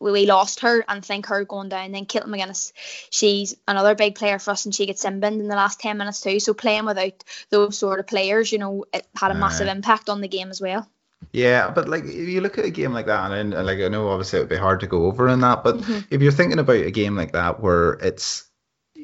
we, 0.00 0.26
lost 0.26 0.60
her. 0.60 0.84
And 0.88 1.04
think 1.04 1.26
her 1.26 1.44
going 1.44 1.68
down. 1.68 1.92
Then 1.92 2.06
Caitlin 2.06 2.34
McGuinness, 2.34 2.72
she's 3.10 3.54
another 3.68 3.94
big 3.94 4.16
player 4.16 4.40
for 4.40 4.50
us, 4.50 4.64
and 4.64 4.74
she 4.74 4.86
gets 4.86 5.02
sin 5.02 5.20
binned 5.20 5.40
in 5.40 5.46
the 5.46 5.54
last 5.54 5.78
ten 5.78 5.98
minutes 5.98 6.20
too. 6.20 6.40
So 6.40 6.52
playing 6.52 6.86
without 6.86 7.22
those 7.50 7.78
sort 7.78 8.00
of 8.00 8.08
players, 8.08 8.50
you 8.50 8.58
know, 8.58 8.84
it 8.92 9.06
had 9.14 9.30
a 9.30 9.34
massive 9.34 9.68
impact 9.68 10.08
on 10.08 10.20
the 10.20 10.26
game 10.28 10.50
as 10.50 10.60
well. 10.60 10.88
Yeah, 11.32 11.70
but 11.70 11.88
like 11.88 12.04
if 12.04 12.28
you 12.28 12.40
look 12.40 12.58
at 12.58 12.64
a 12.64 12.70
game 12.70 12.92
like 12.92 13.06
that, 13.06 13.32
and, 13.32 13.52
and 13.52 13.66
like 13.66 13.80
I 13.80 13.88
know 13.88 14.08
obviously 14.08 14.38
it 14.38 14.42
would 14.42 14.48
be 14.48 14.56
hard 14.56 14.80
to 14.80 14.86
go 14.86 15.04
over 15.06 15.28
in 15.28 15.40
that, 15.40 15.62
but 15.62 15.78
Mm-hmm. 15.78 16.00
if 16.10 16.22
you're 16.22 16.32
thinking 16.32 16.58
about 16.58 16.76
a 16.76 16.90
game 16.90 17.16
like 17.16 17.32
that 17.32 17.60
where 17.60 17.92
it's 17.94 18.47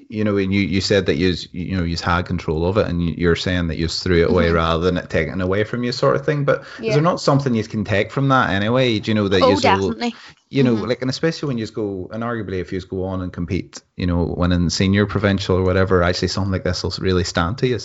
you 0.09 0.25
know, 0.25 0.37
and 0.37 0.53
you, 0.53 0.61
you 0.61 0.81
said 0.81 1.07
that 1.07 1.17
you 1.17 1.35
you 1.53 1.77
know 1.77 1.85
you 1.85 1.97
had 1.97 2.27
control 2.27 2.67
of 2.67 2.77
it, 2.77 2.87
and 2.89 3.03
you- 3.03 3.15
you're 3.17 3.37
saying 3.37 3.69
that 3.69 3.77
you 3.77 3.89
threw 3.89 4.23
it 4.23 4.31
away 4.31 4.51
rather 4.51 4.85
than 4.85 4.97
it 4.97 5.11
taken 5.11 5.41
away 5.41 5.65
from 5.65 5.85
you, 5.85 5.93
sort 5.93 6.17
of 6.17 6.25
thing. 6.27 6.45
But 6.45 6.61
is 6.61 6.67
Mm-hmm. 6.67 6.91
There 6.93 7.03
not 7.03 7.21
something 7.21 7.55
you 7.55 7.65
can 7.65 7.85
take 7.85 8.11
from 8.13 8.29
that 8.29 8.51
anyway? 8.51 8.99
Do 8.99 9.11
you 9.11 9.15
know 9.15 9.29
that 9.29 9.43
Oh, 9.43 9.51
you 9.51 9.61
definitely. 9.61 10.15
you 10.51 10.63
know, 10.63 10.77
Mhm. 10.77 10.89
like, 10.89 11.01
and 11.03 11.11
especially 11.11 11.49
when 11.49 11.59
you 11.59 11.67
go, 11.67 12.09
and 12.13 12.23
arguably 12.23 12.61
if 12.61 12.73
you 12.73 12.81
go 12.81 13.05
on 13.05 13.23
and 13.23 13.33
compete, 13.33 13.81
you 13.97 14.07
know, 14.07 14.25
when 14.25 14.53
in 14.53 14.71
senior 14.71 15.07
provincial 15.07 15.57
or 15.57 15.63
whatever, 15.63 16.03
actually 16.03 16.29
something 16.29 16.53
like 16.53 16.63
this 16.65 16.83
will 16.83 16.95
really 17.01 17.25
stand 17.25 17.59
to 17.59 17.67
you. 17.67 17.79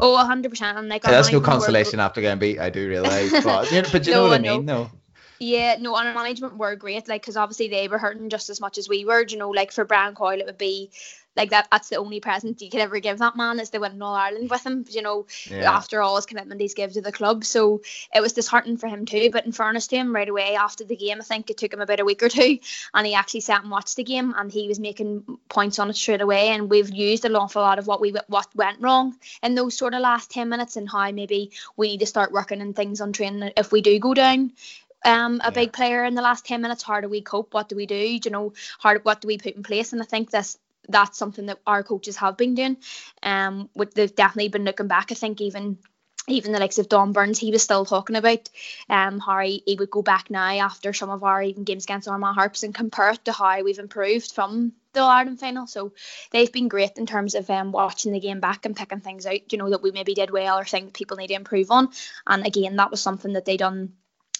Oh, 0.00 0.16
hundred 0.16 0.50
percent. 0.50 0.76
And 0.78 0.88
like 0.88 1.04
our 1.06 1.12
That's 1.12 1.30
no 1.30 1.40
consolation 1.40 2.00
after 2.00 2.20
getting 2.20 2.38
beat. 2.40 2.58
I 2.58 2.70
do 2.70 2.88
realize, 2.94 3.30
but 3.44 3.70
you 3.70 3.82
know, 3.82 3.88
but 3.92 4.06
you 4.06 4.12
know 4.12 4.22
what 4.28 4.32
I 4.40 4.42
mean, 4.42 4.66
though. 4.66 4.90
Yeah, 5.42 5.76
no, 5.80 5.96
and 5.96 6.06
our 6.08 6.14
management 6.14 6.58
were 6.58 6.76
great, 6.76 7.08
like, 7.08 7.22
because 7.22 7.38
obviously 7.38 7.68
they 7.68 7.88
were 7.88 7.96
hurting 7.96 8.28
just 8.28 8.50
as 8.50 8.60
much 8.60 8.76
as 8.76 8.90
we 8.90 9.06
were. 9.06 9.24
You 9.26 9.38
know, 9.38 9.48
like 9.50 9.72
for 9.72 9.86
Brian 9.86 10.14
Coyle, 10.14 10.38
it 10.38 10.44
would 10.46 10.58
be 10.58 10.90
like 11.36 11.50
that. 11.50 11.68
That's 11.70 11.88
the 11.88 11.96
only 11.96 12.20
present 12.20 12.60
you 12.60 12.70
could 12.70 12.80
ever 12.80 12.98
give 13.00 13.18
that 13.18 13.36
man 13.36 13.60
is 13.60 13.70
to 13.70 13.78
win 13.78 14.00
All 14.02 14.14
Ireland 14.14 14.50
with 14.50 14.64
him. 14.66 14.84
You 14.90 15.02
know, 15.02 15.26
Yeah. 15.50 15.72
after 15.72 16.02
all 16.02 16.16
his 16.16 16.26
commitment 16.26 16.60
he's 16.60 16.74
given 16.74 16.94
to 16.94 17.00
the 17.00 17.12
club, 17.12 17.44
so 17.44 17.82
it 18.14 18.20
was 18.20 18.32
disheartening 18.32 18.76
for 18.76 18.88
him 18.88 19.06
too. 19.06 19.30
But 19.30 19.46
in 19.46 19.52
fairness 19.52 19.86
to 19.88 19.96
him, 19.96 20.14
right 20.14 20.28
away 20.28 20.56
after 20.56 20.84
the 20.84 20.96
game, 20.96 21.18
I 21.20 21.24
think 21.24 21.50
it 21.50 21.56
took 21.56 21.72
him 21.72 21.80
about 21.80 22.00
a 22.00 22.04
week 22.04 22.22
or 22.22 22.28
two, 22.28 22.58
and 22.94 23.06
he 23.06 23.14
actually 23.14 23.40
sat 23.40 23.62
and 23.62 23.70
watched 23.70 23.96
the 23.96 24.04
game, 24.04 24.34
and 24.36 24.50
he 24.50 24.68
was 24.68 24.80
making 24.80 25.24
points 25.48 25.78
on 25.78 25.90
it 25.90 25.96
straight 25.96 26.20
away. 26.20 26.48
And 26.48 26.68
we've 26.68 26.90
used 26.90 27.24
an 27.24 27.36
awful 27.36 27.62
lot 27.62 27.78
of 27.78 27.86
what 27.86 28.00
we 28.00 28.14
what 28.26 28.48
went 28.54 28.80
wrong 28.80 29.16
in 29.42 29.54
those 29.54 29.76
sort 29.76 29.94
of 29.94 30.00
last 30.00 30.30
ten 30.30 30.48
minutes, 30.48 30.76
and 30.76 30.88
how 30.90 31.10
maybe 31.12 31.52
we 31.76 31.88
need 31.88 32.00
to 32.00 32.06
start 32.06 32.32
working 32.32 32.60
on 32.60 32.74
things 32.74 33.00
on 33.00 33.12
training 33.12 33.52
if 33.56 33.72
we 33.72 33.80
do 33.80 33.98
go 33.98 34.14
down 34.14 34.52
um 35.04 35.40
a 35.42 35.50
big 35.50 35.72
player 35.72 36.04
in 36.04 36.14
the 36.14 36.20
last 36.20 36.44
10 36.44 36.60
minutes 36.60 36.82
how 36.82 37.00
do 37.00 37.08
we 37.08 37.22
cope 37.22 37.54
what 37.54 37.68
do 37.70 37.76
we 37.76 37.86
do 37.86 37.94
you 37.96 38.30
know 38.30 38.52
how 38.78 38.98
what 38.98 39.22
do 39.22 39.28
we 39.28 39.38
put 39.38 39.54
in 39.56 39.62
place 39.62 39.94
and 39.94 40.02
i 40.02 40.04
think 40.04 40.30
this 40.30 40.58
that's 40.90 41.18
something 41.18 41.46
that 41.46 41.60
our 41.66 41.82
coaches 41.82 42.16
have 42.16 42.36
been 42.36 42.54
doing 42.54 42.76
um 43.22 43.68
what 43.72 43.94
they've 43.94 44.14
definitely 44.14 44.48
been 44.48 44.64
looking 44.64 44.88
back 44.88 45.10
i 45.10 45.14
think 45.14 45.40
even 45.40 45.78
even 46.28 46.52
the 46.52 46.58
likes 46.58 46.78
of 46.78 46.88
Don 46.88 47.12
Burns, 47.12 47.38
he 47.38 47.50
was 47.50 47.62
still 47.62 47.84
talking 47.84 48.16
about 48.16 48.48
um, 48.88 49.18
how 49.18 49.40
he, 49.40 49.62
he 49.66 49.76
would 49.76 49.90
go 49.90 50.02
back 50.02 50.30
now 50.30 50.50
after 50.50 50.92
some 50.92 51.10
of 51.10 51.24
our 51.24 51.42
even 51.42 51.64
games 51.64 51.84
against 51.84 52.08
Armagh 52.08 52.34
Harps 52.34 52.62
and 52.62 52.74
compare 52.74 53.10
it 53.10 53.24
to 53.24 53.32
how 53.32 53.62
we've 53.62 53.78
improved 53.78 54.32
from 54.32 54.72
the 54.92 55.00
Ireland 55.00 55.40
final. 55.40 55.66
So 55.66 55.92
they've 56.30 56.52
been 56.52 56.68
great 56.68 56.98
in 56.98 57.06
terms 57.06 57.34
of 57.34 57.48
um, 57.50 57.72
watching 57.72 58.12
the 58.12 58.20
game 58.20 58.40
back 58.40 58.66
and 58.66 58.76
picking 58.76 59.00
things 59.00 59.26
out, 59.26 59.52
you 59.52 59.58
know, 59.58 59.70
that 59.70 59.82
we 59.82 59.92
maybe 59.92 60.14
did 60.14 60.30
well 60.30 60.58
or 60.58 60.64
things 60.64 60.90
people 60.92 61.16
need 61.16 61.28
to 61.28 61.34
improve 61.34 61.70
on. 61.70 61.88
And 62.26 62.46
again, 62.46 62.76
that 62.76 62.90
was 62.90 63.00
something 63.00 63.34
that 63.34 63.44
they 63.44 63.56
done 63.56 63.94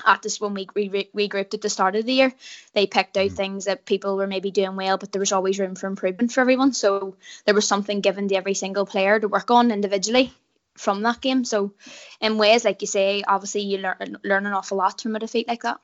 at 0.06 0.22
this 0.22 0.40
when 0.40 0.54
we 0.54 0.68
re- 0.74 1.10
regrouped 1.14 1.54
at 1.54 1.60
the 1.60 1.68
start 1.68 1.96
of 1.96 2.06
the 2.06 2.12
year. 2.12 2.32
They 2.72 2.86
picked 2.86 3.16
out 3.16 3.30
mm. 3.30 3.36
things 3.36 3.64
that 3.64 3.84
people 3.84 4.16
were 4.16 4.26
maybe 4.26 4.50
doing 4.50 4.76
well, 4.76 4.98
but 4.98 5.12
there 5.12 5.20
was 5.20 5.32
always 5.32 5.58
room 5.58 5.74
for 5.74 5.86
improvement 5.86 6.32
for 6.32 6.40
everyone. 6.40 6.72
So 6.72 7.16
there 7.44 7.54
was 7.54 7.66
something 7.66 8.00
given 8.00 8.28
to 8.28 8.36
every 8.36 8.54
single 8.54 8.86
player 8.86 9.18
to 9.18 9.28
work 9.28 9.50
on 9.50 9.70
individually 9.70 10.32
from 10.76 11.02
that 11.02 11.20
game. 11.20 11.44
So 11.44 11.72
in 12.20 12.38
ways, 12.38 12.64
like 12.64 12.80
you 12.80 12.86
say, 12.86 13.22
obviously 13.26 13.62
you 13.62 13.78
learn 13.78 14.18
learn 14.24 14.46
an 14.46 14.52
awful 14.52 14.78
lot 14.78 15.00
from 15.00 15.16
a 15.16 15.18
defeat 15.18 15.48
like 15.48 15.62
that. 15.62 15.80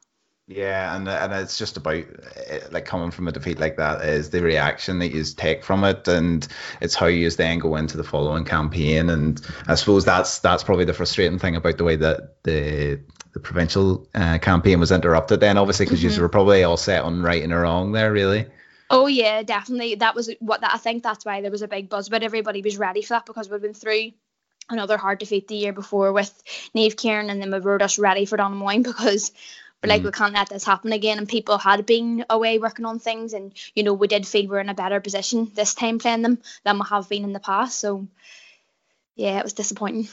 Yeah, 0.48 0.94
and 0.94 1.08
and 1.08 1.32
it's 1.32 1.58
just 1.58 1.76
about 1.76 2.04
eh, 2.46 2.60
like 2.70 2.84
coming 2.84 3.10
from 3.10 3.26
a 3.26 3.32
defeat 3.32 3.58
like 3.58 3.78
that 3.78 4.02
is 4.02 4.30
the 4.30 4.42
reaction 4.42 5.00
that 5.00 5.12
you 5.12 5.24
take 5.24 5.64
from 5.64 5.82
it, 5.82 6.06
and 6.06 6.46
it's 6.80 6.94
how 6.94 7.06
you 7.06 7.28
then 7.30 7.58
go 7.58 7.74
into 7.74 7.96
the 7.96 8.04
following 8.04 8.44
campaign. 8.44 9.10
And 9.10 9.40
I 9.66 9.74
suppose 9.74 10.04
that's 10.04 10.38
that's 10.38 10.62
probably 10.62 10.84
the 10.84 10.94
frustrating 10.94 11.40
thing 11.40 11.56
about 11.56 11.78
the 11.78 11.84
way 11.84 11.96
that 11.96 12.44
the 12.44 13.00
the 13.32 13.40
provincial 13.40 14.08
uh, 14.14 14.38
campaign 14.38 14.78
was 14.78 14.92
interrupted. 14.92 15.40
Then 15.40 15.58
obviously 15.58 15.86
because 15.86 16.02
you 16.02 16.22
were 16.22 16.28
probably 16.28 16.62
all 16.62 16.76
set 16.76 17.02
on 17.02 17.22
right 17.22 17.42
and 17.42 17.52
wrong 17.52 17.90
there, 17.90 18.12
really. 18.12 18.46
Oh 18.88 19.08
yeah, 19.08 19.42
definitely. 19.42 19.96
That 19.96 20.14
was 20.14 20.30
what 20.38 20.60
that, 20.60 20.74
I 20.74 20.78
think 20.78 21.02
that's 21.02 21.24
why 21.24 21.40
there 21.40 21.50
was 21.50 21.62
a 21.62 21.68
big 21.68 21.88
buzz, 21.88 22.08
but 22.08 22.22
everybody 22.22 22.62
was 22.62 22.78
ready 22.78 23.02
for 23.02 23.14
that 23.14 23.26
because 23.26 23.50
we'd 23.50 23.62
been 23.62 23.74
through 23.74 24.12
another 24.70 24.96
hard 24.96 25.18
defeat 25.18 25.48
the 25.48 25.56
year 25.56 25.72
before 25.72 26.12
with 26.12 26.32
Naomh 26.74 26.94
Ciarán, 26.94 27.30
and 27.30 27.42
then 27.42 27.50
we 27.50 27.58
were 27.58 27.78
just 27.78 27.98
ready 27.98 28.26
for 28.26 28.36
Donaghmoyne 28.36 28.82
because 28.84 29.32
we're 29.82 29.88
like 29.88 30.02
mm. 30.02 30.06
we 30.06 30.12
can't 30.12 30.34
let 30.34 30.48
this 30.48 30.64
happen 30.64 30.92
again. 30.92 31.18
And 31.18 31.28
people 31.28 31.58
had 31.58 31.86
been 31.86 32.24
away 32.30 32.58
working 32.58 32.86
on 32.86 32.98
things, 32.98 33.32
and 33.32 33.52
you 33.74 33.82
know 33.82 33.94
we 33.94 34.08
did 34.08 34.26
feel 34.26 34.48
we're 34.48 34.60
in 34.60 34.68
a 34.68 34.74
better 34.74 35.00
position 35.00 35.50
this 35.54 35.74
time 35.74 35.98
playing 35.98 36.22
them 36.22 36.38
than 36.64 36.78
we 36.78 36.84
have 36.88 37.08
been 37.08 37.24
in 37.24 37.32
the 37.32 37.40
past. 37.40 37.78
So 37.78 38.06
yeah, 39.14 39.38
it 39.38 39.44
was 39.44 39.52
disappointing. 39.52 40.08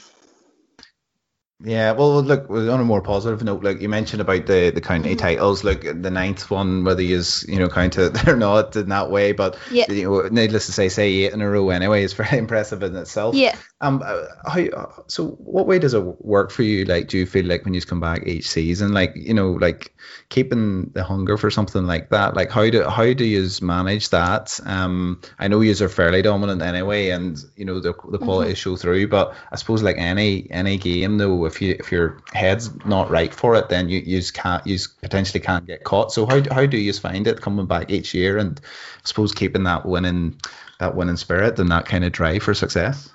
Yeah, 1.62 1.92
well, 1.92 2.20
look, 2.22 2.50
on 2.50 2.80
a 2.80 2.84
more 2.84 3.00
positive 3.00 3.42
note, 3.42 3.62
like 3.62 3.80
you 3.80 3.88
mentioned 3.88 4.20
about 4.20 4.46
the, 4.46 4.70
the 4.74 4.80
county 4.80 5.10
mm-hmm. 5.10 5.18
titles, 5.18 5.62
like 5.62 5.82
the 5.82 6.10
ninth 6.10 6.50
one, 6.50 6.84
whether 6.84 7.00
you 7.00 7.22
you 7.46 7.58
know 7.58 7.68
count 7.68 7.96
it 7.96 8.28
or 8.28 8.36
not 8.36 8.74
in 8.76 8.88
that 8.88 9.10
way, 9.10 9.32
but 9.32 9.56
Yeah. 9.70 9.90
you 9.90 10.04
know, 10.04 10.28
needless 10.28 10.66
to 10.66 10.72
say, 10.72 10.88
say 10.88 11.10
eight 11.10 11.32
in 11.32 11.40
a 11.40 11.48
row 11.48 11.70
anyway 11.70 12.02
is 12.02 12.12
very 12.12 12.38
impressive 12.38 12.82
in 12.82 12.96
itself. 12.96 13.34
Yeah. 13.34 13.56
Um, 13.84 14.02
uh, 14.02 14.24
how 14.48 15.04
so? 15.08 15.32
What 15.32 15.66
way 15.66 15.78
does 15.78 15.92
it 15.92 16.00
work 16.24 16.50
for 16.50 16.62
you? 16.62 16.86
Like, 16.86 17.08
do 17.08 17.18
you 17.18 17.26
feel 17.26 17.44
like 17.44 17.66
when 17.66 17.74
you 17.74 17.82
come 17.82 18.00
back 18.00 18.26
each 18.26 18.48
season, 18.48 18.92
like 18.92 19.12
you 19.14 19.34
know, 19.34 19.52
like 19.52 19.94
keeping 20.30 20.90
the 20.94 21.04
hunger 21.04 21.36
for 21.36 21.50
something 21.50 21.86
like 21.86 22.08
that? 22.08 22.34
Like, 22.34 22.50
how 22.50 22.70
do 22.70 22.88
how 22.88 23.12
do 23.12 23.26
you 23.26 23.46
manage 23.60 24.08
that? 24.08 24.58
Um, 24.64 25.20
I 25.38 25.48
know 25.48 25.60
you 25.60 25.74
are 25.84 25.88
fairly 25.90 26.22
dominant 26.22 26.62
anyway, 26.62 27.10
and 27.10 27.38
you 27.56 27.66
know 27.66 27.78
the 27.78 27.92
the 28.10 28.16
quality 28.16 28.54
show 28.54 28.76
through. 28.76 29.08
But 29.08 29.34
I 29.52 29.56
suppose 29.56 29.82
like 29.82 29.98
any 29.98 30.50
any 30.50 30.78
game 30.78 31.18
though, 31.18 31.44
if 31.44 31.60
you 31.60 31.76
if 31.78 31.92
your 31.92 32.22
head's 32.32 32.70
not 32.86 33.10
right 33.10 33.34
for 33.34 33.54
it, 33.56 33.68
then 33.68 33.90
you 33.90 33.98
you 34.00 34.22
can't 34.32 34.66
you 34.66 34.78
potentially 35.02 35.40
can't 35.40 35.66
get 35.66 35.84
caught. 35.84 36.10
So 36.10 36.24
how 36.24 36.42
how 36.50 36.64
do 36.64 36.78
you 36.78 36.94
find 36.94 37.26
it 37.26 37.42
coming 37.42 37.66
back 37.66 37.90
each 37.90 38.14
year, 38.14 38.38
and 38.38 38.58
I 38.64 39.00
suppose 39.04 39.32
keeping 39.32 39.64
that 39.64 39.84
winning 39.84 40.40
that 40.80 40.96
winning 40.96 41.18
spirit 41.18 41.58
and 41.58 41.70
that 41.70 41.84
kind 41.84 42.04
of 42.04 42.12
drive 42.12 42.42
for 42.42 42.54
success? 42.54 43.10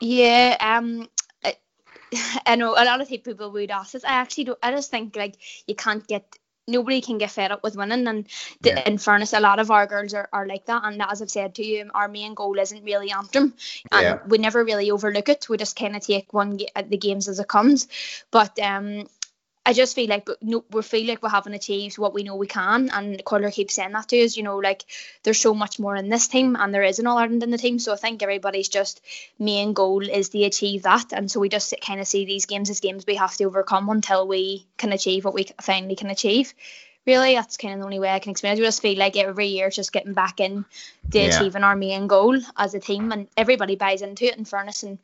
Yeah, 0.00 0.56
um, 0.60 1.08
I, 1.44 1.56
I 2.46 2.56
know 2.56 2.72
a 2.72 2.84
lot 2.84 3.00
of 3.00 3.08
people 3.08 3.50
would 3.52 3.70
ask 3.70 3.92
this. 3.92 4.04
I 4.04 4.12
actually 4.12 4.44
don't. 4.44 4.58
I 4.62 4.70
just 4.72 4.90
think 4.90 5.16
like 5.16 5.36
you 5.66 5.74
can't 5.74 6.06
get. 6.06 6.36
Nobody 6.68 7.00
can 7.00 7.18
get 7.18 7.30
fed 7.30 7.52
up 7.52 7.62
with 7.62 7.76
winning, 7.76 8.08
and 8.08 8.26
the, 8.60 8.70
Yeah. 8.70 8.82
in 8.86 8.98
fairness, 8.98 9.32
a 9.32 9.38
lot 9.38 9.60
of 9.60 9.70
our 9.70 9.86
girls 9.86 10.14
are, 10.14 10.28
are 10.32 10.48
like 10.48 10.66
that. 10.66 10.82
And 10.84 11.00
as 11.00 11.22
I've 11.22 11.30
said 11.30 11.54
to 11.54 11.64
you, 11.64 11.88
our 11.94 12.08
main 12.08 12.34
goal 12.34 12.58
isn't 12.58 12.82
really 12.82 13.12
Antrim, 13.12 13.54
and 13.92 14.02
Yeah. 14.02 14.18
we 14.26 14.38
never 14.38 14.64
really 14.64 14.90
overlook 14.90 15.28
it. 15.28 15.48
We 15.48 15.58
just 15.58 15.76
kind 15.78 15.94
of 15.94 16.02
take 16.04 16.32
one 16.32 16.56
the 16.58 16.96
games 16.96 17.28
as 17.28 17.38
it 17.38 17.46
comes. 17.46 17.86
But 18.32 18.58
um, 18.58 19.06
I 19.68 19.72
just 19.72 19.96
feel 19.96 20.08
like 20.08 20.24
but 20.26 20.40
no, 20.42 20.64
we 20.70 20.80
feel 20.82 21.08
like 21.08 21.22
we 21.22 21.28
haven't 21.28 21.54
achieved 21.54 21.98
what 21.98 22.14
we 22.14 22.22
know 22.22 22.36
we 22.36 22.46
can, 22.46 22.88
and 22.90 23.22
Collar 23.24 23.50
keeps 23.50 23.74
saying 23.74 23.92
that 23.92 24.08
to 24.08 24.24
us. 24.24 24.36
You 24.36 24.44
know, 24.44 24.58
like 24.58 24.84
there's 25.24 25.40
so 25.40 25.54
much 25.54 25.80
more 25.80 25.96
in 25.96 26.08
this 26.08 26.28
team, 26.28 26.54
and 26.54 26.72
there 26.72 26.84
is 26.84 27.00
an 27.00 27.08
All 27.08 27.18
Ireland 27.18 27.42
in 27.42 27.50
the 27.50 27.58
team. 27.58 27.80
So 27.80 27.92
I 27.92 27.96
think 27.96 28.22
everybody's 28.22 28.68
just 28.68 29.02
main 29.40 29.72
goal 29.72 30.08
is 30.08 30.28
to 30.28 30.44
achieve 30.44 30.84
that, 30.84 31.12
and 31.12 31.28
so 31.28 31.40
we 31.40 31.48
just 31.48 31.74
kind 31.84 32.00
of 32.00 32.06
see 32.06 32.24
these 32.24 32.46
games 32.46 32.70
as 32.70 32.78
games 32.80 33.04
we 33.06 33.16
have 33.16 33.36
to 33.38 33.44
overcome 33.44 33.88
until 33.88 34.28
we 34.28 34.66
can 34.76 34.92
achieve 34.92 35.24
what 35.24 35.34
we 35.34 35.48
finally 35.60 35.96
can 35.96 36.10
achieve. 36.10 36.54
Really, 37.04 37.34
that's 37.34 37.56
kind 37.56 37.72
of 37.74 37.78
the 37.80 37.84
only 37.86 38.00
way 38.00 38.10
I 38.10 38.18
can 38.18 38.32
explain 38.32 38.52
it. 38.54 38.60
I 38.60 38.64
just 38.64 38.82
feel 38.82 38.98
like 38.98 39.16
every 39.16 39.46
year 39.46 39.68
it's 39.68 39.76
just 39.76 39.92
getting 39.92 40.12
back 40.12 40.40
in 40.40 40.64
to 41.12 41.18
Yeah. 41.18 41.36
achieving 41.36 41.62
our 41.62 41.76
main 41.76 42.08
goal 42.08 42.36
as 42.56 42.74
a 42.74 42.80
team, 42.80 43.12
and 43.12 43.28
everybody 43.36 43.76
buys 43.76 44.02
into 44.02 44.26
it. 44.26 44.36
In 44.36 44.44
fairness, 44.44 44.82
and 44.82 44.98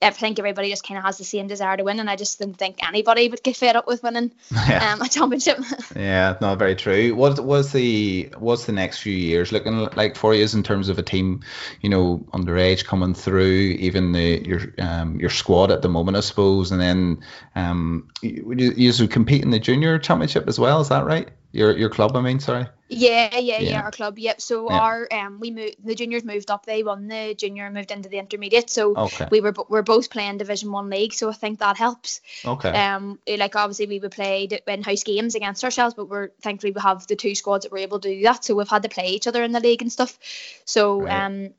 I 0.00 0.10
think 0.10 0.38
everybody 0.38 0.70
just 0.70 0.86
kind 0.86 0.96
of 0.96 1.04
has 1.04 1.18
the 1.18 1.24
same 1.24 1.48
desire 1.48 1.76
to 1.76 1.82
win, 1.82 1.98
and 1.98 2.08
I 2.08 2.14
just 2.14 2.38
didn't 2.38 2.54
think 2.54 2.86
anybody 2.86 3.28
would 3.28 3.42
get 3.42 3.56
fed 3.56 3.74
up 3.74 3.86
with 3.88 4.02
winning 4.02 4.30
Yeah. 4.52 4.92
um, 4.92 5.02
a 5.02 5.08
championship. 5.08 5.58
Yeah, 5.96 6.36
not 6.40 6.58
very 6.58 6.76
true. 6.76 7.14
What 7.14 7.40
was 7.40 7.72
the 7.72 8.28
what's 8.38 8.66
the 8.66 8.72
next 8.72 8.98
few 8.98 9.12
years 9.12 9.50
looking 9.50 9.88
like 9.96 10.14
for 10.16 10.34
you 10.34 10.46
in 10.52 10.62
terms 10.62 10.88
of 10.88 10.98
a 10.98 11.02
team, 11.02 11.42
you 11.80 11.90
know, 11.90 12.24
underage 12.32 12.84
coming 12.84 13.14
through, 13.14 13.76
even 13.80 14.12
the 14.12 14.40
your 14.46 14.60
um 14.78 15.18
your 15.18 15.30
squad 15.30 15.72
at 15.72 15.82
the 15.82 15.88
moment, 15.88 16.16
I 16.16 16.20
suppose, 16.20 16.70
and 16.70 16.80
then 16.80 17.20
um 17.56 18.08
you, 18.22 18.44
would 18.46 18.60
you, 18.60 18.72
you 18.76 19.08
compete 19.08 19.42
in 19.42 19.50
the 19.50 19.58
junior 19.58 19.98
championship 19.98 20.46
as 20.46 20.58
well? 20.60 20.80
Is 20.80 20.88
that 20.90 21.04
right? 21.04 21.28
Your 21.52 21.76
your 21.76 21.88
club, 21.90 22.16
I 22.16 22.20
mean, 22.20 22.40
sorry. 22.40 22.66
Yeah, 22.90 23.36
yeah, 23.38 23.60
yeah, 23.60 23.72
Yeah. 23.72 23.82
our 23.82 23.90
club. 23.90 24.18
Yep. 24.18 24.40
So 24.40 24.68
Yeah. 24.68 24.78
our 24.78 25.08
um 25.12 25.40
we 25.40 25.50
moved 25.50 25.76
the 25.84 25.94
juniors 25.94 26.24
moved 26.24 26.50
up. 26.50 26.64
They 26.64 26.82
won 26.82 27.08
the 27.08 27.34
junior 27.34 27.66
and 27.66 27.74
moved 27.74 27.90
into 27.90 28.08
the 28.08 28.18
intermediate. 28.18 28.70
So 28.70 28.96
Okay. 28.96 29.26
we 29.30 29.40
were 29.40 29.54
we're 29.68 29.82
both 29.82 30.10
playing 30.10 30.38
Division 30.38 30.72
One 30.72 30.88
league. 30.88 31.12
So 31.12 31.28
I 31.28 31.34
think 31.34 31.58
that 31.58 31.76
helps. 31.76 32.20
Okay. 32.46 32.70
Um, 32.70 33.18
eh, 33.26 33.36
like 33.38 33.56
obviously 33.56 33.86
we 33.86 33.98
would 33.98 34.12
play 34.12 34.48
in-house 34.66 35.02
games 35.04 35.34
against 35.34 35.64
ourselves, 35.64 35.94
but 35.94 36.08
we're 36.08 36.30
thankfully 36.40 36.72
we 36.72 36.80
have 36.80 37.06
the 37.06 37.16
two 37.16 37.34
squads 37.34 37.64
that 37.64 37.72
were 37.72 37.78
able 37.78 38.00
to 38.00 38.08
do 38.08 38.22
that. 38.22 38.44
So 38.44 38.54
we've 38.54 38.68
had 38.68 38.82
to 38.84 38.88
play 38.88 39.08
each 39.08 39.26
other 39.26 39.42
in 39.42 39.52
the 39.52 39.60
league 39.60 39.82
and 39.82 39.92
stuff. 39.92 40.18
So 40.64 41.04
Right. 41.04 41.24
um, 41.24 41.50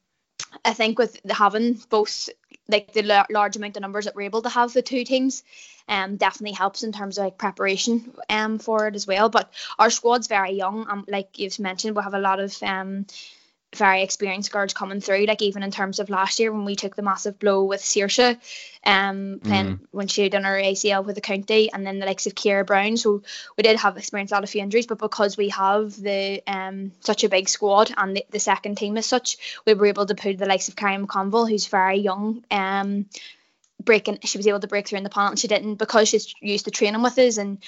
I 0.66 0.74
think 0.74 0.98
with 0.98 1.20
having 1.30 1.80
both 1.90 2.30
like 2.70 2.94
the 2.94 3.26
large 3.30 3.56
amount 3.58 3.76
of 3.76 3.82
numbers 3.82 4.06
that 4.06 4.16
we're 4.16 4.22
able 4.22 4.42
to 4.44 4.50
have 4.50 4.74
the 4.74 4.82
two 4.82 5.04
teams 5.04 5.44
um 5.88 6.18
definitely 6.18 6.56
helps 6.56 6.84
in 6.84 6.92
terms 6.92 7.18
of 7.18 7.26
like 7.26 7.38
preparation 7.38 8.14
um 8.30 8.60
for 8.60 8.88
it 8.88 8.96
as 8.96 9.08
well. 9.08 9.30
But 9.30 9.52
our 9.78 9.90
squad's 9.90 10.28
very 10.28 10.54
young. 10.54 10.88
Um, 10.90 11.06
like 11.08 11.40
you've 11.40 11.60
mentioned, 11.60 11.96
we 11.96 12.04
have 12.04 12.14
a 12.14 12.20
lot 12.20 12.40
of 12.40 12.56
um 12.64 13.06
very 13.76 14.02
experienced 14.02 14.52
girls 14.52 14.74
coming 14.74 15.00
through. 15.00 15.26
Like 15.26 15.42
even 15.42 15.64
in 15.64 15.72
terms 15.72 16.00
of 16.00 16.10
last 16.10 16.40
year 16.40 16.52
when 16.52 16.66
we 16.66 16.76
took 16.76 16.96
the 16.96 17.02
massive 17.02 17.40
blow 17.40 17.64
with 17.64 17.82
Saoirse, 17.82 18.38
um, 18.84 19.40
playing 19.44 19.78
mm. 19.78 19.80
when 19.92 20.08
she 20.08 20.24
had 20.24 20.32
done 20.32 20.44
her 20.44 20.56
ACL 20.56 21.06
with 21.06 21.16
the 21.16 21.22
county, 21.22 21.72
and 21.72 21.86
then 21.86 22.00
the 22.00 22.06
likes 22.06 22.26
of 22.26 22.36
Ciara 22.36 22.66
Browne. 22.66 22.98
So 22.98 23.22
we 23.58 23.64
did 23.64 23.78
have 23.78 23.98
experienced 23.98 24.32
a 24.32 24.36
lot 24.36 24.44
of 24.44 24.50
few 24.50 24.62
injuries, 24.62 24.88
but 24.88 24.98
because 24.98 25.38
we 25.38 25.50
have 25.50 25.96
the 26.02 26.42
um 26.48 26.92
such 27.02 27.24
a 27.24 27.30
big 27.30 27.50
squad 27.50 27.94
and 27.96 28.18
the, 28.18 28.26
the 28.32 28.40
second 28.40 28.78
team 28.78 28.98
as 28.98 29.06
such, 29.06 29.62
we 29.66 29.74
were 29.74 29.88
able 29.88 30.06
to 30.06 30.16
put 30.16 30.38
the 30.38 30.46
likes 30.46 30.68
of 30.68 30.76
Carrie 30.76 30.98
McConville, 30.98 31.50
who's 31.50 31.68
very 31.68 31.98
young, 31.98 32.44
um 32.52 33.06
breaking 33.82 34.20
she 34.24 34.38
was 34.38 34.48
able 34.48 34.60
to 34.60 34.68
break 34.68 34.88
through 34.88 34.98
in 34.98 35.04
the 35.04 35.10
panel 35.10 35.30
and 35.30 35.40
she 35.40 35.48
didn't 35.48 35.76
because 35.76 36.10
she's 36.10 36.34
used 36.42 36.66
to 36.66 36.72
training 36.72 37.02
with 37.02 37.18
us 37.18 37.38
and 37.38 37.60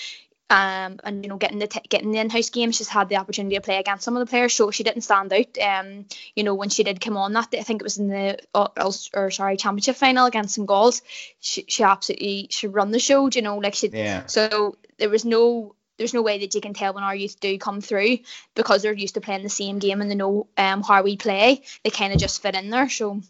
um, 0.52 1.00
and 1.06 1.24
you 1.24 1.30
know 1.30 1.38
getting 1.38 1.60
the 1.60 1.68
t- 1.68 1.80
getting 1.88 2.12
the 2.12 2.20
in-house 2.20 2.50
games 2.50 2.76
she's 2.76 2.90
had 2.90 3.08
the 3.08 3.16
opportunity 3.16 3.56
to 3.56 3.62
play 3.62 3.80
against 3.80 4.04
some 4.04 4.18
of 4.18 4.20
the 4.20 4.30
players 4.30 4.54
so 4.54 4.70
she 4.70 4.84
didn't 4.84 5.04
stand 5.04 5.32
out 5.32 5.58
um 5.60 6.06
you 6.36 6.44
know 6.44 6.54
when 6.54 6.70
she 6.70 6.84
did 6.84 7.00
come 7.00 7.16
on 7.16 7.34
that 7.34 7.48
I 7.58 7.64
think 7.64 7.82
it 7.82 7.86
was 7.86 7.98
in 7.98 8.10
the 8.10 8.38
uh, 8.54 8.68
or 9.14 9.32
sorry 9.32 9.56
championship 9.56 9.96
final 9.96 10.26
against 10.26 10.56
St 10.56 10.68
Gall's 10.68 11.02
she, 11.40 11.64
she 11.68 11.84
absolutely 11.84 12.48
should 12.50 12.74
run 12.74 12.92
the 12.92 13.00
show 13.00 13.30
you 13.32 13.42
know 13.42 13.58
like 13.58 13.76
she 13.76 13.88
yeah. 13.88 14.26
so 14.26 14.76
there 14.98 15.10
was 15.10 15.24
no 15.24 15.74
there's 15.98 16.14
no 16.14 16.22
way 16.22 16.40
that 16.40 16.54
you 16.54 16.62
can 16.62 16.74
tell 16.74 16.94
when 16.94 17.04
our 17.04 17.16
youth 17.16 17.40
do 17.40 17.58
come 17.58 17.80
through 17.80 18.18
because 18.54 18.82
they're 18.82 18.92
used 18.92 19.14
to 19.14 19.22
playing 19.22 19.44
the 19.44 19.50
same 19.50 19.80
game 19.80 20.02
and 20.02 20.12
they 20.12 20.16
know 20.16 20.48
um 20.58 20.84
how 20.84 21.02
we 21.02 21.16
play. 21.16 21.62
They 21.84 21.92
kind 21.92 22.12
of 22.12 22.20
just 22.20 22.42
fit 22.42 22.56
in 22.56 22.70
there 22.70 22.90
so 22.90 23.22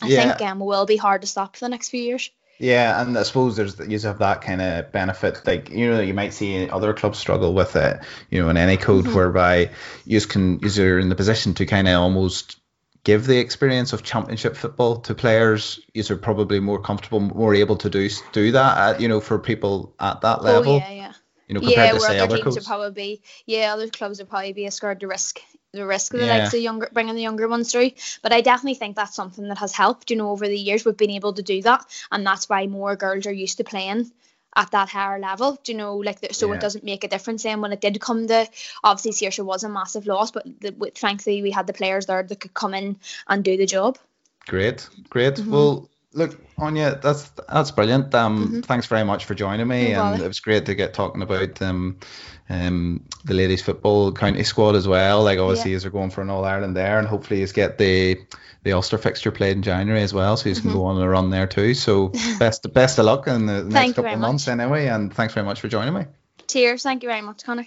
I 0.00 0.06
yeah. 0.06 0.36
think 0.36 0.48
um 0.48 0.58
will 0.60 0.86
be 0.86 0.96
hard 0.96 1.20
to 1.20 1.26
stop 1.26 1.56
for 1.56 1.66
the 1.66 1.68
next 1.68 1.90
few 1.90 2.02
years 2.02 2.30
yeah, 2.58 3.00
and 3.00 3.18
I 3.18 3.22
suppose 3.24 3.56
there's 3.56 3.78
you 3.78 3.98
have 4.00 4.18
that 4.18 4.42
kind 4.42 4.62
of 4.62 4.92
benefit. 4.92 5.46
Like 5.46 5.70
you 5.70 5.90
know, 5.90 6.00
you 6.00 6.14
might 6.14 6.32
see 6.32 6.68
other 6.68 6.92
clubs 6.94 7.18
struggle 7.18 7.54
with 7.54 7.76
it. 7.76 8.00
You 8.30 8.42
know, 8.42 8.50
in 8.50 8.56
any 8.56 8.76
code 8.76 9.06
mm-hmm. 9.06 9.14
whereby 9.14 9.70
you 10.04 10.20
can 10.20 10.60
you're 10.60 10.98
in 10.98 11.08
the 11.08 11.14
position 11.14 11.54
to 11.54 11.66
kind 11.66 11.88
of 11.88 11.94
almost 11.94 12.60
give 13.04 13.26
the 13.26 13.38
experience 13.38 13.92
of 13.92 14.02
championship 14.02 14.56
football 14.56 15.00
to 15.00 15.14
players. 15.14 15.80
You're 15.92 16.18
probably 16.18 16.60
more 16.60 16.80
comfortable, 16.80 17.20
more 17.20 17.54
able 17.54 17.76
to 17.76 17.90
do 17.90 18.08
do 18.32 18.52
that. 18.52 18.78
At, 18.78 19.00
you 19.00 19.08
know, 19.08 19.20
for 19.20 19.38
people 19.38 19.94
at 19.98 20.20
that 20.20 20.38
oh, 20.40 20.44
level. 20.44 20.72
Oh 20.74 20.78
yeah, 20.78 20.90
yeah. 20.90 21.12
You 21.48 21.54
know, 21.54 21.60
compared 21.60 21.88
yeah, 21.88 21.92
to 21.92 22.00
say 22.00 22.18
other, 22.20 22.34
other 22.34 22.42
clubs. 22.42 22.56
Would 22.56 22.64
probably 22.64 23.22
yeah, 23.46 23.72
other 23.72 23.88
clubs 23.88 24.18
would 24.18 24.28
probably 24.28 24.52
be 24.52 24.70
scared 24.70 25.00
to 25.00 25.08
risk 25.08 25.40
the 25.72 25.86
risk 25.86 26.14
of 26.14 26.20
the 26.20 26.26
yeah. 26.26 26.38
likes 26.38 26.54
of 26.54 26.60
younger 26.60 26.88
bringing 26.92 27.14
the 27.14 27.22
younger 27.22 27.48
ones 27.48 27.72
through. 27.72 27.90
But 28.22 28.32
I 28.32 28.40
definitely 28.40 28.74
think 28.74 28.96
that's 28.96 29.14
something 29.14 29.48
that 29.48 29.58
has 29.58 29.72
helped. 29.72 30.10
You 30.10 30.16
know, 30.16 30.30
over 30.30 30.46
the 30.46 30.58
years 30.58 30.84
we've 30.84 30.96
been 30.96 31.10
able 31.10 31.32
to 31.34 31.42
do 31.42 31.62
that, 31.62 31.84
and 32.10 32.26
that's 32.26 32.48
why 32.48 32.66
more 32.66 32.96
girls 32.96 33.26
are 33.26 33.32
used 33.32 33.58
to 33.58 33.64
playing 33.64 34.10
at 34.54 34.70
that 34.72 34.88
higher 34.88 35.18
level. 35.18 35.58
Do 35.62 35.72
you 35.72 35.78
know, 35.78 35.96
like 35.96 36.18
so 36.32 36.48
yeah. 36.48 36.54
it 36.54 36.60
doesn't 36.60 36.84
make 36.84 37.04
a 37.04 37.08
difference. 37.08 37.44
And 37.46 37.62
when 37.62 37.72
it 37.72 37.80
did 37.80 38.00
come 38.00 38.26
to 38.28 38.46
obviously 38.84 39.12
Saoirse 39.12 39.44
was 39.44 39.64
a 39.64 39.68
massive 39.68 40.06
loss, 40.06 40.30
but 40.30 40.44
the, 40.60 40.70
with, 40.70 40.96
thankfully 40.96 41.42
we 41.42 41.50
had 41.50 41.66
the 41.66 41.72
players 41.72 42.06
there 42.06 42.22
that 42.22 42.40
could 42.40 42.54
come 42.54 42.74
in 42.74 42.96
and 43.26 43.44
do 43.44 43.56
the 43.56 43.66
job. 43.66 43.98
Great, 44.46 44.88
great. 45.08 45.34
Mm-hmm. 45.34 45.52
Well, 45.52 45.88
look, 46.12 46.38
Áine, 46.56 47.00
that's 47.00 47.30
that's 47.48 47.70
brilliant. 47.70 48.14
Um, 48.14 48.46
mm-hmm. 48.46 48.60
thanks 48.60 48.86
very 48.86 49.04
much 49.04 49.24
for 49.24 49.34
joining 49.34 49.68
me, 49.68 49.92
no 49.92 50.04
and 50.04 50.22
it 50.22 50.28
was 50.28 50.40
great 50.40 50.66
to 50.66 50.74
get 50.74 50.94
talking 50.94 51.22
about 51.22 51.60
um 51.62 51.98
um, 52.48 53.04
the 53.24 53.34
ladies 53.34 53.62
football 53.62 54.12
county 54.12 54.44
squad 54.44 54.76
as 54.76 54.86
well. 54.86 55.22
Like 55.22 55.38
obviously, 55.38 55.70
yeah. 55.70 55.76
as 55.76 55.82
they're 55.82 55.90
going 55.90 56.10
for 56.10 56.20
an 56.22 56.30
All 56.30 56.44
Ireland 56.44 56.76
there, 56.76 56.98
and 56.98 57.08
hopefully, 57.08 57.40
you 57.40 57.46
get 57.48 57.78
the 57.78 58.18
the 58.62 58.72
Ulster 58.72 58.98
fixture 58.98 59.32
played 59.32 59.56
in 59.56 59.62
January 59.62 60.02
as 60.02 60.14
well, 60.14 60.36
so 60.36 60.48
you 60.48 60.54
mm-hmm. 60.54 60.68
can 60.68 60.76
go 60.76 60.84
on 60.84 61.00
a 61.00 61.08
run 61.08 61.30
there 61.30 61.46
too. 61.46 61.74
So 61.74 62.08
best 62.38 62.72
best 62.72 62.98
of 62.98 63.06
luck 63.06 63.26
in 63.26 63.46
the 63.46 63.64
next 63.64 63.94
couple 63.94 64.12
of 64.12 64.18
months 64.18 64.46
much. 64.46 64.58
anyway, 64.58 64.86
and 64.86 65.12
thanks 65.12 65.34
very 65.34 65.46
much 65.46 65.60
for 65.60 65.68
joining 65.68 65.94
me. 65.94 66.04
Cheers! 66.48 66.82
Thank 66.82 67.02
you 67.02 67.08
very 67.08 67.22
much, 67.22 67.44
Conor. 67.44 67.66